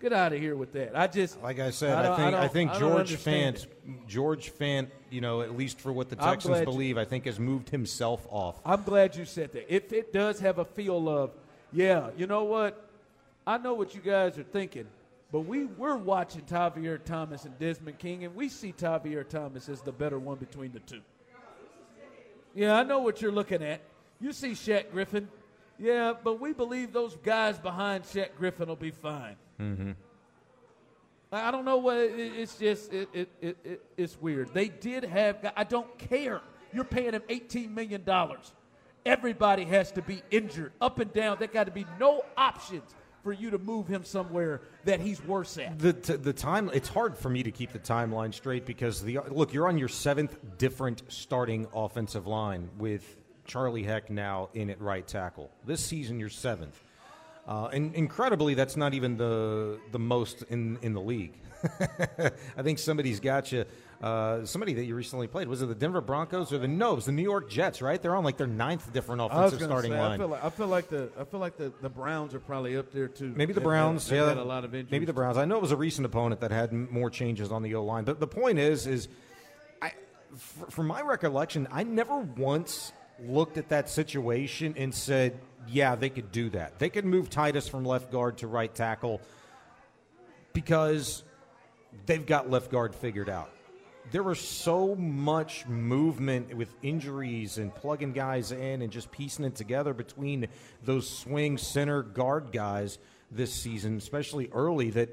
Get 0.00 0.12
out 0.12 0.32
of 0.32 0.40
here 0.40 0.56
with 0.56 0.72
that. 0.72 0.96
I 0.96 1.06
just 1.08 1.40
Like 1.42 1.58
I 1.58 1.70
said, 1.70 1.96
I, 1.98 2.02
don't- 2.02 2.16
think 2.16 2.34
I, 2.34 2.40
don't- 2.40 2.52
think 2.52 2.70
I 2.70 2.78
George 2.78 3.12
Fant, 3.16 3.64
it. 3.64 4.06
George 4.08 4.52
Fant, 4.52 4.88
you 5.12 5.20
know, 5.20 5.42
at 5.42 5.56
least 5.56 5.80
for 5.80 5.92
what 5.92 6.08
the 6.08 6.16
Texans 6.16 6.44
glad 6.44 6.58
you- 6.60 6.64
believe, 6.64 6.98
I 6.98 7.04
think 7.04 7.26
has 7.26 7.38
moved 7.38 7.70
himself 7.70 8.26
off. 8.30 8.60
I'm 8.64 8.82
glad 8.82 9.14
you 9.16 9.24
said 9.24 9.52
that. 9.52 9.72
If 9.72 9.92
it 9.92 10.12
does 10.12 10.40
have 10.40 10.58
a 10.58 10.64
feel 10.64 11.08
of, 11.08 11.30
yeah, 11.72 12.10
you 12.16 12.26
know 12.26 12.44
what? 12.44 12.88
I 13.46 13.58
know 13.58 13.74
what 13.74 13.94
you 13.94 14.00
guys 14.00 14.38
are 14.38 14.42
thinking, 14.44 14.86
but 15.30 15.40
we 15.40 15.64
we're 15.66 15.96
watching 15.96 16.42
Tavierre 16.42 16.98
Thomas 17.04 17.44
and 17.44 17.58
Desmond 17.58 17.98
King, 17.98 18.24
and 18.24 18.34
we 18.34 18.48
see 18.48 18.72
Tavierre 18.72 19.28
Thomas 19.28 19.68
as 19.68 19.80
the 19.82 19.92
better 19.92 20.18
one 20.18 20.38
between 20.38 20.72
the 20.72 20.80
two. 20.80 21.00
Yeah, 22.54 22.76
I 22.76 22.82
know 22.82 23.00
what 23.00 23.22
you're 23.22 23.32
looking 23.32 23.62
at. 23.62 23.80
You 24.20 24.32
see 24.32 24.52
Shaq 24.52 24.90
Griffin. 24.92 25.28
Yeah, 25.78 26.12
but 26.22 26.38
we 26.40 26.52
believe 26.52 26.92
those 26.92 27.16
guys 27.16 27.58
behind 27.58 28.04
Shaq 28.04 28.34
Griffin 28.36 28.68
will 28.68 28.76
be 28.76 28.90
fine. 28.90 29.36
Mm-hmm. 29.60 29.92
I 31.32 31.50
don't 31.50 31.64
know 31.64 31.78
what 31.78 31.96
it, 31.96 32.12
it's 32.18 32.56
just 32.56 32.92
it, 32.92 33.08
it, 33.12 33.28
it, 33.40 33.56
it 33.64 33.82
it's 33.96 34.20
weird. 34.20 34.52
They 34.52 34.68
did 34.68 35.04
have 35.04 35.52
I 35.56 35.64
don't 35.64 35.98
care. 35.98 36.42
You're 36.72 36.84
paying 36.84 37.12
him 37.12 37.22
18 37.28 37.74
million 37.74 38.04
dollars. 38.04 38.52
Everybody 39.04 39.64
has 39.64 39.90
to 39.92 40.02
be 40.02 40.22
injured 40.30 40.72
up 40.80 41.00
and 41.00 41.12
down. 41.12 41.38
There 41.38 41.48
got 41.48 41.64
to 41.64 41.72
be 41.72 41.86
no 41.98 42.24
options 42.36 42.94
for 43.24 43.32
you 43.32 43.50
to 43.50 43.58
move 43.58 43.86
him 43.86 44.04
somewhere 44.04 44.60
that 44.84 45.00
he's 45.00 45.24
worse 45.24 45.56
at. 45.58 45.78
The 45.78 45.92
t- 45.92 46.16
the 46.16 46.32
time 46.32 46.70
it's 46.74 46.88
hard 46.88 47.16
for 47.16 47.30
me 47.30 47.42
to 47.42 47.50
keep 47.50 47.72
the 47.72 47.78
timeline 47.78 48.34
straight 48.34 48.66
because 48.66 49.02
the 49.02 49.20
look 49.30 49.52
you're 49.52 49.68
on 49.68 49.78
your 49.78 49.88
seventh 49.88 50.36
different 50.58 51.02
starting 51.08 51.66
offensive 51.74 52.26
line 52.26 52.68
with 52.78 53.16
Charlie 53.46 53.82
Heck 53.82 54.10
now 54.10 54.50
in 54.54 54.70
at 54.70 54.80
right 54.80 55.06
tackle. 55.06 55.50
This 55.64 55.80
season 55.80 56.20
you're 56.20 56.28
seventh. 56.28 56.80
Uh, 57.46 57.68
and 57.72 57.94
incredibly, 57.94 58.54
that's 58.54 58.76
not 58.76 58.94
even 58.94 59.16
the 59.16 59.80
the 59.90 59.98
most 59.98 60.42
in 60.48 60.78
in 60.82 60.94
the 60.94 61.00
league. 61.00 61.34
I 62.56 62.62
think 62.62 62.78
somebody's 62.78 63.20
got 63.20 63.52
you. 63.52 63.64
Uh, 64.00 64.44
somebody 64.44 64.74
that 64.74 64.84
you 64.84 64.96
recently 64.96 65.28
played 65.28 65.46
was 65.46 65.62
it 65.62 65.66
the 65.66 65.76
Denver 65.76 66.00
Broncos 66.00 66.52
or 66.52 66.58
the 66.58 66.66
no? 66.66 66.92
It 66.92 66.96
was 66.96 67.04
the 67.04 67.12
New 67.12 67.22
York 67.22 67.48
Jets, 67.48 67.80
right? 67.80 68.02
They're 68.02 68.16
on 68.16 68.24
like 68.24 68.36
their 68.36 68.48
ninth 68.48 68.92
different 68.92 69.22
offensive 69.22 69.62
starting 69.62 69.92
say, 69.92 69.98
line. 69.98 70.12
I 70.12 70.16
feel 70.16 70.28
like 70.28 70.44
I 70.44 70.50
feel 70.50 70.66
like 70.66 70.88
the 70.88 71.10
I 71.18 71.24
feel 71.24 71.40
like 71.40 71.56
the, 71.56 71.72
the 71.80 71.88
Browns 71.88 72.34
are 72.34 72.40
probably 72.40 72.76
up 72.76 72.92
there 72.92 73.06
too. 73.08 73.32
Maybe 73.36 73.52
the 73.52 73.60
They've 73.60 73.64
Browns. 73.64 74.08
Had, 74.08 74.16
yeah, 74.16 74.28
had 74.28 74.38
a 74.38 74.44
lot 74.44 74.64
of 74.64 74.74
injuries. 74.74 74.90
maybe 74.90 75.06
the 75.06 75.12
Browns. 75.12 75.36
I 75.36 75.44
know 75.44 75.56
it 75.56 75.62
was 75.62 75.72
a 75.72 75.76
recent 75.76 76.04
opponent 76.04 76.40
that 76.40 76.50
had 76.50 76.72
more 76.72 77.10
changes 77.10 77.52
on 77.52 77.62
the 77.62 77.74
O 77.76 77.84
line, 77.84 78.04
but 78.04 78.18
the 78.18 78.26
point 78.26 78.58
is, 78.58 78.88
is 78.88 79.08
I, 79.80 79.92
my 80.76 81.00
recollection, 81.02 81.68
I 81.70 81.84
never 81.84 82.18
once 82.18 82.92
looked 83.20 83.56
at 83.56 83.68
that 83.68 83.88
situation 83.88 84.74
and 84.76 84.94
said, 84.94 85.38
"Yeah, 85.68 85.94
they 85.94 86.10
could 86.10 86.32
do 86.32 86.50
that. 86.50 86.78
They 86.78 86.88
could 86.88 87.04
move 87.04 87.30
Tytus 87.30 87.68
from 87.68 87.84
left 87.84 88.10
guard 88.10 88.38
to 88.38 88.46
right 88.46 88.74
tackle 88.74 89.20
because 90.52 91.24
they've 92.06 92.24
got 92.24 92.50
left 92.50 92.70
guard 92.70 92.94
figured 92.94 93.28
out." 93.28 93.50
There 94.10 94.22
was 94.22 94.40
so 94.40 94.94
much 94.94 95.66
movement 95.66 96.54
with 96.54 96.74
injuries 96.82 97.56
and 97.56 97.74
plugging 97.74 98.12
guys 98.12 98.52
in 98.52 98.82
and 98.82 98.90
just 98.90 99.10
piecing 99.10 99.44
it 99.44 99.54
together 99.54 99.94
between 99.94 100.48
those 100.82 101.08
swing 101.08 101.56
center 101.56 102.02
guard 102.02 102.52
guys 102.52 102.98
this 103.30 103.54
season, 103.54 103.96
especially 103.96 104.50
early, 104.52 104.90
that 104.90 105.08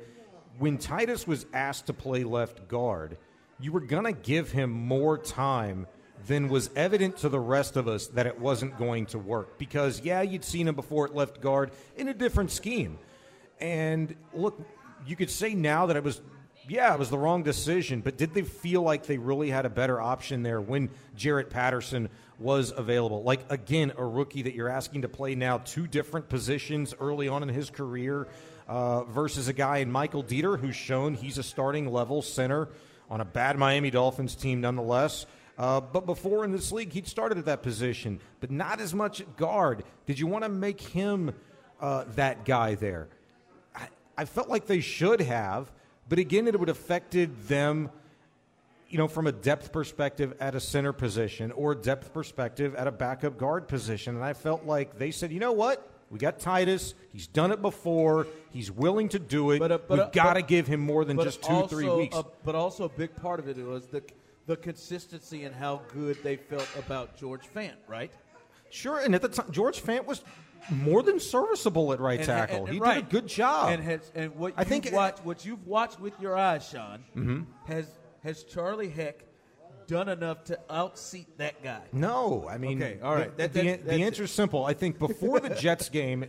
when 0.57 0.77
Tytus 0.77 1.25
was 1.25 1.45
asked 1.53 1.85
to 1.87 1.93
play 1.93 2.23
left 2.25 2.67
guard, 2.67 3.17
you 3.59 3.71
were 3.71 3.79
going 3.79 4.03
to 4.03 4.11
give 4.11 4.51
him 4.51 4.69
more 4.69 5.17
time 5.17 5.87
than 6.27 6.49
was 6.49 6.69
evident 6.75 7.17
to 7.17 7.29
the 7.29 7.39
rest 7.39 7.77
of 7.77 7.87
us 7.87 8.07
that 8.07 8.27
it 8.27 8.39
wasn't 8.39 8.77
going 8.77 9.05
to 9.07 9.19
work. 9.19 9.57
Because, 9.57 10.01
yeah, 10.01 10.21
you'd 10.21 10.43
seen 10.43 10.67
him 10.67 10.75
before 10.75 11.05
at 11.05 11.15
left 11.15 11.41
guard 11.41 11.71
in 11.95 12.07
a 12.07 12.13
different 12.13 12.51
scheme. 12.51 12.97
And 13.59 14.15
look, 14.33 14.59
you 15.05 15.15
could 15.15 15.29
say 15.29 15.53
now 15.53 15.87
that 15.87 15.95
it 15.95 16.03
was, 16.03 16.21
yeah, 16.67 16.93
it 16.93 16.99
was 16.99 17.09
the 17.09 17.17
wrong 17.17 17.43
decision, 17.43 18.01
but 18.01 18.17
did 18.17 18.33
they 18.33 18.43
feel 18.43 18.81
like 18.81 19.05
they 19.05 19.17
really 19.17 19.49
had 19.49 19.65
a 19.65 19.69
better 19.69 19.99
option 19.99 20.43
there 20.43 20.61
when 20.61 20.89
Jarrett 21.15 21.49
Patterson 21.49 22.09
was 22.37 22.71
available? 22.75 23.23
Like, 23.23 23.41
again, 23.49 23.93
a 23.97 24.05
rookie 24.05 24.43
that 24.43 24.53
you're 24.53 24.69
asking 24.69 25.01
to 25.01 25.09
play 25.09 25.35
now 25.35 25.59
two 25.59 25.87
different 25.87 26.29
positions 26.29 26.93
early 26.99 27.27
on 27.27 27.43
in 27.43 27.49
his 27.49 27.69
career 27.69 28.27
uh, 28.67 29.03
versus 29.05 29.47
a 29.47 29.53
guy 29.53 29.77
in 29.77 29.91
Michael 29.91 30.23
Deiter 30.23 30.59
who's 30.59 30.75
shown 30.75 31.15
he's 31.15 31.37
a 31.37 31.43
starting 31.43 31.91
level 31.91 32.21
center 32.21 32.69
on 33.09 33.19
a 33.19 33.25
bad 33.25 33.57
Miami 33.57 33.89
Dolphins 33.89 34.35
team 34.35 34.61
nonetheless. 34.61 35.25
Uh, 35.59 35.81
but 35.81 36.05
before 36.05 36.45
in 36.45 36.53
this 36.53 36.71
league, 36.71 36.93
he'd 36.93 37.05
started 37.05 37.37
at 37.37 37.43
that 37.45 37.61
position, 37.61 38.21
but 38.39 38.49
not 38.49 38.79
as 38.79 38.93
much 38.93 39.19
at 39.19 39.35
guard. 39.35 39.83
Did 40.05 40.17
you 40.17 40.25
want 40.25 40.45
to 40.45 40.49
make 40.49 40.79
him 40.79 41.33
uh, 41.81 42.05
that 42.15 42.45
guy 42.45 42.75
there? 42.75 43.09
I, 43.75 43.89
I 44.17 44.23
felt 44.23 44.47
like 44.47 44.67
they 44.67 44.79
should 44.79 45.19
have, 45.19 45.69
but 46.07 46.17
again, 46.17 46.47
it 46.47 46.57
would 46.57 46.69
have 46.69 46.77
affected 46.77 47.47
them, 47.49 47.89
you 48.87 48.97
know, 48.97 49.09
from 49.09 49.27
a 49.27 49.33
depth 49.33 49.73
perspective 49.73 50.33
at 50.39 50.55
a 50.55 50.61
center 50.61 50.93
position 50.93 51.51
or 51.51 51.75
depth 51.75 52.13
perspective 52.13 52.73
at 52.75 52.87
a 52.87 52.91
backup 52.91 53.37
guard 53.37 53.67
position. 53.67 54.15
And 54.15 54.23
I 54.23 54.31
felt 54.31 54.65
like 54.65 54.97
they 54.97 55.11
said, 55.11 55.29
you 55.29 55.41
know 55.41 55.51
what? 55.51 55.85
We 56.09 56.19
got 56.19 56.39
Tytus. 56.39 56.93
He's 57.11 57.27
done 57.27 57.51
it 57.51 57.61
before. 57.61 58.27
He's 58.49 58.71
willing 58.71 59.09
to 59.09 59.19
do 59.19 59.51
it. 59.51 59.59
But, 59.59 59.71
uh, 59.73 59.77
but, 59.77 59.97
We've 59.97 60.07
uh, 60.07 60.09
got 60.11 60.33
to 60.35 60.41
give 60.41 60.67
him 60.67 60.79
more 60.79 61.03
than 61.03 61.19
just 61.19 61.43
two, 61.43 61.51
also, 61.51 61.67
three 61.67 61.89
weeks. 61.89 62.15
uh, 62.15 62.23
but 62.45 62.55
also, 62.55 62.85
a 62.85 62.89
big 62.89 63.13
part 63.17 63.39
of 63.41 63.47
it 63.47 63.57
was 63.57 63.85
the 63.87 64.01
the 64.49 64.57
consistency 64.57 65.43
and 65.43 65.53
how 65.55 65.79
good 65.93 66.17
they 66.23 66.35
felt 66.35 66.67
about 66.75 67.15
George 67.15 67.43
Fant, 67.55 67.75
right? 67.87 68.11
Sure, 68.71 68.97
and 68.97 69.13
at 69.13 69.21
the 69.21 69.29
time, 69.29 69.45
George 69.51 69.79
Fant 69.79 70.05
was 70.07 70.23
more 70.71 71.03
than 71.03 71.19
serviceable 71.19 71.93
at 71.93 71.99
right 71.99 72.17
And- 72.17 72.25
tackle. 72.25 72.65
and- 72.65 72.73
he 72.73 72.79
right. 72.79 72.95
did 72.95 73.05
a 73.05 73.09
good 73.11 73.27
job. 73.27 73.69
And 73.69 73.83
has 73.83 74.11
and 74.15 74.35
what 74.35 74.55
I 74.57 74.63
think 74.63 74.89
watched, 74.91 75.23
what 75.23 75.45
you've 75.45 75.67
watched 75.67 75.99
with 75.99 76.19
your 76.19 76.35
eyes, 76.35 76.67
Sean, 76.67 77.03
Mhm. 77.15 77.45
has 77.67 77.85
has 78.23 78.43
Charlie 78.43 78.89
Heck 78.89 79.23
done 79.85 80.09
enough 80.09 80.43
to 80.45 80.59
outseat 80.67 81.27
that 81.37 81.61
guy? 81.63 81.83
No, 81.93 82.47
I 82.49 82.57
mean, 82.57 82.81
Okay, 82.81 82.99
all 83.03 83.13
right. 83.13 83.29
The, 83.37 83.43
That- 83.43 83.53
the, 83.53 83.59
that's- 83.61 83.77
the 83.81 83.85
that's 83.91 84.01
answer 84.01 84.23
is 84.23 84.31
simple. 84.31 84.65
I 84.65 84.73
think 84.73 84.97
before 84.97 85.39
the 85.39 85.49
Jets 85.63 85.89
game, 85.89 86.25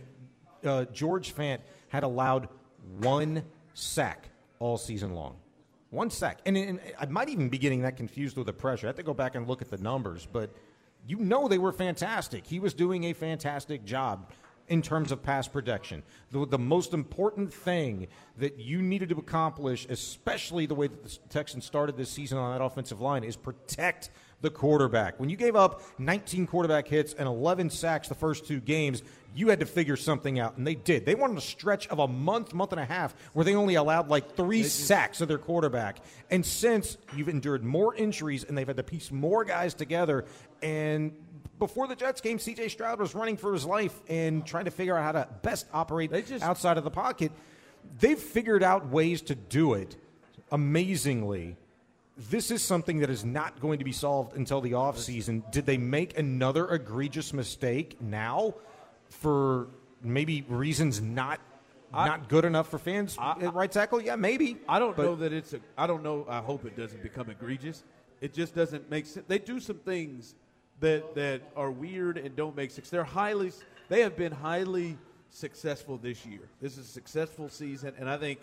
uh, 0.63 0.85
George 0.85 1.33
Fant 1.33 1.59
had 1.89 2.03
allowed 2.03 2.49
one 2.99 3.43
sack 3.73 4.29
all 4.59 4.77
season 4.77 5.15
long. 5.15 5.37
One 5.91 6.09
sack. 6.09 6.39
And, 6.45 6.57
and 6.57 6.79
I 6.99 7.05
might 7.05 7.29
even 7.29 7.49
be 7.49 7.57
getting 7.57 7.81
that 7.81 7.97
confused 7.97 8.37
with 8.37 8.47
the 8.47 8.53
pressure. 8.53 8.87
I 8.87 8.89
have 8.89 8.95
to 8.95 9.03
go 9.03 9.13
back 9.13 9.35
and 9.35 9.47
look 9.47 9.61
at 9.61 9.69
the 9.69 9.77
numbers, 9.77 10.27
but 10.31 10.55
you 11.05 11.17
know 11.17 11.47
they 11.47 11.57
were 11.57 11.73
fantastic. 11.73 12.47
He 12.47 12.59
was 12.59 12.73
doing 12.73 13.03
a 13.05 13.13
fantastic 13.13 13.83
job 13.83 14.31
in 14.69 14.81
terms 14.81 15.11
of 15.11 15.21
pass 15.21 15.49
protection. 15.49 16.01
The, 16.31 16.45
the 16.45 16.57
most 16.57 16.93
important 16.93 17.53
thing 17.53 18.07
that 18.37 18.57
you 18.57 18.81
needed 18.81 19.09
to 19.09 19.17
accomplish, 19.17 19.85
especially 19.89 20.65
the 20.65 20.75
way 20.75 20.87
that 20.87 21.03
the 21.03 21.17
Texans 21.27 21.65
started 21.65 21.97
this 21.97 22.09
season 22.09 22.37
on 22.37 22.57
that 22.57 22.63
offensive 22.63 23.01
line, 23.01 23.25
is 23.25 23.35
protect 23.35 24.11
the 24.41 24.49
quarterback. 24.49 25.19
When 25.19 25.29
you 25.29 25.37
gave 25.37 25.55
up 25.55 25.81
19 25.99 26.47
quarterback 26.47 26.87
hits 26.87 27.13
and 27.13 27.27
11 27.27 27.69
sacks 27.69 28.07
the 28.07 28.15
first 28.15 28.45
two 28.47 28.59
games, 28.59 29.03
you 29.33 29.49
had 29.49 29.59
to 29.61 29.65
figure 29.65 29.95
something 29.95 30.39
out, 30.39 30.57
and 30.57 30.67
they 30.67 30.75
did. 30.75 31.05
They 31.05 31.15
wanted 31.15 31.37
a 31.37 31.41
stretch 31.41 31.87
of 31.87 31.99
a 31.99 32.07
month, 32.07 32.53
month 32.53 32.73
and 32.73 32.81
a 32.81 32.85
half, 32.85 33.15
where 33.33 33.45
they 33.45 33.55
only 33.55 33.75
allowed 33.75 34.09
like 34.09 34.35
three 34.35 34.63
sacks 34.63 35.21
of 35.21 35.27
their 35.27 35.37
quarterback. 35.37 36.01
And 36.29 36.45
since 36.45 36.97
you've 37.15 37.29
endured 37.29 37.63
more 37.63 37.95
injuries 37.95 38.43
and 38.43 38.57
they've 38.57 38.67
had 38.67 38.77
to 38.77 38.83
piece 38.83 39.11
more 39.11 39.45
guys 39.45 39.73
together, 39.73 40.25
and 40.61 41.13
before 41.59 41.87
the 41.87 41.95
Jets 41.95 42.21
game, 42.21 42.39
C.J. 42.39 42.69
Stroud 42.69 42.99
was 42.99 43.15
running 43.15 43.37
for 43.37 43.53
his 43.53 43.65
life 43.65 44.01
and 44.09 44.45
trying 44.45 44.65
to 44.65 44.71
figure 44.71 44.97
out 44.97 45.03
how 45.03 45.11
to 45.11 45.27
best 45.43 45.67
operate 45.73 46.11
outside 46.41 46.77
of 46.77 46.83
the 46.83 46.91
pocket. 46.91 47.31
They've 47.99 48.19
figured 48.19 48.63
out 48.63 48.87
ways 48.87 49.21
to 49.23 49.35
do 49.35 49.75
it 49.75 49.95
amazingly 50.51 51.55
this 52.29 52.51
is 52.51 52.61
something 52.61 52.99
that 52.99 53.09
is 53.09 53.25
not 53.25 53.59
going 53.59 53.79
to 53.79 53.85
be 53.85 53.91
solved 53.91 54.35
until 54.35 54.61
the 54.61 54.71
offseason. 54.71 55.49
Did 55.51 55.65
they 55.65 55.77
make 55.77 56.17
another 56.17 56.67
egregious 56.69 57.33
mistake 57.33 57.97
now 58.01 58.53
for 59.09 59.67
maybe 60.03 60.43
reasons 60.47 61.01
not 61.01 61.39
not 61.91 62.29
good 62.29 62.45
enough 62.45 62.69
for 62.69 62.77
fans 62.77 63.17
at 63.19 63.53
right 63.53 63.71
tackle? 63.71 64.01
Yeah, 64.01 64.15
maybe. 64.15 64.57
I 64.69 64.79
don't 64.79 64.97
know 64.97 65.15
that 65.15 65.33
it's 65.33 65.53
a. 65.53 65.59
I 65.77 65.87
don't 65.87 66.03
know. 66.03 66.25
I 66.29 66.39
hope 66.39 66.65
it 66.65 66.77
doesn't 66.77 67.01
become 67.01 67.29
egregious. 67.29 67.83
It 68.21 68.33
just 68.33 68.55
doesn't 68.55 68.89
make 68.89 69.05
sense. 69.07 69.25
They 69.27 69.39
do 69.39 69.59
some 69.59 69.77
things 69.77 70.35
that 70.79 71.15
that 71.15 71.41
are 71.55 71.71
weird 71.71 72.17
and 72.17 72.35
don't 72.35 72.55
make 72.55 72.71
sense. 72.71 72.89
They're 72.89 73.03
highly. 73.03 73.51
They 73.89 74.01
have 74.01 74.15
been 74.15 74.31
highly 74.31 74.97
successful 75.29 75.97
this 75.97 76.25
year. 76.25 76.47
This 76.61 76.77
is 76.77 76.85
a 76.85 76.91
successful 76.91 77.49
season, 77.49 77.93
and 77.97 78.09
I 78.09 78.17
think 78.17 78.39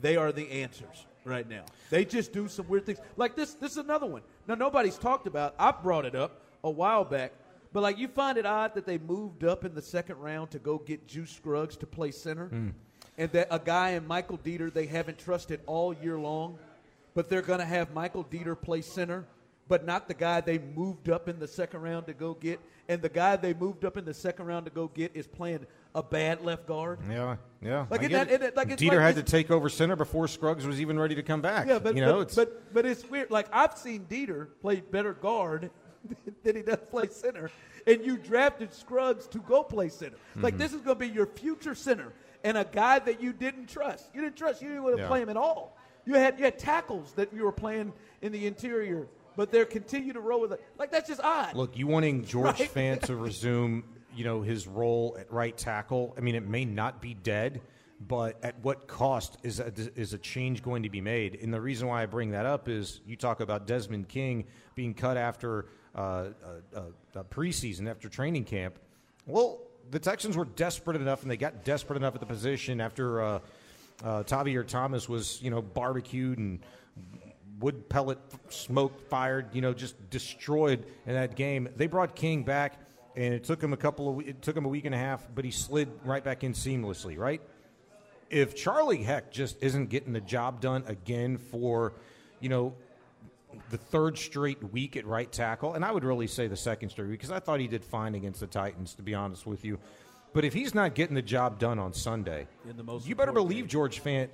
they 0.00 0.16
are 0.16 0.32
the 0.32 0.50
answers 0.50 1.06
right 1.24 1.48
now. 1.48 1.64
They 1.90 2.04
just 2.04 2.32
do 2.32 2.48
some 2.48 2.68
weird 2.68 2.86
things. 2.86 2.98
Like 3.16 3.36
this. 3.36 3.54
This 3.54 3.72
is 3.72 3.78
another 3.78 4.06
one. 4.06 4.22
Now 4.48 4.54
nobody's 4.54 4.98
talked 4.98 5.26
about. 5.26 5.54
I 5.58 5.70
brought 5.70 6.04
it 6.04 6.14
up 6.14 6.40
a 6.64 6.70
while 6.70 7.04
back. 7.04 7.32
But 7.72 7.82
like 7.82 7.98
you 7.98 8.08
find 8.08 8.36
it 8.36 8.46
odd 8.46 8.74
that 8.74 8.86
they 8.86 8.98
moved 8.98 9.44
up 9.44 9.64
in 9.64 9.74
the 9.74 9.82
second 9.82 10.18
round 10.18 10.50
to 10.50 10.58
go 10.58 10.78
get 10.78 11.06
Juice 11.06 11.30
Scruggs 11.30 11.76
to 11.78 11.86
play 11.86 12.10
center 12.10 12.48
hmm. 12.48 12.68
and 13.16 13.30
that 13.32 13.48
a 13.50 13.58
guy 13.58 13.90
in 13.90 14.06
Michael 14.06 14.38
Deiter 14.38 14.72
they 14.72 14.86
haven't 14.86 15.18
trusted 15.18 15.60
all 15.66 15.94
year 15.94 16.18
long, 16.18 16.58
but 17.14 17.30
they're 17.30 17.42
going 17.42 17.60
to 17.60 17.64
have 17.64 17.92
Michael 17.94 18.24
Deiter 18.24 18.60
play 18.60 18.82
center, 18.82 19.24
but 19.72 19.86
not 19.86 20.06
the 20.06 20.12
guy 20.12 20.38
they 20.42 20.58
moved 20.58 21.08
up 21.08 21.30
in 21.30 21.38
the 21.38 21.48
second 21.48 21.80
round 21.80 22.06
to 22.06 22.12
go 22.12 22.34
get. 22.34 22.60
And 22.90 23.00
the 23.00 23.08
guy 23.08 23.36
they 23.36 23.54
moved 23.54 23.86
up 23.86 23.96
in 23.96 24.04
the 24.04 24.12
second 24.12 24.44
round 24.44 24.66
to 24.66 24.70
go 24.70 24.86
get 24.88 25.12
is 25.16 25.26
playing 25.26 25.64
a 25.94 26.02
bad 26.02 26.44
left 26.44 26.66
guard. 26.66 26.98
Yeah, 27.08 27.36
yeah. 27.62 27.86
Like, 27.88 28.06
that- 28.10 28.30
it- 28.30 28.54
like, 28.54 28.68
Deiter 28.68 28.88
like 28.90 28.98
had 28.98 29.14
to 29.14 29.22
take 29.22 29.50
over 29.50 29.70
center 29.70 29.96
before 29.96 30.28
Scruggs 30.28 30.66
was 30.66 30.78
even 30.78 30.98
ready 30.98 31.14
to 31.14 31.22
come 31.22 31.40
back. 31.40 31.66
Yeah, 31.66 31.78
but 31.78 31.94
you 31.96 32.02
know, 32.02 32.16
but, 32.16 32.20
it's 32.20 32.34
but 32.34 32.74
but 32.74 32.84
it's 32.84 33.08
weird. 33.08 33.30
Like 33.30 33.46
I've 33.50 33.78
seen 33.78 34.04
Deiter 34.10 34.48
play 34.60 34.80
better 34.82 35.14
guard 35.14 35.70
than 36.44 36.56
he 36.56 36.60
does 36.60 36.80
play 36.90 37.08
center, 37.08 37.50
and 37.86 38.04
you 38.04 38.18
drafted 38.18 38.74
Scruggs 38.74 39.26
to 39.28 39.38
go 39.38 39.62
play 39.62 39.88
center. 39.88 40.16
Like 40.36 40.56
Mhm. 40.56 40.58
this 40.58 40.74
is 40.74 40.82
going 40.82 40.98
to 40.98 41.06
be 41.06 41.08
your 41.08 41.24
future 41.26 41.74
center, 41.74 42.12
and 42.44 42.58
a 42.58 42.64
guy 42.66 42.98
that 42.98 43.22
you 43.22 43.32
didn't 43.32 43.70
trust. 43.70 44.10
You 44.12 44.20
didn't 44.20 44.36
trust. 44.36 44.60
You 44.60 44.68
didn't 44.68 44.82
want 44.82 44.96
to 44.96 45.02
Yeah. 45.04 45.08
play 45.08 45.22
him 45.22 45.30
at 45.30 45.38
all. 45.38 45.78
You 46.04 46.12
had 46.14 46.38
you 46.38 46.44
had 46.44 46.58
tackles 46.58 47.12
that 47.14 47.32
you 47.32 47.44
were 47.44 47.52
playing 47.52 47.94
in 48.20 48.32
the 48.32 48.46
interior, 48.46 49.06
but 49.36 49.50
they're 49.50 49.64
continue 49.64 50.12
to 50.12 50.20
roll 50.20 50.40
with 50.40 50.52
it. 50.52 50.64
Like 50.78 50.90
that's 50.90 51.08
just 51.08 51.20
odd. 51.22 51.54
Look, 51.54 51.76
you 51.76 51.86
wanting 51.86 52.24
George 52.24 52.60
Right? 52.60 52.74
Fant 52.74 53.02
to 53.02 53.16
resume, 53.16 53.84
you 54.14 54.24
know, 54.24 54.42
his 54.42 54.66
role 54.66 55.16
at 55.18 55.32
right 55.32 55.56
tackle. 55.56 56.14
I 56.16 56.20
mean, 56.20 56.34
it 56.34 56.46
may 56.46 56.64
not 56.64 57.00
be 57.00 57.14
dead, 57.14 57.60
but 58.00 58.38
at 58.42 58.58
what 58.62 58.86
cost 58.86 59.38
is 59.42 59.60
a, 59.60 59.72
is 59.96 60.12
a 60.12 60.18
change 60.18 60.62
going 60.62 60.82
to 60.82 60.90
be 60.90 61.00
made? 61.00 61.38
And 61.40 61.52
the 61.52 61.60
reason 61.60 61.88
why 61.88 62.02
I 62.02 62.06
bring 62.06 62.30
that 62.32 62.46
up 62.46 62.68
is 62.68 63.00
you 63.06 63.16
talk 63.16 63.40
about 63.40 63.66
Desmond 63.66 64.08
King 64.08 64.44
being 64.74 64.94
cut 64.94 65.16
after 65.16 65.66
uh, 65.94 66.28
uh, 66.74 66.80
uh, 67.14 67.22
preseason, 67.24 67.88
after 67.88 68.08
training 68.08 68.44
camp. 68.44 68.78
Well, 69.26 69.60
the 69.90 69.98
Texans 69.98 70.36
were 70.36 70.44
desperate 70.44 70.96
enough, 70.96 71.22
and 71.22 71.30
they 71.30 71.36
got 71.36 71.64
desperate 71.64 71.96
enough 71.96 72.14
at 72.14 72.20
the 72.20 72.26
position 72.26 72.80
after 72.80 73.22
uh, 73.22 73.38
uh, 74.02 74.22
Tavierre 74.24 74.66
Thomas 74.66 75.08
was, 75.08 75.40
you 75.42 75.50
know, 75.50 75.62
barbecued 75.62 76.38
and 76.38 76.60
wood 77.58 77.88
pellet 77.88 78.18
smoke 78.48 79.08
fired, 79.08 79.54
you 79.54 79.60
know, 79.60 79.72
just 79.72 80.10
destroyed 80.10 80.86
in 81.06 81.14
that 81.14 81.36
game. 81.36 81.68
They 81.76 81.86
brought 81.86 82.14
King 82.14 82.42
back, 82.42 82.78
and 83.16 83.34
it 83.34 83.44
took 83.44 83.62
him 83.62 83.72
a 83.72 83.76
couple 83.76 84.08
of 84.20 84.26
it 84.26 84.42
took 84.42 84.56
him 84.56 84.64
a 84.64 84.68
week 84.68 84.84
and 84.84 84.94
a 84.94 84.98
half, 84.98 85.26
but 85.34 85.44
he 85.44 85.50
slid 85.50 85.88
right 86.04 86.22
back 86.22 86.44
in 86.44 86.52
seamlessly. 86.52 87.18
Right? 87.18 87.42
If 88.30 88.56
Charlie 88.56 89.02
Heck 89.02 89.30
just 89.30 89.62
isn't 89.62 89.90
getting 89.90 90.12
the 90.12 90.20
job 90.20 90.60
done 90.60 90.84
again 90.86 91.36
for, 91.36 91.92
you 92.40 92.48
know, 92.48 92.74
the 93.70 93.76
third 93.76 94.16
straight 94.16 94.62
week 94.72 94.96
at 94.96 95.06
right 95.06 95.30
tackle, 95.30 95.74
and 95.74 95.84
I 95.84 95.92
would 95.92 96.04
really 96.04 96.26
say 96.26 96.46
the 96.46 96.56
second 96.56 96.88
straight 96.88 97.08
week 97.08 97.20
because 97.20 97.30
I 97.30 97.40
thought 97.40 97.60
he 97.60 97.68
did 97.68 97.84
fine 97.84 98.14
against 98.14 98.40
the 98.40 98.46
Titans, 98.46 98.94
to 98.94 99.02
be 99.02 99.14
honest 99.14 99.46
with 99.46 99.64
you. 99.64 99.78
But 100.32 100.46
if 100.46 100.54
he's 100.54 100.74
not 100.74 100.94
getting 100.94 101.14
the 101.14 101.22
job 101.22 101.58
done 101.58 101.78
on 101.78 101.92
Sunday, 101.92 102.46
In 102.68 102.76
the 102.76 102.82
most 102.82 103.06
you 103.06 103.14
better 103.14 103.32
believe 103.32 103.68
George 103.68 104.02
Fant 104.02 104.30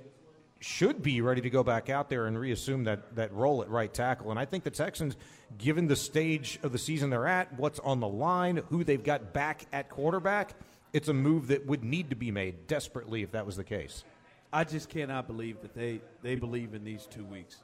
should 0.59 1.01
be 1.01 1.21
ready 1.21 1.41
to 1.41 1.49
go 1.49 1.63
back 1.63 1.89
out 1.89 2.09
there 2.09 2.25
and 2.25 2.37
reassume 2.37 2.83
that, 2.83 3.15
that 3.15 3.33
role 3.33 3.61
at 3.61 3.69
right 3.69 3.93
tackle. 3.93 4.29
And 4.29 4.39
I 4.39 4.45
think 4.45 4.63
the 4.63 4.71
Texans, 4.71 5.15
given 5.57 5.87
the 5.87 5.95
stage 5.95 6.59
of 6.63 6.71
the 6.71 6.77
season 6.77 7.09
they're 7.09 7.27
at, 7.27 7.57
what's 7.57 7.79
on 7.79 7.99
the 7.99 8.07
line, 8.07 8.61
who 8.69 8.83
they've 8.83 9.03
got 9.03 9.33
back 9.33 9.65
at 9.71 9.89
quarterback, 9.89 10.53
it's 10.91 11.07
a 11.07 11.13
move 11.13 11.47
that 11.47 11.65
would 11.65 11.83
need 11.83 12.09
to 12.09 12.15
be 12.15 12.31
made 12.31 12.67
desperately 12.67 13.23
if 13.23 13.31
that 13.31 13.45
was 13.45 13.55
the 13.55 13.63
case. 13.63 14.03
I 14.51 14.63
just 14.63 14.89
cannot 14.89 15.27
believe 15.27 15.61
that 15.61 15.73
they, 15.73 16.01
they 16.23 16.35
believe 16.35 16.73
in 16.73 16.83
these 16.83 17.05
two 17.05 17.23
weeks 17.25 17.57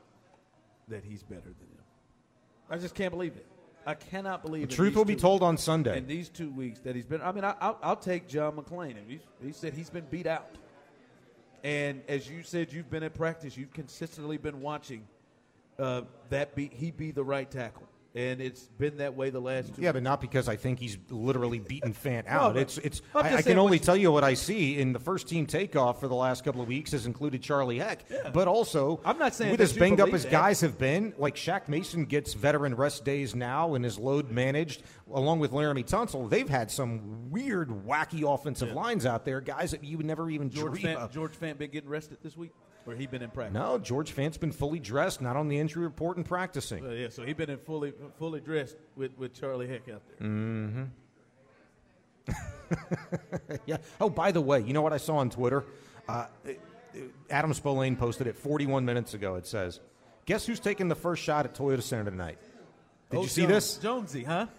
that 0.87 1.03
he's 1.03 1.23
better 1.23 1.41
than 1.41 1.53
them. 1.53 1.83
I 2.69 2.77
just 2.77 2.95
can't 2.95 3.11
believe 3.11 3.35
it. 3.35 3.45
I 3.87 3.93
cannot 3.93 4.41
believe 4.41 4.69
The 4.69 4.75
truth 4.75 4.95
will 4.95 5.05
be 5.05 5.15
told 5.15 5.43
on 5.43 5.57
Sunday. 5.57 5.97
In 5.97 6.07
these 6.07 6.29
two 6.29 6.49
weeks 6.49 6.79
that 6.81 6.95
he's 6.95 7.05
been, 7.05 7.21
I 7.21 7.31
mean, 7.31 7.43
I, 7.43 7.55
I'll, 7.59 7.77
I'll 7.83 7.95
take 7.95 8.27
John 8.27 8.53
McClain. 8.53 8.97
And 8.97 9.09
he, 9.09 9.19
he 9.43 9.51
said 9.51 9.73
he's 9.73 9.89
been 9.89 10.05
beat 10.09 10.25
out. 10.25 10.47
And 11.65 12.03
as 12.07 12.29
you 12.29 12.43
said, 12.43 12.71
you've 12.71 12.91
been 12.91 13.01
at 13.01 13.15
practice. 13.15 13.57
You've 13.57 13.73
consistently 13.73 14.37
been 14.37 14.61
watching 14.61 15.07
uh, 15.79 16.03
that 16.29 16.53
be 16.53 16.69
he 16.71 16.91
be 16.91 17.09
the 17.09 17.23
right 17.23 17.49
tackle, 17.49 17.84
and 18.15 18.39
it's 18.39 18.61
been 18.63 18.97
that 18.97 19.15
way 19.15 19.29
the 19.29 19.41
last 19.41 19.75
two. 19.75 19.81
Yeah, 19.81 19.91
but 19.91 20.01
not 20.01 20.21
because 20.21 20.47
I 20.47 20.55
think 20.55 20.79
he's 20.79 20.97
literally 21.09 21.59
beaten 21.59 21.93
Fant 21.93 22.25
out. 22.27 22.53
but 22.53 22.61
it's 22.61 22.77
it's. 22.79 23.01
I, 23.13 23.35
I 23.35 23.41
can 23.41 23.59
only 23.59 23.77
tell 23.77 23.97
you 23.97 24.11
what 24.11 24.23
I 24.23 24.33
see 24.33 24.79
in 24.79 24.93
the 24.93 24.99
first 24.99 25.27
team 25.27 25.45
takeoff 25.45 25.99
for 25.99 26.07
the 26.07 26.15
last 26.15 26.43
couple 26.45 26.61
of 26.61 26.67
weeks 26.67 26.91
has 26.91 27.05
included 27.05 27.41
Charlie 27.41 27.79
Heck, 27.79 28.05
but 28.33 28.47
also 28.47 29.01
I'm 29.03 29.17
not 29.17 29.35
saying 29.35 29.51
with 29.51 29.61
as 29.61 29.73
banged 29.73 29.99
up 29.99 30.13
as 30.13 30.23
that. 30.23 30.31
guys 30.31 30.61
have 30.61 30.77
been, 30.77 31.13
like 31.17 31.35
Shaq 31.35 31.67
Mason 31.67 32.05
gets 32.05 32.33
veteran 32.33 32.75
rest 32.75 33.03
days 33.03 33.35
now 33.35 33.75
and 33.75 33.85
is 33.85 33.99
load 33.99 34.31
managed 34.31 34.83
along 35.13 35.39
with 35.39 35.51
Laremy 35.51 35.85
Tunsil. 35.85 36.29
They've 36.29 36.49
had 36.49 36.71
some 36.71 37.29
weird, 37.29 37.69
wacky 37.69 38.23
offensive 38.23 38.71
lines 38.71 39.05
out 39.05 39.25
there, 39.25 39.41
guys 39.41 39.71
that 39.71 39.83
you 39.83 39.97
would 39.97 40.05
never 40.05 40.29
even 40.29 40.49
George 40.49 40.79
dream 40.81 40.95
Fant, 40.95 40.99
of. 41.01 41.13
George 41.13 41.33
Fant 41.37 41.57
been 41.57 41.69
getting 41.69 41.89
rested 41.89 42.17
this 42.23 42.35
week, 42.37 42.51
or 42.87 42.93
he 42.95 43.07
been 43.07 43.21
in 43.21 43.29
practice? 43.31 43.53
No, 43.53 43.77
George 43.79 44.11
Fant's 44.11 44.37
been 44.37 44.51
fully 44.51 44.79
dressed, 44.79 45.21
not 45.21 45.35
on 45.35 45.47
the 45.47 45.57
injury 45.59 45.83
report 45.83 46.17
and 46.17 46.25
practicing. 46.25 46.85
Uh, 46.85 46.89
yeah, 46.91 47.09
so 47.09 47.23
he 47.23 47.33
been 47.33 47.49
in 47.49 47.57
fully 47.57 47.93
fully 48.17 48.39
dressed 48.39 48.77
with, 48.95 49.17
with 49.17 49.33
Charlie 49.33 49.67
Heck 49.67 49.89
out 49.89 50.01
there. 50.19 50.27
Mm-hmm. 50.27 50.83
yeah. 53.65 53.77
Oh, 54.01 54.09
by 54.09 54.31
the 54.31 54.41
way, 54.41 54.61
you 54.61 54.73
know 54.73 54.81
what 54.81 54.93
I 54.93 54.97
saw 54.97 55.17
on 55.17 55.29
Twitter? 55.29 55.63
Uh, 56.07 56.25
it- 56.43 56.59
it- 56.93 57.11
Adam 57.29 57.51
Spolane 57.53 57.97
posted 57.97 58.25
it 58.27 58.37
41 58.37 58.85
minutes 58.85 59.13
ago. 59.13 59.35
It 59.35 59.45
says, 59.45 59.79
"Guess 60.25 60.45
who's 60.45 60.59
taking 60.59 60.87
the 60.87 60.95
first 60.95 61.21
shot 61.21 61.45
at 61.45 61.53
Toyota 61.53 61.81
Center 61.83 62.09
tonight?" 62.09 62.37
Did 63.11 63.17
Oh, 63.17 63.21
you 63.23 63.27
see 63.27 63.41
Jones- 63.41 63.51
this? 63.53 63.77
Jonesy, 63.77 64.23
huh? 64.23 64.47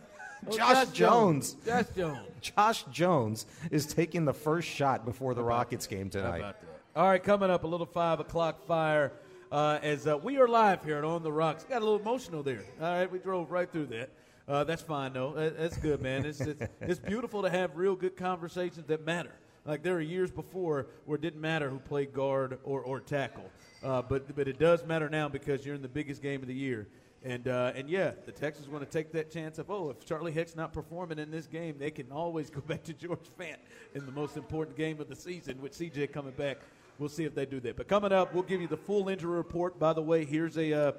Oh, 0.49 0.55
Josh, 0.57 0.89
Jones. 0.91 1.57
Josh 1.67 1.87
Jones. 1.97 2.19
Josh 2.43 2.85
Jones 2.93 3.47
is 3.71 3.87
taking 3.87 4.27
the 4.27 4.35
first 4.35 4.69
shot 4.69 5.05
before 5.07 5.33
the 5.35 5.43
Rockets 5.43 5.87
game 5.87 6.11
tonight. 6.11 6.55
All 6.97 7.07
right, 7.09 7.23
coming 7.23 7.51
up 7.51 7.65
a 7.65 7.67
little 7.67 7.85
five 7.85 8.21
o'clock 8.21 8.67
fire 8.67 9.13
uh, 9.53 9.79
as 9.83 10.07
uh, 10.07 10.17
we 10.17 10.39
are 10.39 10.49
live 10.49 10.83
here 10.83 10.97
at 10.97 11.05
On 11.05 11.23
the 11.23 11.31
Rocks. 11.31 11.63
Got 11.65 11.83
a 11.83 11.85
little 11.85 12.01
emotional 12.01 12.43
there. 12.43 12.65
All 12.81 12.91
right, 12.91 13.13
we 13.13 13.19
drove 13.19 13.51
right 13.51 13.71
through 13.71 13.89
that. 13.89 14.09
Uh, 14.49 14.65
that's 14.65 14.81
fine 14.81 15.13
though. 15.13 15.35
That- 15.35 15.59
That's 15.59 15.77
good, 15.77 16.01
man. 16.01 16.25
It's, 16.25 16.41
it's 16.41 16.63
it's 16.81 16.99
beautiful 16.99 17.43
to 17.43 17.51
have 17.51 17.77
real 17.77 17.97
good 17.97 18.17
conversations 18.17 18.87
that 18.87 19.05
matter. 19.05 19.33
Like 19.67 19.83
there 19.83 19.93
were 19.93 20.01
years 20.01 20.31
before 20.31 20.87
where 21.05 21.17
it 21.17 21.21
didn't 21.21 21.43
matter 21.43 21.69
who 21.69 21.81
played 21.81 22.15
guard 22.15 22.59
or, 22.65 22.81
or 22.81 23.01
tackle, 23.01 23.51
uh, 23.85 24.01
but 24.01 24.35
but 24.35 24.49
it 24.49 24.59
does 24.59 24.83
matter 24.87 25.11
now 25.11 25.29
because 25.29 25.67
you're 25.67 25.75
in 25.75 25.83
the 25.83 25.89
biggest 25.89 26.23
game 26.23 26.41
of 26.41 26.49
the 26.49 26.55
year. 26.55 26.89
And 27.25 27.47
uh, 27.49 27.73
and 27.75 27.91
yeah, 27.91 28.13
the 28.25 28.33
Texans 28.33 28.69
want 28.69 28.89
to 28.89 28.91
take 28.91 29.13
that 29.13 29.31
chance 29.31 29.59
of 29.59 29.71
oh, 29.71 29.91
if 29.91 30.07
Charlie 30.07 30.33
Heck's 30.33 30.57
not 30.57 30.73
performing 30.73 31.19
in 31.19 31.31
this 31.31 31.47
game, 31.47 31.77
they 31.79 31.91
can 31.91 32.11
always 32.11 32.49
go 32.49 32.61
back 32.61 32.85
to 32.85 32.95
George 32.95 33.29
Fant 33.39 33.57
in 33.95 34.07
the 34.07 34.13
most 34.13 34.39
important 34.39 34.77
game 34.79 34.99
of 34.99 35.09
the 35.09 35.17
season 35.17 35.61
with 35.61 35.77
CJ 35.77 36.11
coming 36.13 36.33
back. 36.33 36.59
We'll 36.99 37.09
see 37.09 37.25
if 37.25 37.35
they 37.35 37.45
do 37.47 37.61
that. 37.61 37.77
But 37.77 37.89
coming 37.89 38.13
up, 38.13 38.33
we'll 38.33 38.43
give 38.43 38.61
you 38.61 38.69
the 38.69 38.77
full 38.77 39.09
injury 39.09 39.37
report. 39.37 39.79
By 39.79 39.93
the 39.93 40.03
way, 40.03 40.25
here's 40.25 40.57
a 40.57 40.73
uh, 40.73 40.93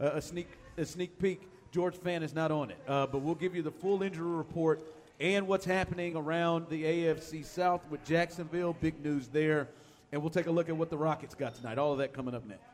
a 0.00 0.20
sneak 0.20 0.48
a 0.76 0.84
sneak 0.84 1.18
peek. 1.18 1.42
George 1.70 1.96
Fant 1.96 2.22
is 2.22 2.34
not 2.34 2.50
on 2.50 2.70
it, 2.70 2.78
uh, 2.86 3.06
but 3.06 3.18
we'll 3.18 3.34
give 3.34 3.54
you 3.54 3.62
the 3.62 3.70
full 3.70 4.02
injury 4.02 4.30
report 4.30 4.80
and 5.20 5.46
what's 5.46 5.64
happening 5.64 6.16
around 6.16 6.68
the 6.68 6.84
AFC 6.84 7.44
South 7.44 7.82
with 7.90 8.04
Jacksonville. 8.04 8.76
Big 8.80 9.02
news 9.04 9.28
there, 9.28 9.68
and 10.12 10.20
we'll 10.20 10.30
take 10.30 10.46
a 10.46 10.50
look 10.50 10.68
at 10.68 10.76
what 10.76 10.90
the 10.90 10.98
Rockets 10.98 11.34
got 11.34 11.54
tonight. 11.54 11.78
All 11.78 11.92
of 11.92 11.98
that 11.98 12.12
coming 12.12 12.34
up 12.34 12.46
next. 12.46 12.73